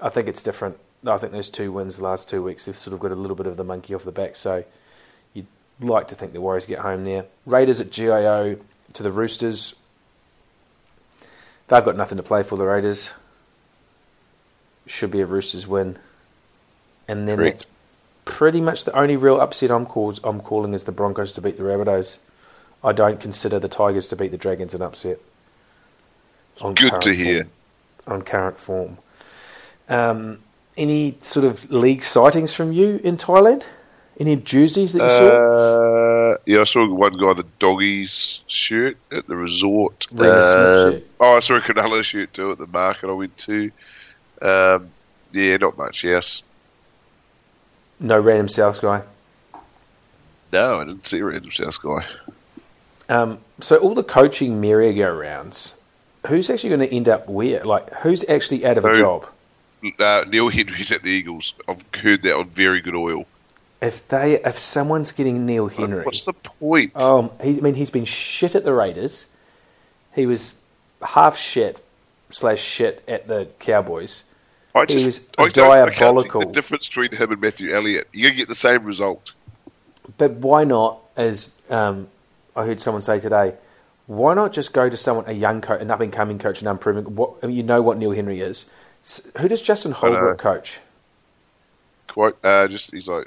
I 0.00 0.08
think 0.08 0.28
it's 0.28 0.42
different. 0.42 0.78
I 1.06 1.16
think 1.16 1.32
those 1.32 1.48
two 1.50 1.70
wins 1.72 1.96
the 1.96 2.04
last 2.04 2.28
two 2.28 2.42
weeks 2.42 2.64
they've 2.64 2.76
sort 2.76 2.94
of 2.94 3.00
got 3.00 3.12
a 3.12 3.16
little 3.16 3.36
bit 3.36 3.46
of 3.46 3.56
the 3.56 3.64
monkey 3.64 3.94
off 3.94 4.04
the 4.04 4.12
back, 4.12 4.36
so 4.36 4.64
you'd 5.34 5.46
like 5.80 6.08
to 6.08 6.14
think 6.14 6.32
the 6.32 6.40
Warriors 6.40 6.64
get 6.66 6.80
home 6.80 7.04
there. 7.04 7.24
Raiders 7.46 7.80
at 7.80 7.90
GIO 7.90 8.58
to 8.94 9.02
the 9.02 9.12
Roosters. 9.12 9.74
They've 11.68 11.84
got 11.84 11.96
nothing 11.96 12.16
to 12.16 12.22
play 12.22 12.42
for, 12.42 12.56
the 12.56 12.64
Raiders. 12.64 13.12
Should 14.86 15.10
be 15.10 15.20
a 15.20 15.26
Roosters 15.26 15.66
win. 15.66 15.98
And 17.06 17.28
then 17.28 17.36
Correct. 17.36 17.58
that's 17.58 17.70
pretty 18.28 18.60
much 18.60 18.84
the 18.84 18.96
only 18.96 19.16
real 19.16 19.40
upset 19.40 19.70
I'm, 19.70 19.86
calls, 19.86 20.20
I'm 20.22 20.40
calling 20.40 20.74
is 20.74 20.84
the 20.84 20.92
Broncos 20.92 21.32
to 21.32 21.40
beat 21.40 21.56
the 21.56 21.64
Rabbitohs. 21.64 22.18
I 22.84 22.92
don't 22.92 23.18
consider 23.18 23.58
the 23.58 23.68
Tigers 23.68 24.06
to 24.08 24.16
beat 24.16 24.30
the 24.30 24.36
Dragons 24.36 24.74
an 24.74 24.82
upset. 24.82 25.18
Good 26.60 27.00
to 27.00 27.12
hear. 27.12 27.44
Form. 28.04 28.14
On 28.14 28.22
current 28.22 28.58
form. 28.60 28.98
Um, 29.88 30.40
any 30.76 31.16
sort 31.22 31.46
of 31.46 31.70
league 31.72 32.02
sightings 32.02 32.52
from 32.52 32.70
you 32.72 33.00
in 33.02 33.16
Thailand? 33.16 33.66
Any 34.20 34.36
jerseys 34.36 34.92
that 34.92 35.02
you 35.04 35.08
saw? 35.08 36.32
Uh, 36.32 36.36
yeah, 36.44 36.60
I 36.60 36.64
saw 36.64 36.86
one 36.88 37.12
guy 37.12 37.34
the 37.34 37.46
doggies 37.58 38.42
shirt 38.46 38.96
at 39.10 39.26
the 39.26 39.36
resort. 39.36 40.06
Shirt. 40.10 41.02
Oh, 41.20 41.36
I 41.36 41.40
saw 41.40 41.56
a 41.56 41.60
Canelo 41.60 42.02
shirt 42.02 42.32
too 42.32 42.52
at 42.52 42.58
the 42.58 42.66
market 42.66 43.08
I 43.08 43.12
went 43.12 43.36
to. 43.38 43.70
Um, 44.42 44.90
yeah, 45.32 45.56
not 45.56 45.78
much. 45.78 46.04
Yes. 46.04 46.42
No 48.00 48.18
random 48.18 48.48
South 48.48 48.80
guy. 48.80 49.02
No, 50.52 50.80
I 50.80 50.84
didn't 50.84 51.06
see 51.06 51.18
a 51.18 51.24
random 51.24 51.50
South 51.50 51.82
guy. 51.82 52.06
Um, 53.08 53.38
so 53.60 53.76
all 53.78 53.94
the 53.94 54.04
coaching 54.04 54.60
merry-go-rounds, 54.60 55.78
who's 56.26 56.50
actually 56.50 56.70
going 56.70 56.88
to 56.88 56.94
end 56.94 57.08
up 57.08 57.28
where? 57.28 57.62
Like, 57.64 57.92
who's 57.96 58.24
actually 58.28 58.64
out 58.66 58.78
of 58.78 58.84
a 58.84 58.88
Who? 58.90 58.98
job? 58.98 59.26
Uh, 59.98 60.24
Neil 60.28 60.48
Henry's 60.48 60.92
at 60.92 61.02
the 61.02 61.10
Eagles. 61.10 61.54
I've 61.66 61.84
heard 61.94 62.22
that 62.22 62.34
on 62.36 62.48
very 62.48 62.80
good 62.80 62.94
oil. 62.94 63.26
If 63.80 64.08
they, 64.08 64.42
if 64.42 64.58
someone's 64.58 65.12
getting 65.12 65.46
Neil 65.46 65.68
Henry, 65.68 66.04
What's 66.04 66.24
the 66.24 66.32
point? 66.32 67.00
um, 67.00 67.30
he, 67.42 67.58
I 67.58 67.60
mean, 67.60 67.74
he's 67.74 67.90
been 67.90 68.04
shit 68.04 68.54
at 68.54 68.64
the 68.64 68.72
Raiders. 68.72 69.26
He 70.14 70.26
was 70.26 70.56
half 71.00 71.36
shit 71.36 71.84
slash 72.30 72.60
shit 72.60 73.04
at 73.06 73.28
the 73.28 73.48
Cowboys. 73.60 74.24
I 74.74 74.80
he 74.80 74.86
just 74.86 75.06
was 75.06 75.28
I 75.38 75.48
don't- 75.48 75.70
I 75.70 75.84
can't 75.86 75.96
diabolical. 75.98 76.40
the 76.40 76.46
difference 76.46 76.88
between 76.88 77.12
him 77.12 77.32
and 77.32 77.40
Matthew 77.40 77.74
Elliott. 77.74 78.08
You're 78.12 78.30
gonna 78.30 78.38
get 78.38 78.48
the 78.48 78.54
same 78.54 78.84
result. 78.84 79.32
But 80.16 80.32
why 80.32 80.64
not? 80.64 81.00
As 81.16 81.50
um, 81.68 82.08
I 82.54 82.64
heard 82.64 82.80
someone 82.80 83.02
say 83.02 83.18
today, 83.20 83.54
Why 84.06 84.32
not 84.34 84.52
just 84.52 84.72
go 84.72 84.88
to 84.88 84.96
someone, 84.96 85.24
a 85.26 85.32
young 85.32 85.60
coach, 85.60 85.82
an 85.82 85.90
up 85.90 86.00
and 86.00 86.12
coming 86.12 86.38
coach, 86.38 86.60
and 86.60 86.68
unproven? 86.68 87.14
What 87.16 87.34
I 87.42 87.46
mean, 87.46 87.56
you 87.56 87.62
know 87.62 87.82
what 87.82 87.98
Neil 87.98 88.12
Henry 88.12 88.40
is. 88.40 88.70
Who 89.38 89.48
does 89.48 89.60
Justin 89.60 89.92
Holbrook 89.92 90.38
coach? 90.38 90.80
Quite, 92.06 92.34
uh, 92.42 92.68
just 92.68 92.92
he's 92.92 93.06
like 93.06 93.26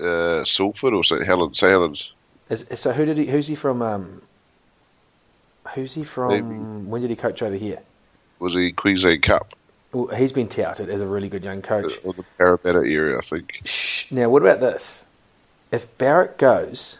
uh, 0.00 0.42
Salford 0.44 0.94
or 0.94 1.04
St 1.04 1.24
Helens. 1.24 1.58
St 1.58 1.70
Helens. 1.70 2.12
Is, 2.48 2.66
so 2.74 2.92
who 2.92 3.04
did 3.04 3.18
he? 3.18 3.26
Who's 3.26 3.48
he 3.48 3.54
from? 3.54 3.82
Um, 3.82 4.22
who's 5.74 5.94
he 5.94 6.04
from? 6.04 6.30
Maybe. 6.30 6.88
When 6.88 7.00
did 7.02 7.10
he 7.10 7.16
coach 7.16 7.42
over 7.42 7.56
here? 7.56 7.80
Was 8.38 8.54
he 8.54 8.72
Queensland 8.72 9.22
Cup 9.22 9.54
Well, 9.94 10.08
he's 10.08 10.32
been 10.32 10.48
touted 10.48 10.88
as 10.88 11.00
a 11.00 11.06
really 11.06 11.28
good 11.28 11.44
young 11.44 11.62
coach. 11.62 11.92
or 12.04 12.12
the 12.12 12.24
Parramatta 12.36 12.80
area? 12.80 13.16
I 13.16 13.20
think. 13.20 13.60
Shh. 13.64 14.10
Now, 14.10 14.28
what 14.28 14.42
about 14.42 14.60
this? 14.60 15.04
If 15.70 15.96
Barrett 15.98 16.36
goes, 16.36 16.98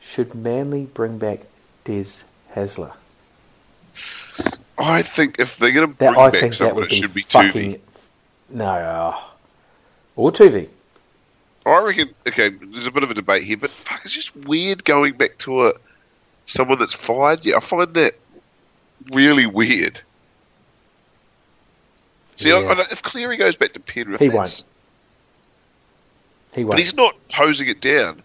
should 0.00 0.34
Manly 0.34 0.84
bring 0.84 1.18
back 1.18 1.40
Des 1.84 2.22
Hasler? 2.54 2.92
I 4.78 5.02
think 5.02 5.38
if 5.38 5.56
they're 5.56 5.72
going 5.72 5.90
to 5.90 5.98
That 5.98 6.14
bring 6.14 6.26
I 6.26 6.30
back 6.30 6.52
someone, 6.52 6.84
it 6.84 6.90
be 6.90 6.96
should 6.96 7.14
be 7.14 7.22
fucking 7.22 7.80
no, 8.50 8.66
uh, 8.66 9.18
or 10.16 10.30
Toovey. 10.30 10.68
I 11.66 11.78
reckon. 11.78 12.10
Okay, 12.28 12.50
there's 12.50 12.86
a 12.86 12.92
bit 12.92 13.02
of 13.02 13.10
a 13.10 13.14
debate 13.14 13.42
here, 13.42 13.56
but 13.56 13.70
fuck, 13.70 14.02
it's 14.04 14.12
just 14.12 14.36
weird 14.36 14.84
going 14.84 15.14
back 15.14 15.38
to 15.38 15.66
a 15.66 15.74
someone 16.46 16.78
that's 16.78 16.94
fired. 16.94 17.44
Yeah, 17.44 17.56
I 17.56 17.60
find 17.60 17.92
that 17.94 18.14
really 19.12 19.46
weird. 19.46 20.00
See, 22.36 22.50
Yeah. 22.50 22.68
I, 22.68 22.74
don't- 22.74 22.92
if 22.92 23.02
Cleary 23.02 23.36
goes 23.36 23.56
back 23.56 23.72
to 23.74 23.80
Penrith, 23.80 24.20
He 24.20 24.28
that's- 24.28 24.64
He 26.54 26.64
won't. 26.64 26.72
But 26.72 26.78
he's 26.78 26.94
not 26.94 27.16
hosing 27.32 27.68
it 27.68 27.80
down. 27.80 28.22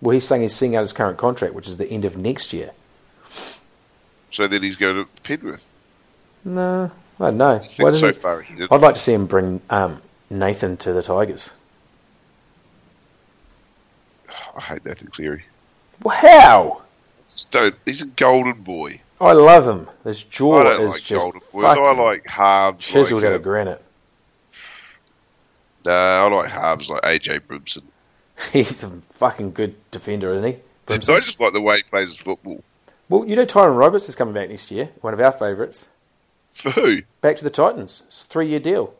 Well, 0.00 0.12
he's 0.12 0.26
saying 0.26 0.42
he's 0.42 0.54
seeing 0.54 0.76
out 0.76 0.82
his 0.82 0.92
current 0.92 1.18
contract, 1.18 1.54
which 1.54 1.66
is 1.66 1.76
the 1.76 1.86
end 1.86 2.04
of 2.04 2.16
next 2.16 2.52
year. 2.52 2.70
So 4.30 4.46
then 4.46 4.62
he's 4.62 4.76
going 4.76 4.96
to 4.96 5.08
Penrith. 5.22 5.64
No, 6.44 6.90
I 7.18 7.24
don't 7.26 7.38
know. 7.38 7.60
I 7.60 7.92
so 7.92 8.08
he... 8.08 8.12
far 8.12 8.42
he 8.42 8.54
did. 8.54 8.68
I'd 8.70 8.80
like 8.80 8.94
to 8.94 9.00
see 9.00 9.14
him 9.14 9.26
bring 9.26 9.62
um, 9.70 10.02
Nathan 10.28 10.76
to 10.78 10.92
the 10.92 11.02
Tigers. 11.02 11.52
I 14.56 14.60
hate 14.60 14.84
Nathan 14.84 15.08
Cleary. 15.08 15.44
Wow, 16.02 16.82
Just 17.30 17.50
don't. 17.50 17.74
He's 17.86 18.02
a 18.02 18.06
golden 18.06 18.62
boy. 18.62 19.00
I 19.20 19.32
love 19.32 19.66
him. 19.66 19.88
His 20.02 20.22
jaw 20.22 20.62
is 20.80 20.92
like 20.92 21.02
just. 21.02 21.32
I 21.54 21.92
like 21.92 22.28
halves. 22.28 22.86
chiseled 22.86 23.22
like, 23.22 23.30
out 23.30 23.36
of 23.36 23.42
granite. 23.42 23.82
Nah, 25.84 25.92
I 25.92 26.28
like 26.28 26.50
halves 26.50 26.88
like 26.88 27.02
AJ 27.02 27.40
Brimson. 27.40 27.82
He's 28.52 28.82
a 28.82 28.90
fucking 29.10 29.52
good 29.52 29.74
defender, 29.90 30.32
isn't 30.34 30.46
he? 30.46 30.58
I 30.88 30.98
just 30.98 31.40
like 31.40 31.52
the 31.52 31.60
way 31.60 31.76
he 31.76 31.82
plays 31.82 32.08
his 32.08 32.18
football. 32.18 32.62
Well, 33.08 33.24
you 33.26 33.36
know 33.36 33.44
Tyrone 33.44 33.76
Roberts 33.76 34.08
is 34.08 34.14
coming 34.14 34.34
back 34.34 34.48
next 34.48 34.70
year. 34.70 34.90
One 35.00 35.14
of 35.14 35.20
our 35.20 35.32
favourites. 35.32 35.86
For 36.50 36.70
who? 36.70 37.02
Back 37.20 37.36
to 37.36 37.44
the 37.44 37.50
Titans. 37.50 38.02
It's 38.06 38.22
a 38.22 38.26
three-year 38.26 38.60
deal. 38.60 38.94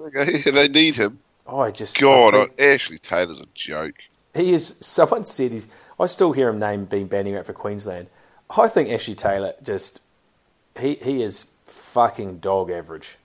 Okay, 0.00 0.38
they 0.50 0.68
need 0.68 0.96
him. 0.96 1.18
Oh, 1.46 1.60
I 1.60 1.70
just 1.70 1.98
God, 1.98 2.34
I 2.34 2.46
think- 2.46 2.60
Ashley 2.60 2.98
Taylor's 2.98 3.40
a 3.40 3.46
joke. 3.54 3.96
He 4.34 4.52
is. 4.52 4.76
Someone 4.80 5.24
said 5.24 5.52
he's. 5.52 5.66
I 5.98 6.06
still 6.06 6.32
hear 6.32 6.48
him 6.48 6.58
name 6.58 6.86
being 6.86 7.06
banning 7.08 7.36
out 7.36 7.46
for 7.46 7.52
Queensland. 7.52 8.06
I 8.56 8.68
think 8.68 8.90
Ashley 8.90 9.14
Taylor 9.14 9.54
just. 9.62 10.00
He 10.78 10.94
he 10.96 11.22
is 11.22 11.50
fucking 11.66 12.38
dog 12.38 12.70
average. 12.70 13.16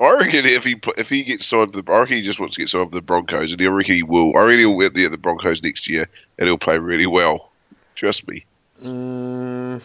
I 0.00 0.12
reckon 0.12 0.42
if 0.44 0.64
he 0.64 0.76
if 0.96 1.08
he 1.08 1.24
gets 1.24 1.46
signed 1.46 1.72
for 1.72 1.82
the, 1.82 1.92
I 1.92 2.00
reckon 2.00 2.16
he 2.16 2.22
just 2.22 2.38
wants 2.38 2.54
to 2.56 2.62
get 2.62 2.68
signed 2.68 2.90
for 2.90 2.94
the 2.94 3.02
Broncos, 3.02 3.52
and 3.52 3.60
I 3.62 3.66
reckon 3.66 3.94
he 3.94 4.02
will. 4.02 4.36
I 4.36 4.42
reckon 4.42 4.58
he'll 4.58 4.90
be 4.90 5.04
at 5.04 5.10
the 5.10 5.18
Broncos 5.18 5.62
next 5.62 5.88
year, 5.88 6.08
and 6.38 6.48
he'll 6.48 6.58
play 6.58 6.78
really 6.78 7.06
well. 7.06 7.50
Trust 7.96 8.28
me. 8.28 8.44
Mm, 8.82 9.82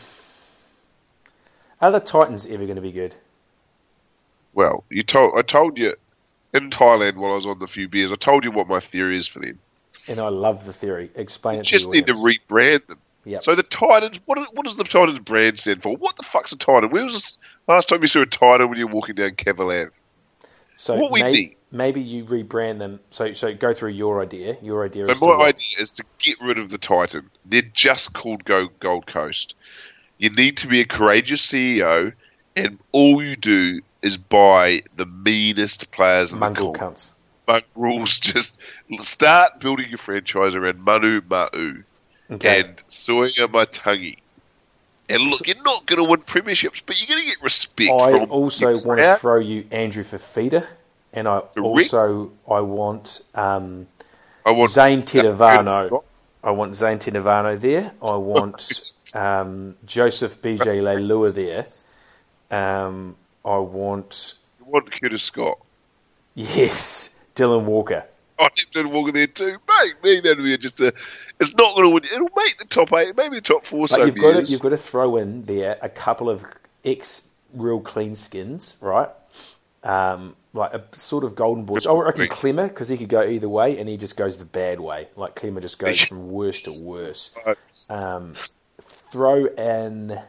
are 1.82 1.92
the 1.92 2.00
Titans 2.00 2.46
ever 2.46 2.66
going 2.66 2.76
to 2.76 2.82
be 2.82 2.92
good? 2.92 3.16
Well, 4.54 4.84
you 4.90 5.02
told 5.02 5.34
I 5.38 5.42
told 5.42 5.80
you 5.80 5.96
in 6.54 6.70
Thailand 6.70 7.16
while 7.16 7.32
I 7.32 7.36
was 7.36 7.48
on 7.48 7.58
the 7.60 7.68
few 7.68 7.88
beers. 7.88 8.12
I 8.12 8.16
told 8.16 8.46
you 8.46 8.52
what 8.52 8.68
my 8.68 8.80
theory 8.80 9.18
is 9.18 9.28
for 9.28 9.40
them. 9.40 9.60
And 10.08 10.20
I 10.20 10.28
love 10.28 10.66
the 10.66 10.74
theory. 10.74 11.10
Explain 11.16 11.56
You 11.56 11.62
it. 11.62 11.64
just 11.64 11.92
to 11.92 11.92
the 11.92 11.98
need 11.98 12.08
to 12.08 12.14
rebrand 12.14 12.86
them. 12.88 13.00
Yep. 13.26 13.44
So 13.44 13.56
the 13.56 13.64
Titans, 13.64 14.20
what, 14.26 14.38
what 14.54 14.66
does 14.66 14.76
the 14.76 14.84
Titans 14.84 15.20
brand 15.20 15.58
stand 15.60 15.82
for? 15.82 15.96
What 15.96 16.18
the 16.18 16.24
fuck's 16.24 16.52
a 16.52 16.58
Titan? 16.58 16.90
Where 16.90 17.04
was 17.04 17.14
this 17.14 17.38
last 17.68 17.88
time 17.88 18.02
you 18.02 18.08
saw 18.08 18.22
a 18.22 18.26
Titan 18.26 18.70
when 18.70 18.78
you 18.78 18.88
were 18.88 18.94
walking 18.94 19.16
down 19.16 19.32
Ave? 19.48 19.90
So 20.76 20.96
what 20.98 21.12
may- 21.14 21.32
need- 21.32 21.56
maybe 21.72 22.02
you 22.02 22.26
rebrand 22.26 22.80
them. 22.80 23.00
So 23.12 23.34
so 23.34 23.54
go 23.54 23.74
through 23.74 23.92
your 23.92 24.22
idea. 24.22 24.58
Your 24.62 24.86
idea. 24.86 25.06
So 25.06 25.12
is 25.12 25.22
my 25.22 25.28
what? 25.28 25.48
idea 25.48 25.82
is 25.82 25.92
to 25.92 26.04
get 26.20 26.38
rid 26.42 26.60
of 26.60 26.70
the 26.70 26.78
Titan. 26.78 27.30
They're 27.46 27.62
just 27.62 28.14
called 28.14 28.44
Go 28.44 28.68
Gold 28.80 29.06
Coast. 29.06 29.56
You 30.18 30.30
need 30.30 30.58
to 30.58 30.68
be 30.68 30.82
a 30.82 30.86
courageous 30.86 31.46
CEO, 31.46 32.14
and 32.56 32.80
all 32.92 33.24
you 33.24 33.36
do 33.36 33.82
is 34.02 34.18
buy 34.18 34.84
the 34.96 35.06
meanest 35.06 35.92
players 35.92 36.34
in 36.34 36.40
Mongrel 36.40 36.74
the 36.74 36.80
cunts. 36.80 37.12
Mongrels. 37.48 38.20
Just 38.22 38.60
start 39.00 39.60
building 39.60 39.90
your 39.90 39.98
franchise 39.98 40.56
around 40.56 40.80
Manu 40.80 41.22
Ma'u 41.22 41.84
Okay. 42.32 42.62
and 42.62 42.78
Suaia 42.90 43.48
Matagi. 43.48 44.18
And 45.10 45.22
look, 45.22 45.46
you're 45.48 45.62
not 45.64 45.86
going 45.86 46.02
to 46.04 46.10
win 46.10 46.22
premierships, 46.22 46.82
but 46.86 47.00
you're 47.00 47.08
going 47.08 47.20
to 47.22 47.26
get 47.26 47.42
respect. 47.44 47.92
I 47.92 48.24
also 48.24 48.78
want 48.86 49.02
to 49.02 49.16
throw 49.18 49.38
you 49.40 49.68
Andrew 49.70 50.04
Fifita, 50.04 50.66
and 51.12 51.28
I 51.28 51.42
Correct. 51.42 51.58
also 51.94 52.32
I 52.50 52.62
want 52.62 53.22
um, 53.36 53.88
I 54.46 54.52
want 54.52 54.72
Zane 54.72 55.04
Tetevano. 55.04 56.04
I 56.44 56.52
want 56.52 56.76
Zane 56.76 57.00
Tetevano 57.00 57.60
there. 57.60 57.92
I 58.02 58.16
want 58.16 58.94
um, 59.14 59.76
Joseph 59.86 60.42
BJ 60.42 60.82
Leilua 60.82 61.34
there. 61.34 62.58
Um, 62.58 63.16
I 63.44 63.58
want 63.58 64.36
You 64.60 64.66
want 64.72 64.90
Curtis 64.92 65.24
Scott. 65.24 65.60
yes, 66.34 67.14
Dylan 67.36 67.64
Walker. 67.64 68.06
Did 68.72 68.88
Walker 68.88 69.12
there 69.12 69.28
too. 69.28 69.58
Mate, 69.68 69.96
me, 70.04 70.20
that'll 70.20 70.44
be 70.44 70.58
just 70.58 70.80
a. 70.80 70.88
It's 71.40 71.56
not 71.56 71.76
going 71.76 71.88
to 71.88 71.94
win. 71.94 72.04
It'll 72.06 72.30
make 72.36 72.58
the 72.58 72.66
top 72.66 72.94
eight, 72.94 73.16
maybe 73.16 73.38
the 73.38 73.42
top 73.42 73.66
four. 73.66 73.88
But 73.90 74.06
you've 74.06 74.16
got 74.16 74.46
to, 74.46 74.52
you've 74.52 74.62
got 74.62 74.70
to 74.70 74.78
throw 74.78 75.18
in 75.18 75.44
there 75.44 75.78
a 75.82 75.90
couple 75.90 76.30
of 76.30 76.46
ex 76.86 77.28
real 77.54 77.80
clean 77.80 78.16
skins, 78.16 78.78
right? 78.82 79.10
Um, 79.84 80.36
like 80.54 80.74
a 80.74 80.84
sort 80.98 81.24
of 81.24 81.36
golden 81.36 81.66
boy. 81.66 81.76
Chris 81.76 81.88
I 81.88 81.94
reckon. 81.94 82.28
Clemmer 82.28 82.68
because 82.68 82.88
he 82.88 82.98
could 82.98 83.10
go 83.10 83.24
either 83.24 83.50
way, 83.50 83.80
and 83.80 83.90
he 83.90 83.98
just 83.98 84.16
goes 84.18 84.38
the 84.38 84.46
bad 84.46 84.80
way. 84.80 85.08
Like 85.16 85.36
Clemmer 85.36 85.62
just 85.62 85.80
goes 85.80 86.00
from 86.06 86.30
worse 86.30 86.62
to 86.64 86.74
worse. 86.86 87.32
Um, 87.90 88.34
throw 89.12 89.46
in 89.46 90.20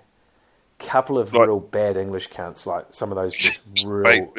couple 0.79 1.19
of 1.19 1.33
Like- 1.33 1.47
real 1.47 1.61
bad 1.61 1.97
English 1.97 2.31
cunts, 2.31 2.67
like 2.67 2.87
some 2.91 3.11
of 3.13 3.17
those 3.17 3.35
just 3.35 3.61
real 3.87 4.33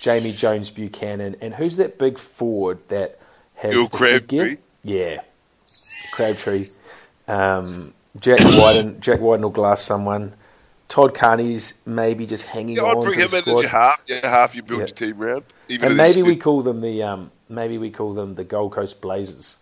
Jamie 0.00 0.32
Jones 0.32 0.70
Buchanan, 0.70 1.36
and 1.40 1.54
who's 1.54 1.76
that 1.76 1.98
big 1.98 2.18
forward 2.18 2.78
that 2.88 3.18
has 3.56 3.74
Bill 3.74 3.86
the 3.88 3.96
Crabtree? 3.96 4.56
Yeah, 4.84 5.20
Crabtree. 6.12 6.66
Um, 7.28 7.92
Jack 8.20 8.38
Wyden, 8.38 9.00
Jack 9.00 9.20
Wyden 9.20 9.42
will 9.42 9.50
glass 9.50 9.82
someone. 9.82 10.32
Todd 10.88 11.14
Carney's 11.14 11.74
maybe 11.84 12.26
just 12.26 12.44
hanging 12.44 12.76
yeah, 12.76 12.82
on 12.82 12.98
I'd 12.98 13.02
bring 13.02 13.18
to 13.18 13.24
him 13.24 13.30
the 13.30 13.36
in 13.36 13.42
as 13.42 13.44
squad. 13.44 13.60
your 13.62 13.70
half. 13.70 14.04
Your 14.06 14.20
half, 14.20 14.54
you 14.54 14.62
build 14.62 14.78
Yeah. 14.80 14.86
your 14.86 14.94
team 14.94 15.18
round. 15.18 15.44
Even 15.68 15.88
and 15.88 15.96
maybe 15.96 16.22
we 16.22 16.36
call 16.36 16.62
them 16.62 16.80
the 16.80 17.02
um, 17.02 17.30
maybe 17.48 17.76
we 17.76 17.90
call 17.90 18.14
them 18.14 18.36
the 18.36 18.44
Gold 18.44 18.72
Coast 18.72 19.00
Blazers. 19.00 19.58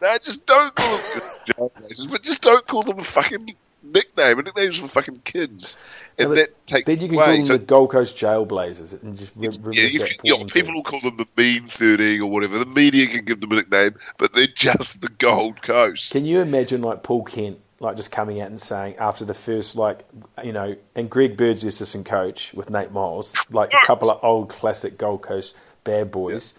No, 0.00 0.16
just 0.22 0.46
don't 0.46 0.72
call 0.76 0.96
them 0.96 1.70
Blazers, 1.80 2.06
but 2.06 2.22
just 2.22 2.40
don't 2.42 2.64
call 2.66 2.84
them 2.84 3.00
a 3.00 3.04
fucking 3.04 3.52
nickname. 3.92 4.38
A 4.38 4.42
nickname's 4.42 4.78
for 4.78 4.88
fucking 4.88 5.20
kids, 5.24 5.76
and 6.18 6.36
that 6.36 6.66
takes 6.66 6.92
Then 6.94 7.02
you 7.02 7.08
can 7.08 7.16
away. 7.16 7.24
call 7.26 7.36
them 7.36 7.44
So- 7.44 7.56
the 7.58 7.64
Gold 7.66 7.90
Coast 7.90 8.16
Jail 8.16 8.44
Blazers 8.44 8.92
and 8.94 9.18
just 9.18 9.32
re- 9.36 9.48
yeah, 9.72 9.82
you 9.88 10.00
can, 10.00 10.08
you 10.24 10.38
know, 10.38 10.44
people 10.44 10.74
will 10.74 10.82
call 10.82 11.00
them 11.00 11.16
the 11.16 11.26
Mean 11.36 11.66
Thirteen 11.68 12.20
or 12.20 12.26
whatever. 12.30 12.58
The 12.58 12.66
media 12.66 13.06
can 13.06 13.24
give 13.24 13.40
them 13.40 13.52
a 13.52 13.56
nickname, 13.56 13.94
but 14.18 14.32
they're 14.34 14.46
just 14.46 15.00
the 15.00 15.08
Gold 15.08 15.62
Coast. 15.62 16.12
Can 16.12 16.24
you 16.24 16.40
imagine 16.40 16.82
like 16.82 17.02
Paul 17.02 17.24
Kent 17.24 17.58
like 17.80 17.96
just 17.96 18.10
coming 18.10 18.40
out 18.40 18.48
and 18.48 18.60
saying 18.60 18.96
after 18.96 19.24
the 19.24 19.34
first 19.34 19.76
like 19.76 20.04
you 20.42 20.52
know 20.52 20.74
and 20.96 21.08
Greg 21.08 21.36
Bird's 21.36 21.62
the 21.62 21.68
assistant 21.68 22.06
coach 22.06 22.52
with 22.52 22.70
Nate 22.70 22.90
Miles 22.90 23.34
like 23.52 23.72
a 23.72 23.86
couple 23.86 24.10
of 24.10 24.18
old 24.24 24.48
classic 24.48 24.98
Gold 24.98 25.22
Coast 25.22 25.54
bad 25.84 26.10
boys. 26.10 26.54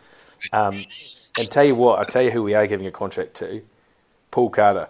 Um, 0.53 0.73
and 1.37 1.51
tell 1.51 1.65
you 1.65 1.75
what, 1.75 1.99
I 1.99 2.03
tell 2.05 2.21
you 2.21 2.31
who 2.31 2.41
we 2.41 2.53
are 2.53 2.65
giving 2.67 2.87
a 2.87 2.91
contract 2.91 3.33
to, 3.35 3.61
Paul 4.31 4.49
Carter. 4.49 4.87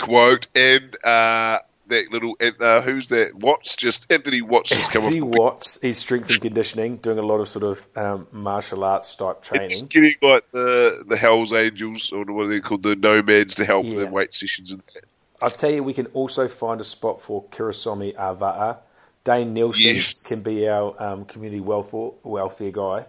Quote 0.00 0.46
and 0.56 0.96
uh, 1.04 1.58
that 1.88 2.10
little 2.10 2.36
uh, 2.60 2.80
who's 2.80 3.08
that? 3.08 3.34
Watts 3.34 3.76
just 3.76 4.10
Anthony 4.10 4.40
Watts 4.42 4.70
just 4.70 4.90
come. 4.92 5.04
Anthony 5.04 5.20
Watts, 5.20 5.80
he's 5.80 5.98
strength 5.98 6.30
and 6.30 6.40
conditioning, 6.40 6.96
doing 6.96 7.18
a 7.18 7.22
lot 7.22 7.38
of 7.40 7.48
sort 7.48 7.64
of 7.64 7.86
um, 7.96 8.26
martial 8.32 8.82
arts 8.84 9.14
type 9.14 9.42
training. 9.42 9.86
getting 9.88 10.12
like 10.22 10.50
the 10.52 11.04
the 11.06 11.16
Hell's 11.16 11.52
Angels 11.52 12.12
or 12.12 12.24
what 12.24 12.46
are 12.46 12.48
they 12.48 12.60
called, 12.60 12.82
the 12.82 12.96
Nomads 12.96 13.56
to 13.56 13.64
help 13.64 13.84
Yeah. 13.84 13.90
with 13.90 13.98
their 14.00 14.10
weight 14.10 14.34
sessions 14.34 14.72
and 14.72 14.80
that. 14.94 15.04
I'll 15.42 15.50
tell 15.50 15.70
you, 15.70 15.82
we 15.82 15.94
can 15.94 16.06
also 16.08 16.48
find 16.48 16.80
a 16.80 16.84
spot 16.84 17.20
for 17.20 17.44
Kirisome 17.44 18.14
Auva'a. 18.14 18.78
Dane 19.24 19.52
Nielsen 19.52 19.94
Yes. 19.96 20.20
can 20.26 20.40
be 20.42 20.66
our 20.68 20.94
um, 21.02 21.24
community 21.26 21.60
welfare 21.60 22.10
welfare 22.22 22.70
guy. 22.70 23.04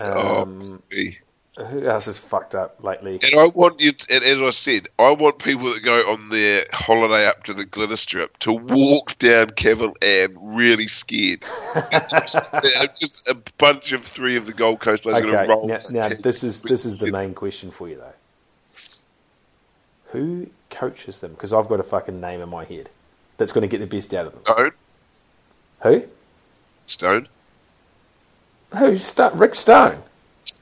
Oh, 0.00 0.42
Um, 0.42 0.82
me. 0.90 1.18
Who 1.58 1.86
else 1.86 2.08
is 2.08 2.16
fucked 2.16 2.54
up 2.54 2.82
lately? 2.82 3.20
And 3.22 3.38
I 3.38 3.46
want 3.46 3.78
you, 3.78 3.92
to, 3.92 4.14
and 4.14 4.24
as 4.24 4.40
I 4.40 4.50
said, 4.50 4.88
I 4.98 5.10
want 5.10 5.38
people 5.38 5.64
that 5.64 5.82
go 5.84 5.98
on 6.10 6.30
their 6.30 6.64
holiday 6.72 7.26
up 7.26 7.44
to 7.44 7.52
the 7.52 7.66
glitter 7.66 7.96
strip 7.96 8.38
to 8.38 8.52
walk 8.54 9.18
down 9.18 9.50
Kevin 9.50 9.92
Am 10.00 10.34
really 10.40 10.88
scared. 10.88 11.44
just, 12.10 12.38
just 12.98 13.28
a 13.28 13.36
bunch 13.58 13.92
of 13.92 14.02
three 14.02 14.36
of 14.36 14.46
the 14.46 14.54
Gold 14.54 14.80
Coast 14.80 15.02
players 15.02 15.18
are 15.18 15.22
going 15.22 15.34
to 15.34 15.46
roll. 15.46 15.68
now, 15.68 15.78
now 15.90 16.08
this 16.08 16.42
is 16.42 16.62
this 16.62 16.86
is 16.86 16.96
the 16.96 17.12
main 17.12 17.34
question 17.34 17.70
for 17.70 17.86
you 17.86 17.96
though. 17.96 18.14
Who 20.12 20.46
coaches 20.70 21.20
them? 21.20 21.32
Because 21.32 21.52
I've 21.52 21.68
got 21.68 21.80
a 21.80 21.84
fucking 21.84 22.18
name 22.18 22.40
in 22.40 22.48
my 22.48 22.64
head 22.64 22.88
that's 23.36 23.52
going 23.52 23.62
to 23.62 23.68
get 23.68 23.80
the 23.80 23.94
best 23.94 24.14
out 24.14 24.24
of 24.24 24.32
them. 24.32 24.42
Stone. 24.44 24.72
Who? 25.82 26.02
Stone. 26.86 27.28
Who? 28.74 28.96
Sto- 28.96 29.34
Rick 29.34 29.54
Stone. 29.54 30.02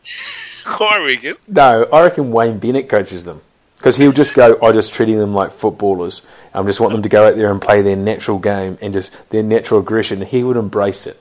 I 0.67 1.05
reckon. 1.05 1.35
No, 1.49 1.85
I 1.93 2.03
reckon 2.03 2.33
Wayne 2.33 2.59
Bennett 2.59 2.89
coaches 2.89 3.25
them 3.25 3.41
because 3.77 3.97
he'll 3.97 4.13
just 4.13 4.35
go. 4.35 4.59
I 4.63 4.73
just 4.73 4.93
treating 4.93 5.19
them 5.19 5.35
like 5.35 5.53
footballers. 5.53 6.27
I 6.55 6.63
just 6.65 6.81
want 6.81 6.93
them 6.93 7.03
to 7.03 7.09
go 7.09 7.29
out 7.29 7.37
there 7.37 7.51
and 7.51 7.61
play 7.63 7.83
their 7.83 7.97
natural 7.97 8.39
game 8.39 8.79
and 8.81 8.93
just 8.93 9.17
their 9.31 9.43
natural 9.43 9.81
aggression. 9.81 10.21
He 10.23 10.43
would 10.43 10.57
embrace 10.57 11.07
it. 11.07 11.21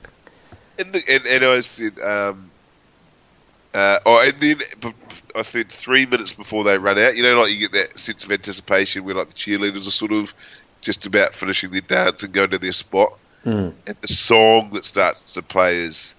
And, 0.78 0.92
the, 0.92 1.02
and, 1.08 1.26
and 1.26 1.44
I 1.44 1.60
said, 1.60 1.98
um, 2.00 2.50
uh, 3.74 3.98
oh, 4.04 4.24
and 4.26 4.40
then 4.42 4.94
I 5.36 5.42
think 5.42 5.68
three 5.68 6.06
minutes 6.06 6.32
before 6.32 6.64
they 6.64 6.76
run 6.78 6.98
out, 6.98 7.16
you 7.16 7.22
know, 7.22 7.40
like 7.40 7.52
you 7.52 7.58
get 7.60 7.72
that 7.72 7.98
sense 7.98 8.24
of 8.24 8.32
anticipation 8.32 9.04
where 9.04 9.14
like 9.14 9.28
the 9.28 9.34
cheerleaders 9.34 9.86
are 9.86 9.90
sort 9.92 10.12
of 10.12 10.34
just 10.80 11.06
about 11.06 11.34
finishing 11.34 11.70
their 11.70 11.82
dance 11.82 12.22
and 12.22 12.32
going 12.32 12.50
to 12.50 12.58
their 12.58 12.72
spot, 12.72 13.12
Mm. 13.46 13.72
and 13.86 13.96
the 14.02 14.06
song 14.08 14.68
that 14.74 14.84
starts 14.84 15.32
to 15.32 15.40
play 15.42 15.76
is 15.78 16.14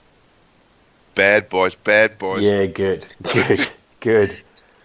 "Bad 1.16 1.50
Boys, 1.50 1.76
Bad 1.76 2.18
Boys." 2.18 2.44
Yeah, 2.44 2.66
good, 2.66 3.08
good, 3.34 3.60
good. 4.00 4.32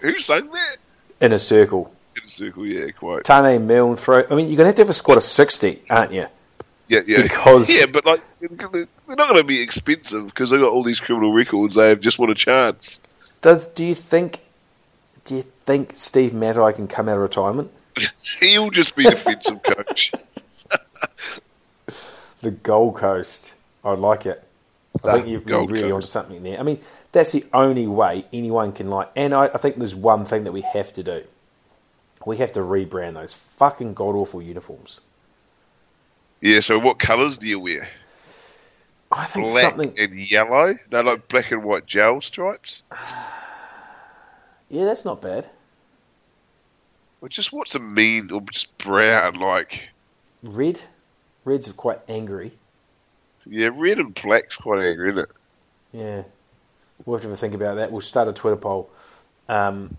Who 0.01 0.18
sang 0.18 0.51
that? 0.51 0.77
In 1.20 1.33
a 1.33 1.39
circle. 1.39 1.93
In 2.16 2.22
a 2.24 2.29
circle, 2.29 2.66
yeah, 2.66 2.91
quite. 2.91 3.24
Tane 3.24 3.66
Milne 3.66 3.97
throw. 3.97 4.24
I 4.31 4.35
mean, 4.35 4.49
you're 4.49 4.57
going 4.57 4.59
to 4.59 4.64
have 4.66 4.74
to 4.77 4.83
have 4.83 4.91
a 4.91 4.95
squad 4.95 5.16
of 5.16 5.22
sixty, 5.22 5.83
aren't 5.91 6.12
you? 6.12 6.27
Yeah, 6.89 7.01
yeah, 7.07 7.22
Because- 7.22 7.68
yeah, 7.68 7.87
but 7.87 8.05
like 8.07 8.22
they're 8.39 8.87
not 9.09 9.29
going 9.29 9.37
to 9.37 9.45
be 9.45 9.61
expensive 9.61 10.27
because 10.27 10.51
they've 10.51 10.61
got 10.61 10.72
all 10.72 10.85
these 10.85 11.01
criminal 11.01 11.33
records. 11.33 11.74
They 11.74 11.89
have 11.89 12.01
just 12.01 12.18
want 12.18 12.31
a 12.31 12.35
chance. 12.37 13.01
Does 13.43 13.66
do 13.66 13.85
you 13.85 13.95
think? 13.95 14.41
Do 15.24 15.35
you 15.35 15.43
think 15.64 15.93
Steve 15.95 16.33
Matai 16.33 16.72
can 16.72 16.87
come 16.87 17.09
out 17.09 17.16
of 17.16 17.22
retirement? 17.22 17.72
He'll 18.41 18.70
just 18.70 18.95
be 18.95 19.03
defensive 19.05 19.62
coach. 19.62 20.12
The 22.43 22.51
Gold 22.51 22.97
Coast. 22.97 23.55
I 23.85 23.93
like 23.95 24.27
it. 24.27 24.45
I 25.09 25.12
think 25.14 25.28
you're 25.28 25.40
Gold 25.40 25.70
really 25.70 25.84
Coast. 25.90 25.94
onto 25.94 26.07
something 26.07 26.42
there. 26.42 26.59
I 26.59 26.62
mean, 26.62 26.80
that's 27.12 27.32
the 27.32 27.44
only 27.52 27.86
way 27.86 28.26
anyone 28.32 28.72
can 28.72 28.88
like. 28.90 29.11
And 29.16 29.34
I, 29.34 29.46
I 29.46 29.59
think 29.59 29.76
there's 29.76 29.94
one 29.94 30.24
thing 30.24 30.44
that 30.44 30.52
we 30.52 30.62
have 30.62 30.92
to 30.94 31.02
do. 31.02 31.24
We 32.24 32.38
have 32.38 32.52
to 32.52 32.61
rebrand 32.61 33.14
those 33.14 33.32
fucking 33.32 33.94
god 33.94 34.14
awful 34.16 34.42
uniforms. 34.42 35.00
Yeah, 36.40 36.61
so 36.61 36.78
what 36.78 36.98
colours 36.98 37.38
do 37.38 37.46
you 37.46 37.61
wear? 37.61 37.88
I 39.12 39.24
think 39.24 39.48
Black 39.50 39.70
something. 39.70 39.94
and 39.98 40.18
yellow? 40.30 40.74
No, 40.90 41.00
like 41.02 41.28
black 41.28 41.52
and 41.52 41.62
white 41.62 41.86
gel 41.86 42.20
stripes? 42.20 42.82
Yeah, 44.68 44.84
that's 44.84 45.04
not 45.04 45.22
bad. 45.22 45.48
Or 47.20 47.28
just 47.28 47.52
what's 47.52 47.74
a 47.76 47.78
mean, 47.78 48.30
or 48.30 48.40
just 48.50 48.76
brown, 48.78 49.34
like, 49.34 49.88
Red. 50.42 50.80
Red's 51.44 51.70
quite 51.72 52.00
angry. 52.09 52.52
Yeah, 53.49 53.70
red 53.72 53.99
and 53.99 54.14
black's 54.14 54.57
quite 54.57 54.82
angry, 54.82 55.11
isn't 55.11 55.24
it? 55.24 55.30
Yeah. 55.92 56.22
We'll 57.05 57.18
have 57.18 57.30
to 57.30 57.36
think 57.36 57.55
about 57.55 57.76
that. 57.76 57.92
We'll 57.92 58.01
start 58.01 58.28
a 58.28 58.32
Twitter 58.32 58.57
poll. 58.57 58.90
Um, 59.49 59.97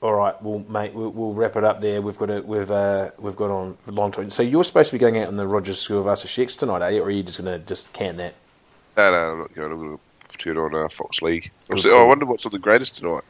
all 0.00 0.14
right, 0.14 0.40
well, 0.42 0.64
mate, 0.68 0.94
we'll, 0.94 1.10
we'll 1.10 1.32
wrap 1.32 1.54
it 1.56 1.62
up 1.62 1.80
there. 1.80 2.02
We've 2.02 2.18
got 2.18 2.30
a, 2.30 2.40
we've 2.42 2.70
uh, 2.70 3.12
we've 3.18 3.36
got 3.36 3.50
on 3.50 3.78
long 3.86 4.10
time. 4.10 4.30
So 4.30 4.42
you're 4.42 4.64
supposed 4.64 4.90
to 4.90 4.94
be 4.94 4.98
going 4.98 5.16
out 5.18 5.28
on 5.28 5.36
the 5.36 5.46
Rogers 5.46 5.78
School 5.78 6.06
of 6.06 6.18
Sheks 6.18 6.56
tonight, 6.56 6.82
are 6.82 6.90
you? 6.90 7.02
Or 7.02 7.06
are 7.06 7.10
you 7.10 7.22
just 7.22 7.40
going 7.40 7.60
to 7.60 7.64
just 7.64 7.92
can 7.92 8.16
that? 8.16 8.34
No, 8.96 9.12
no, 9.12 9.32
I'm 9.32 9.38
not 9.38 9.54
going. 9.54 9.72
I'm 9.72 9.78
going 9.78 9.98
to 10.30 10.38
turn 10.38 10.58
on 10.58 10.74
uh, 10.74 10.88
Fox 10.88 11.22
League. 11.22 11.52
Say, 11.76 11.90
oh, 11.90 12.02
I 12.02 12.06
wonder 12.06 12.26
what's 12.26 12.44
on 12.44 12.50
the 12.50 12.58
greatest 12.58 12.96
tonight. 12.96 13.22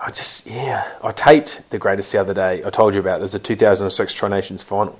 I 0.00 0.10
just 0.10 0.46
yeah, 0.46 0.90
I 1.02 1.12
taped 1.12 1.68
the 1.70 1.78
greatest 1.78 2.12
the 2.12 2.20
other 2.20 2.34
day. 2.34 2.64
I 2.64 2.70
told 2.70 2.94
you 2.94 3.00
about. 3.00 3.18
There's 3.18 3.34
a 3.34 3.38
2006 3.38 4.14
Tri 4.14 4.28
Nations 4.28 4.62
final. 4.62 4.98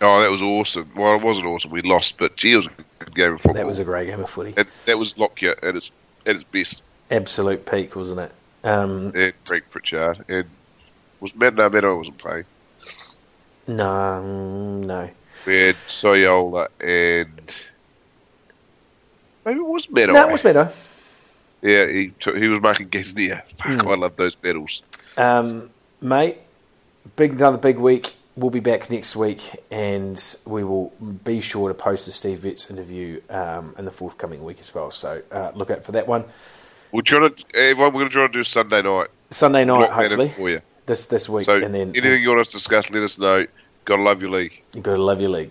Oh, 0.00 0.20
that 0.20 0.30
was 0.30 0.42
awesome. 0.42 0.90
Well, 0.94 1.14
it 1.16 1.22
wasn't 1.22 1.46
awesome. 1.46 1.70
We 1.70 1.80
lost, 1.82 2.18
but 2.18 2.36
gee, 2.36 2.52
it 2.52 2.56
was 2.56 2.66
a 2.66 2.70
good 3.04 3.14
game 3.14 3.32
of 3.34 3.40
football. 3.40 3.54
That 3.54 3.66
was 3.66 3.78
a 3.78 3.84
great 3.84 4.06
game 4.08 4.20
of 4.20 4.28
footy. 4.30 4.52
and 4.56 4.66
that 4.86 4.98
was 4.98 5.16
Lockyer 5.18 5.54
at 5.62 5.74
its, 5.76 5.90
at 6.26 6.34
its 6.36 6.44
best. 6.44 6.82
Absolute 7.10 7.64
peak, 7.64 7.96
wasn't 7.96 8.20
it? 8.20 8.32
Um, 8.64 9.12
And 9.14 9.32
Frank 9.44 9.70
Pritchard. 9.70 10.24
And 10.28 10.44
was 11.20 11.34
Matt, 11.34 11.54
no, 11.54 11.70
Meadow 11.70 11.96
wasn't 11.96 12.18
playing. 12.18 12.44
no, 13.66 13.84
mm, 14.24 14.84
no. 14.84 15.10
We 15.46 15.56
had 15.58 15.76
Soyola 15.88 16.66
and. 16.80 17.56
Maybe 19.44 19.60
it 19.60 19.66
was 19.66 19.88
Meadow. 19.88 20.12
No, 20.12 20.28
it 20.28 20.32
was 20.32 20.42
better. 20.42 20.70
Yeah, 21.62 21.86
he 21.86 22.08
took, 22.20 22.36
he 22.36 22.48
was 22.48 22.60
marking 22.60 22.88
Gasnier. 22.88 23.42
Fuck, 23.58 23.66
Hmm. 23.82 23.88
I 23.88 23.94
love 23.94 24.16
those 24.16 24.34
battles. 24.34 24.82
Um, 25.16 25.70
mate, 26.00 26.38
big 27.16 27.32
another 27.34 27.56
big 27.56 27.78
week. 27.78 28.14
We'll 28.36 28.50
be 28.50 28.60
back 28.60 28.90
next 28.90 29.16
week, 29.16 29.40
and 29.70 30.22
we 30.44 30.62
will 30.62 30.90
be 31.24 31.40
sure 31.40 31.68
to 31.68 31.74
post 31.74 32.04
the 32.04 32.12
Steve 32.12 32.40
Vetts 32.40 32.70
interview 32.70 33.22
um, 33.30 33.74
in 33.78 33.86
the 33.86 33.90
forthcoming 33.90 34.44
week 34.44 34.60
as 34.60 34.74
well. 34.74 34.90
So 34.90 35.22
uh, 35.32 35.52
look 35.54 35.70
out 35.70 35.84
for 35.84 35.92
that 35.92 36.06
one. 36.06 36.24
We're 36.92 37.00
trying 37.00 37.30
to, 37.34 37.44
everyone, 37.54 37.94
we're 37.94 38.00
going 38.00 38.10
to 38.10 38.12
try 38.12 38.26
to 38.26 38.32
do 38.32 38.44
Sunday 38.44 38.82
night. 38.82 39.08
Sunday 39.30 39.64
night, 39.64 39.90
hopefully 39.90 40.28
for 40.28 40.50
you. 40.50 40.60
this 40.84 41.06
this 41.06 41.28
week, 41.30 41.46
So 41.46 41.62
and 41.62 41.74
then 41.74 41.92
anything 41.96 42.22
you 42.22 42.28
want 42.28 42.40
us 42.40 42.48
to 42.48 42.52
discuss, 42.52 42.90
let 42.90 43.02
us 43.02 43.18
know. 43.18 43.46
Gotta 43.86 44.02
love 44.02 44.20
your 44.20 44.30
league. 44.30 44.62
got 44.74 44.96
to 44.96 45.02
love 45.02 45.20
your 45.20 45.30
league. 45.30 45.50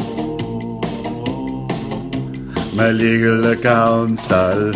My 2.73 2.91
legal 2.91 3.55
counsel. 3.57 4.71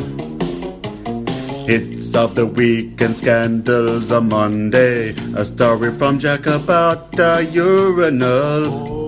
Hits 1.65 2.13
of 2.13 2.35
the 2.35 2.45
week 2.45 2.99
and 3.01 3.15
scandals 3.15 4.11
on 4.11 4.29
Monday. 4.29 5.15
A 5.35 5.45
story 5.45 5.97
from 5.97 6.19
Jack 6.19 6.45
about 6.45 7.11
the 7.13 7.47
urinal. 7.51 9.07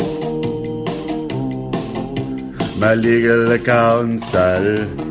My 2.78 2.96
legal 2.96 3.58
counsel. 3.60 5.07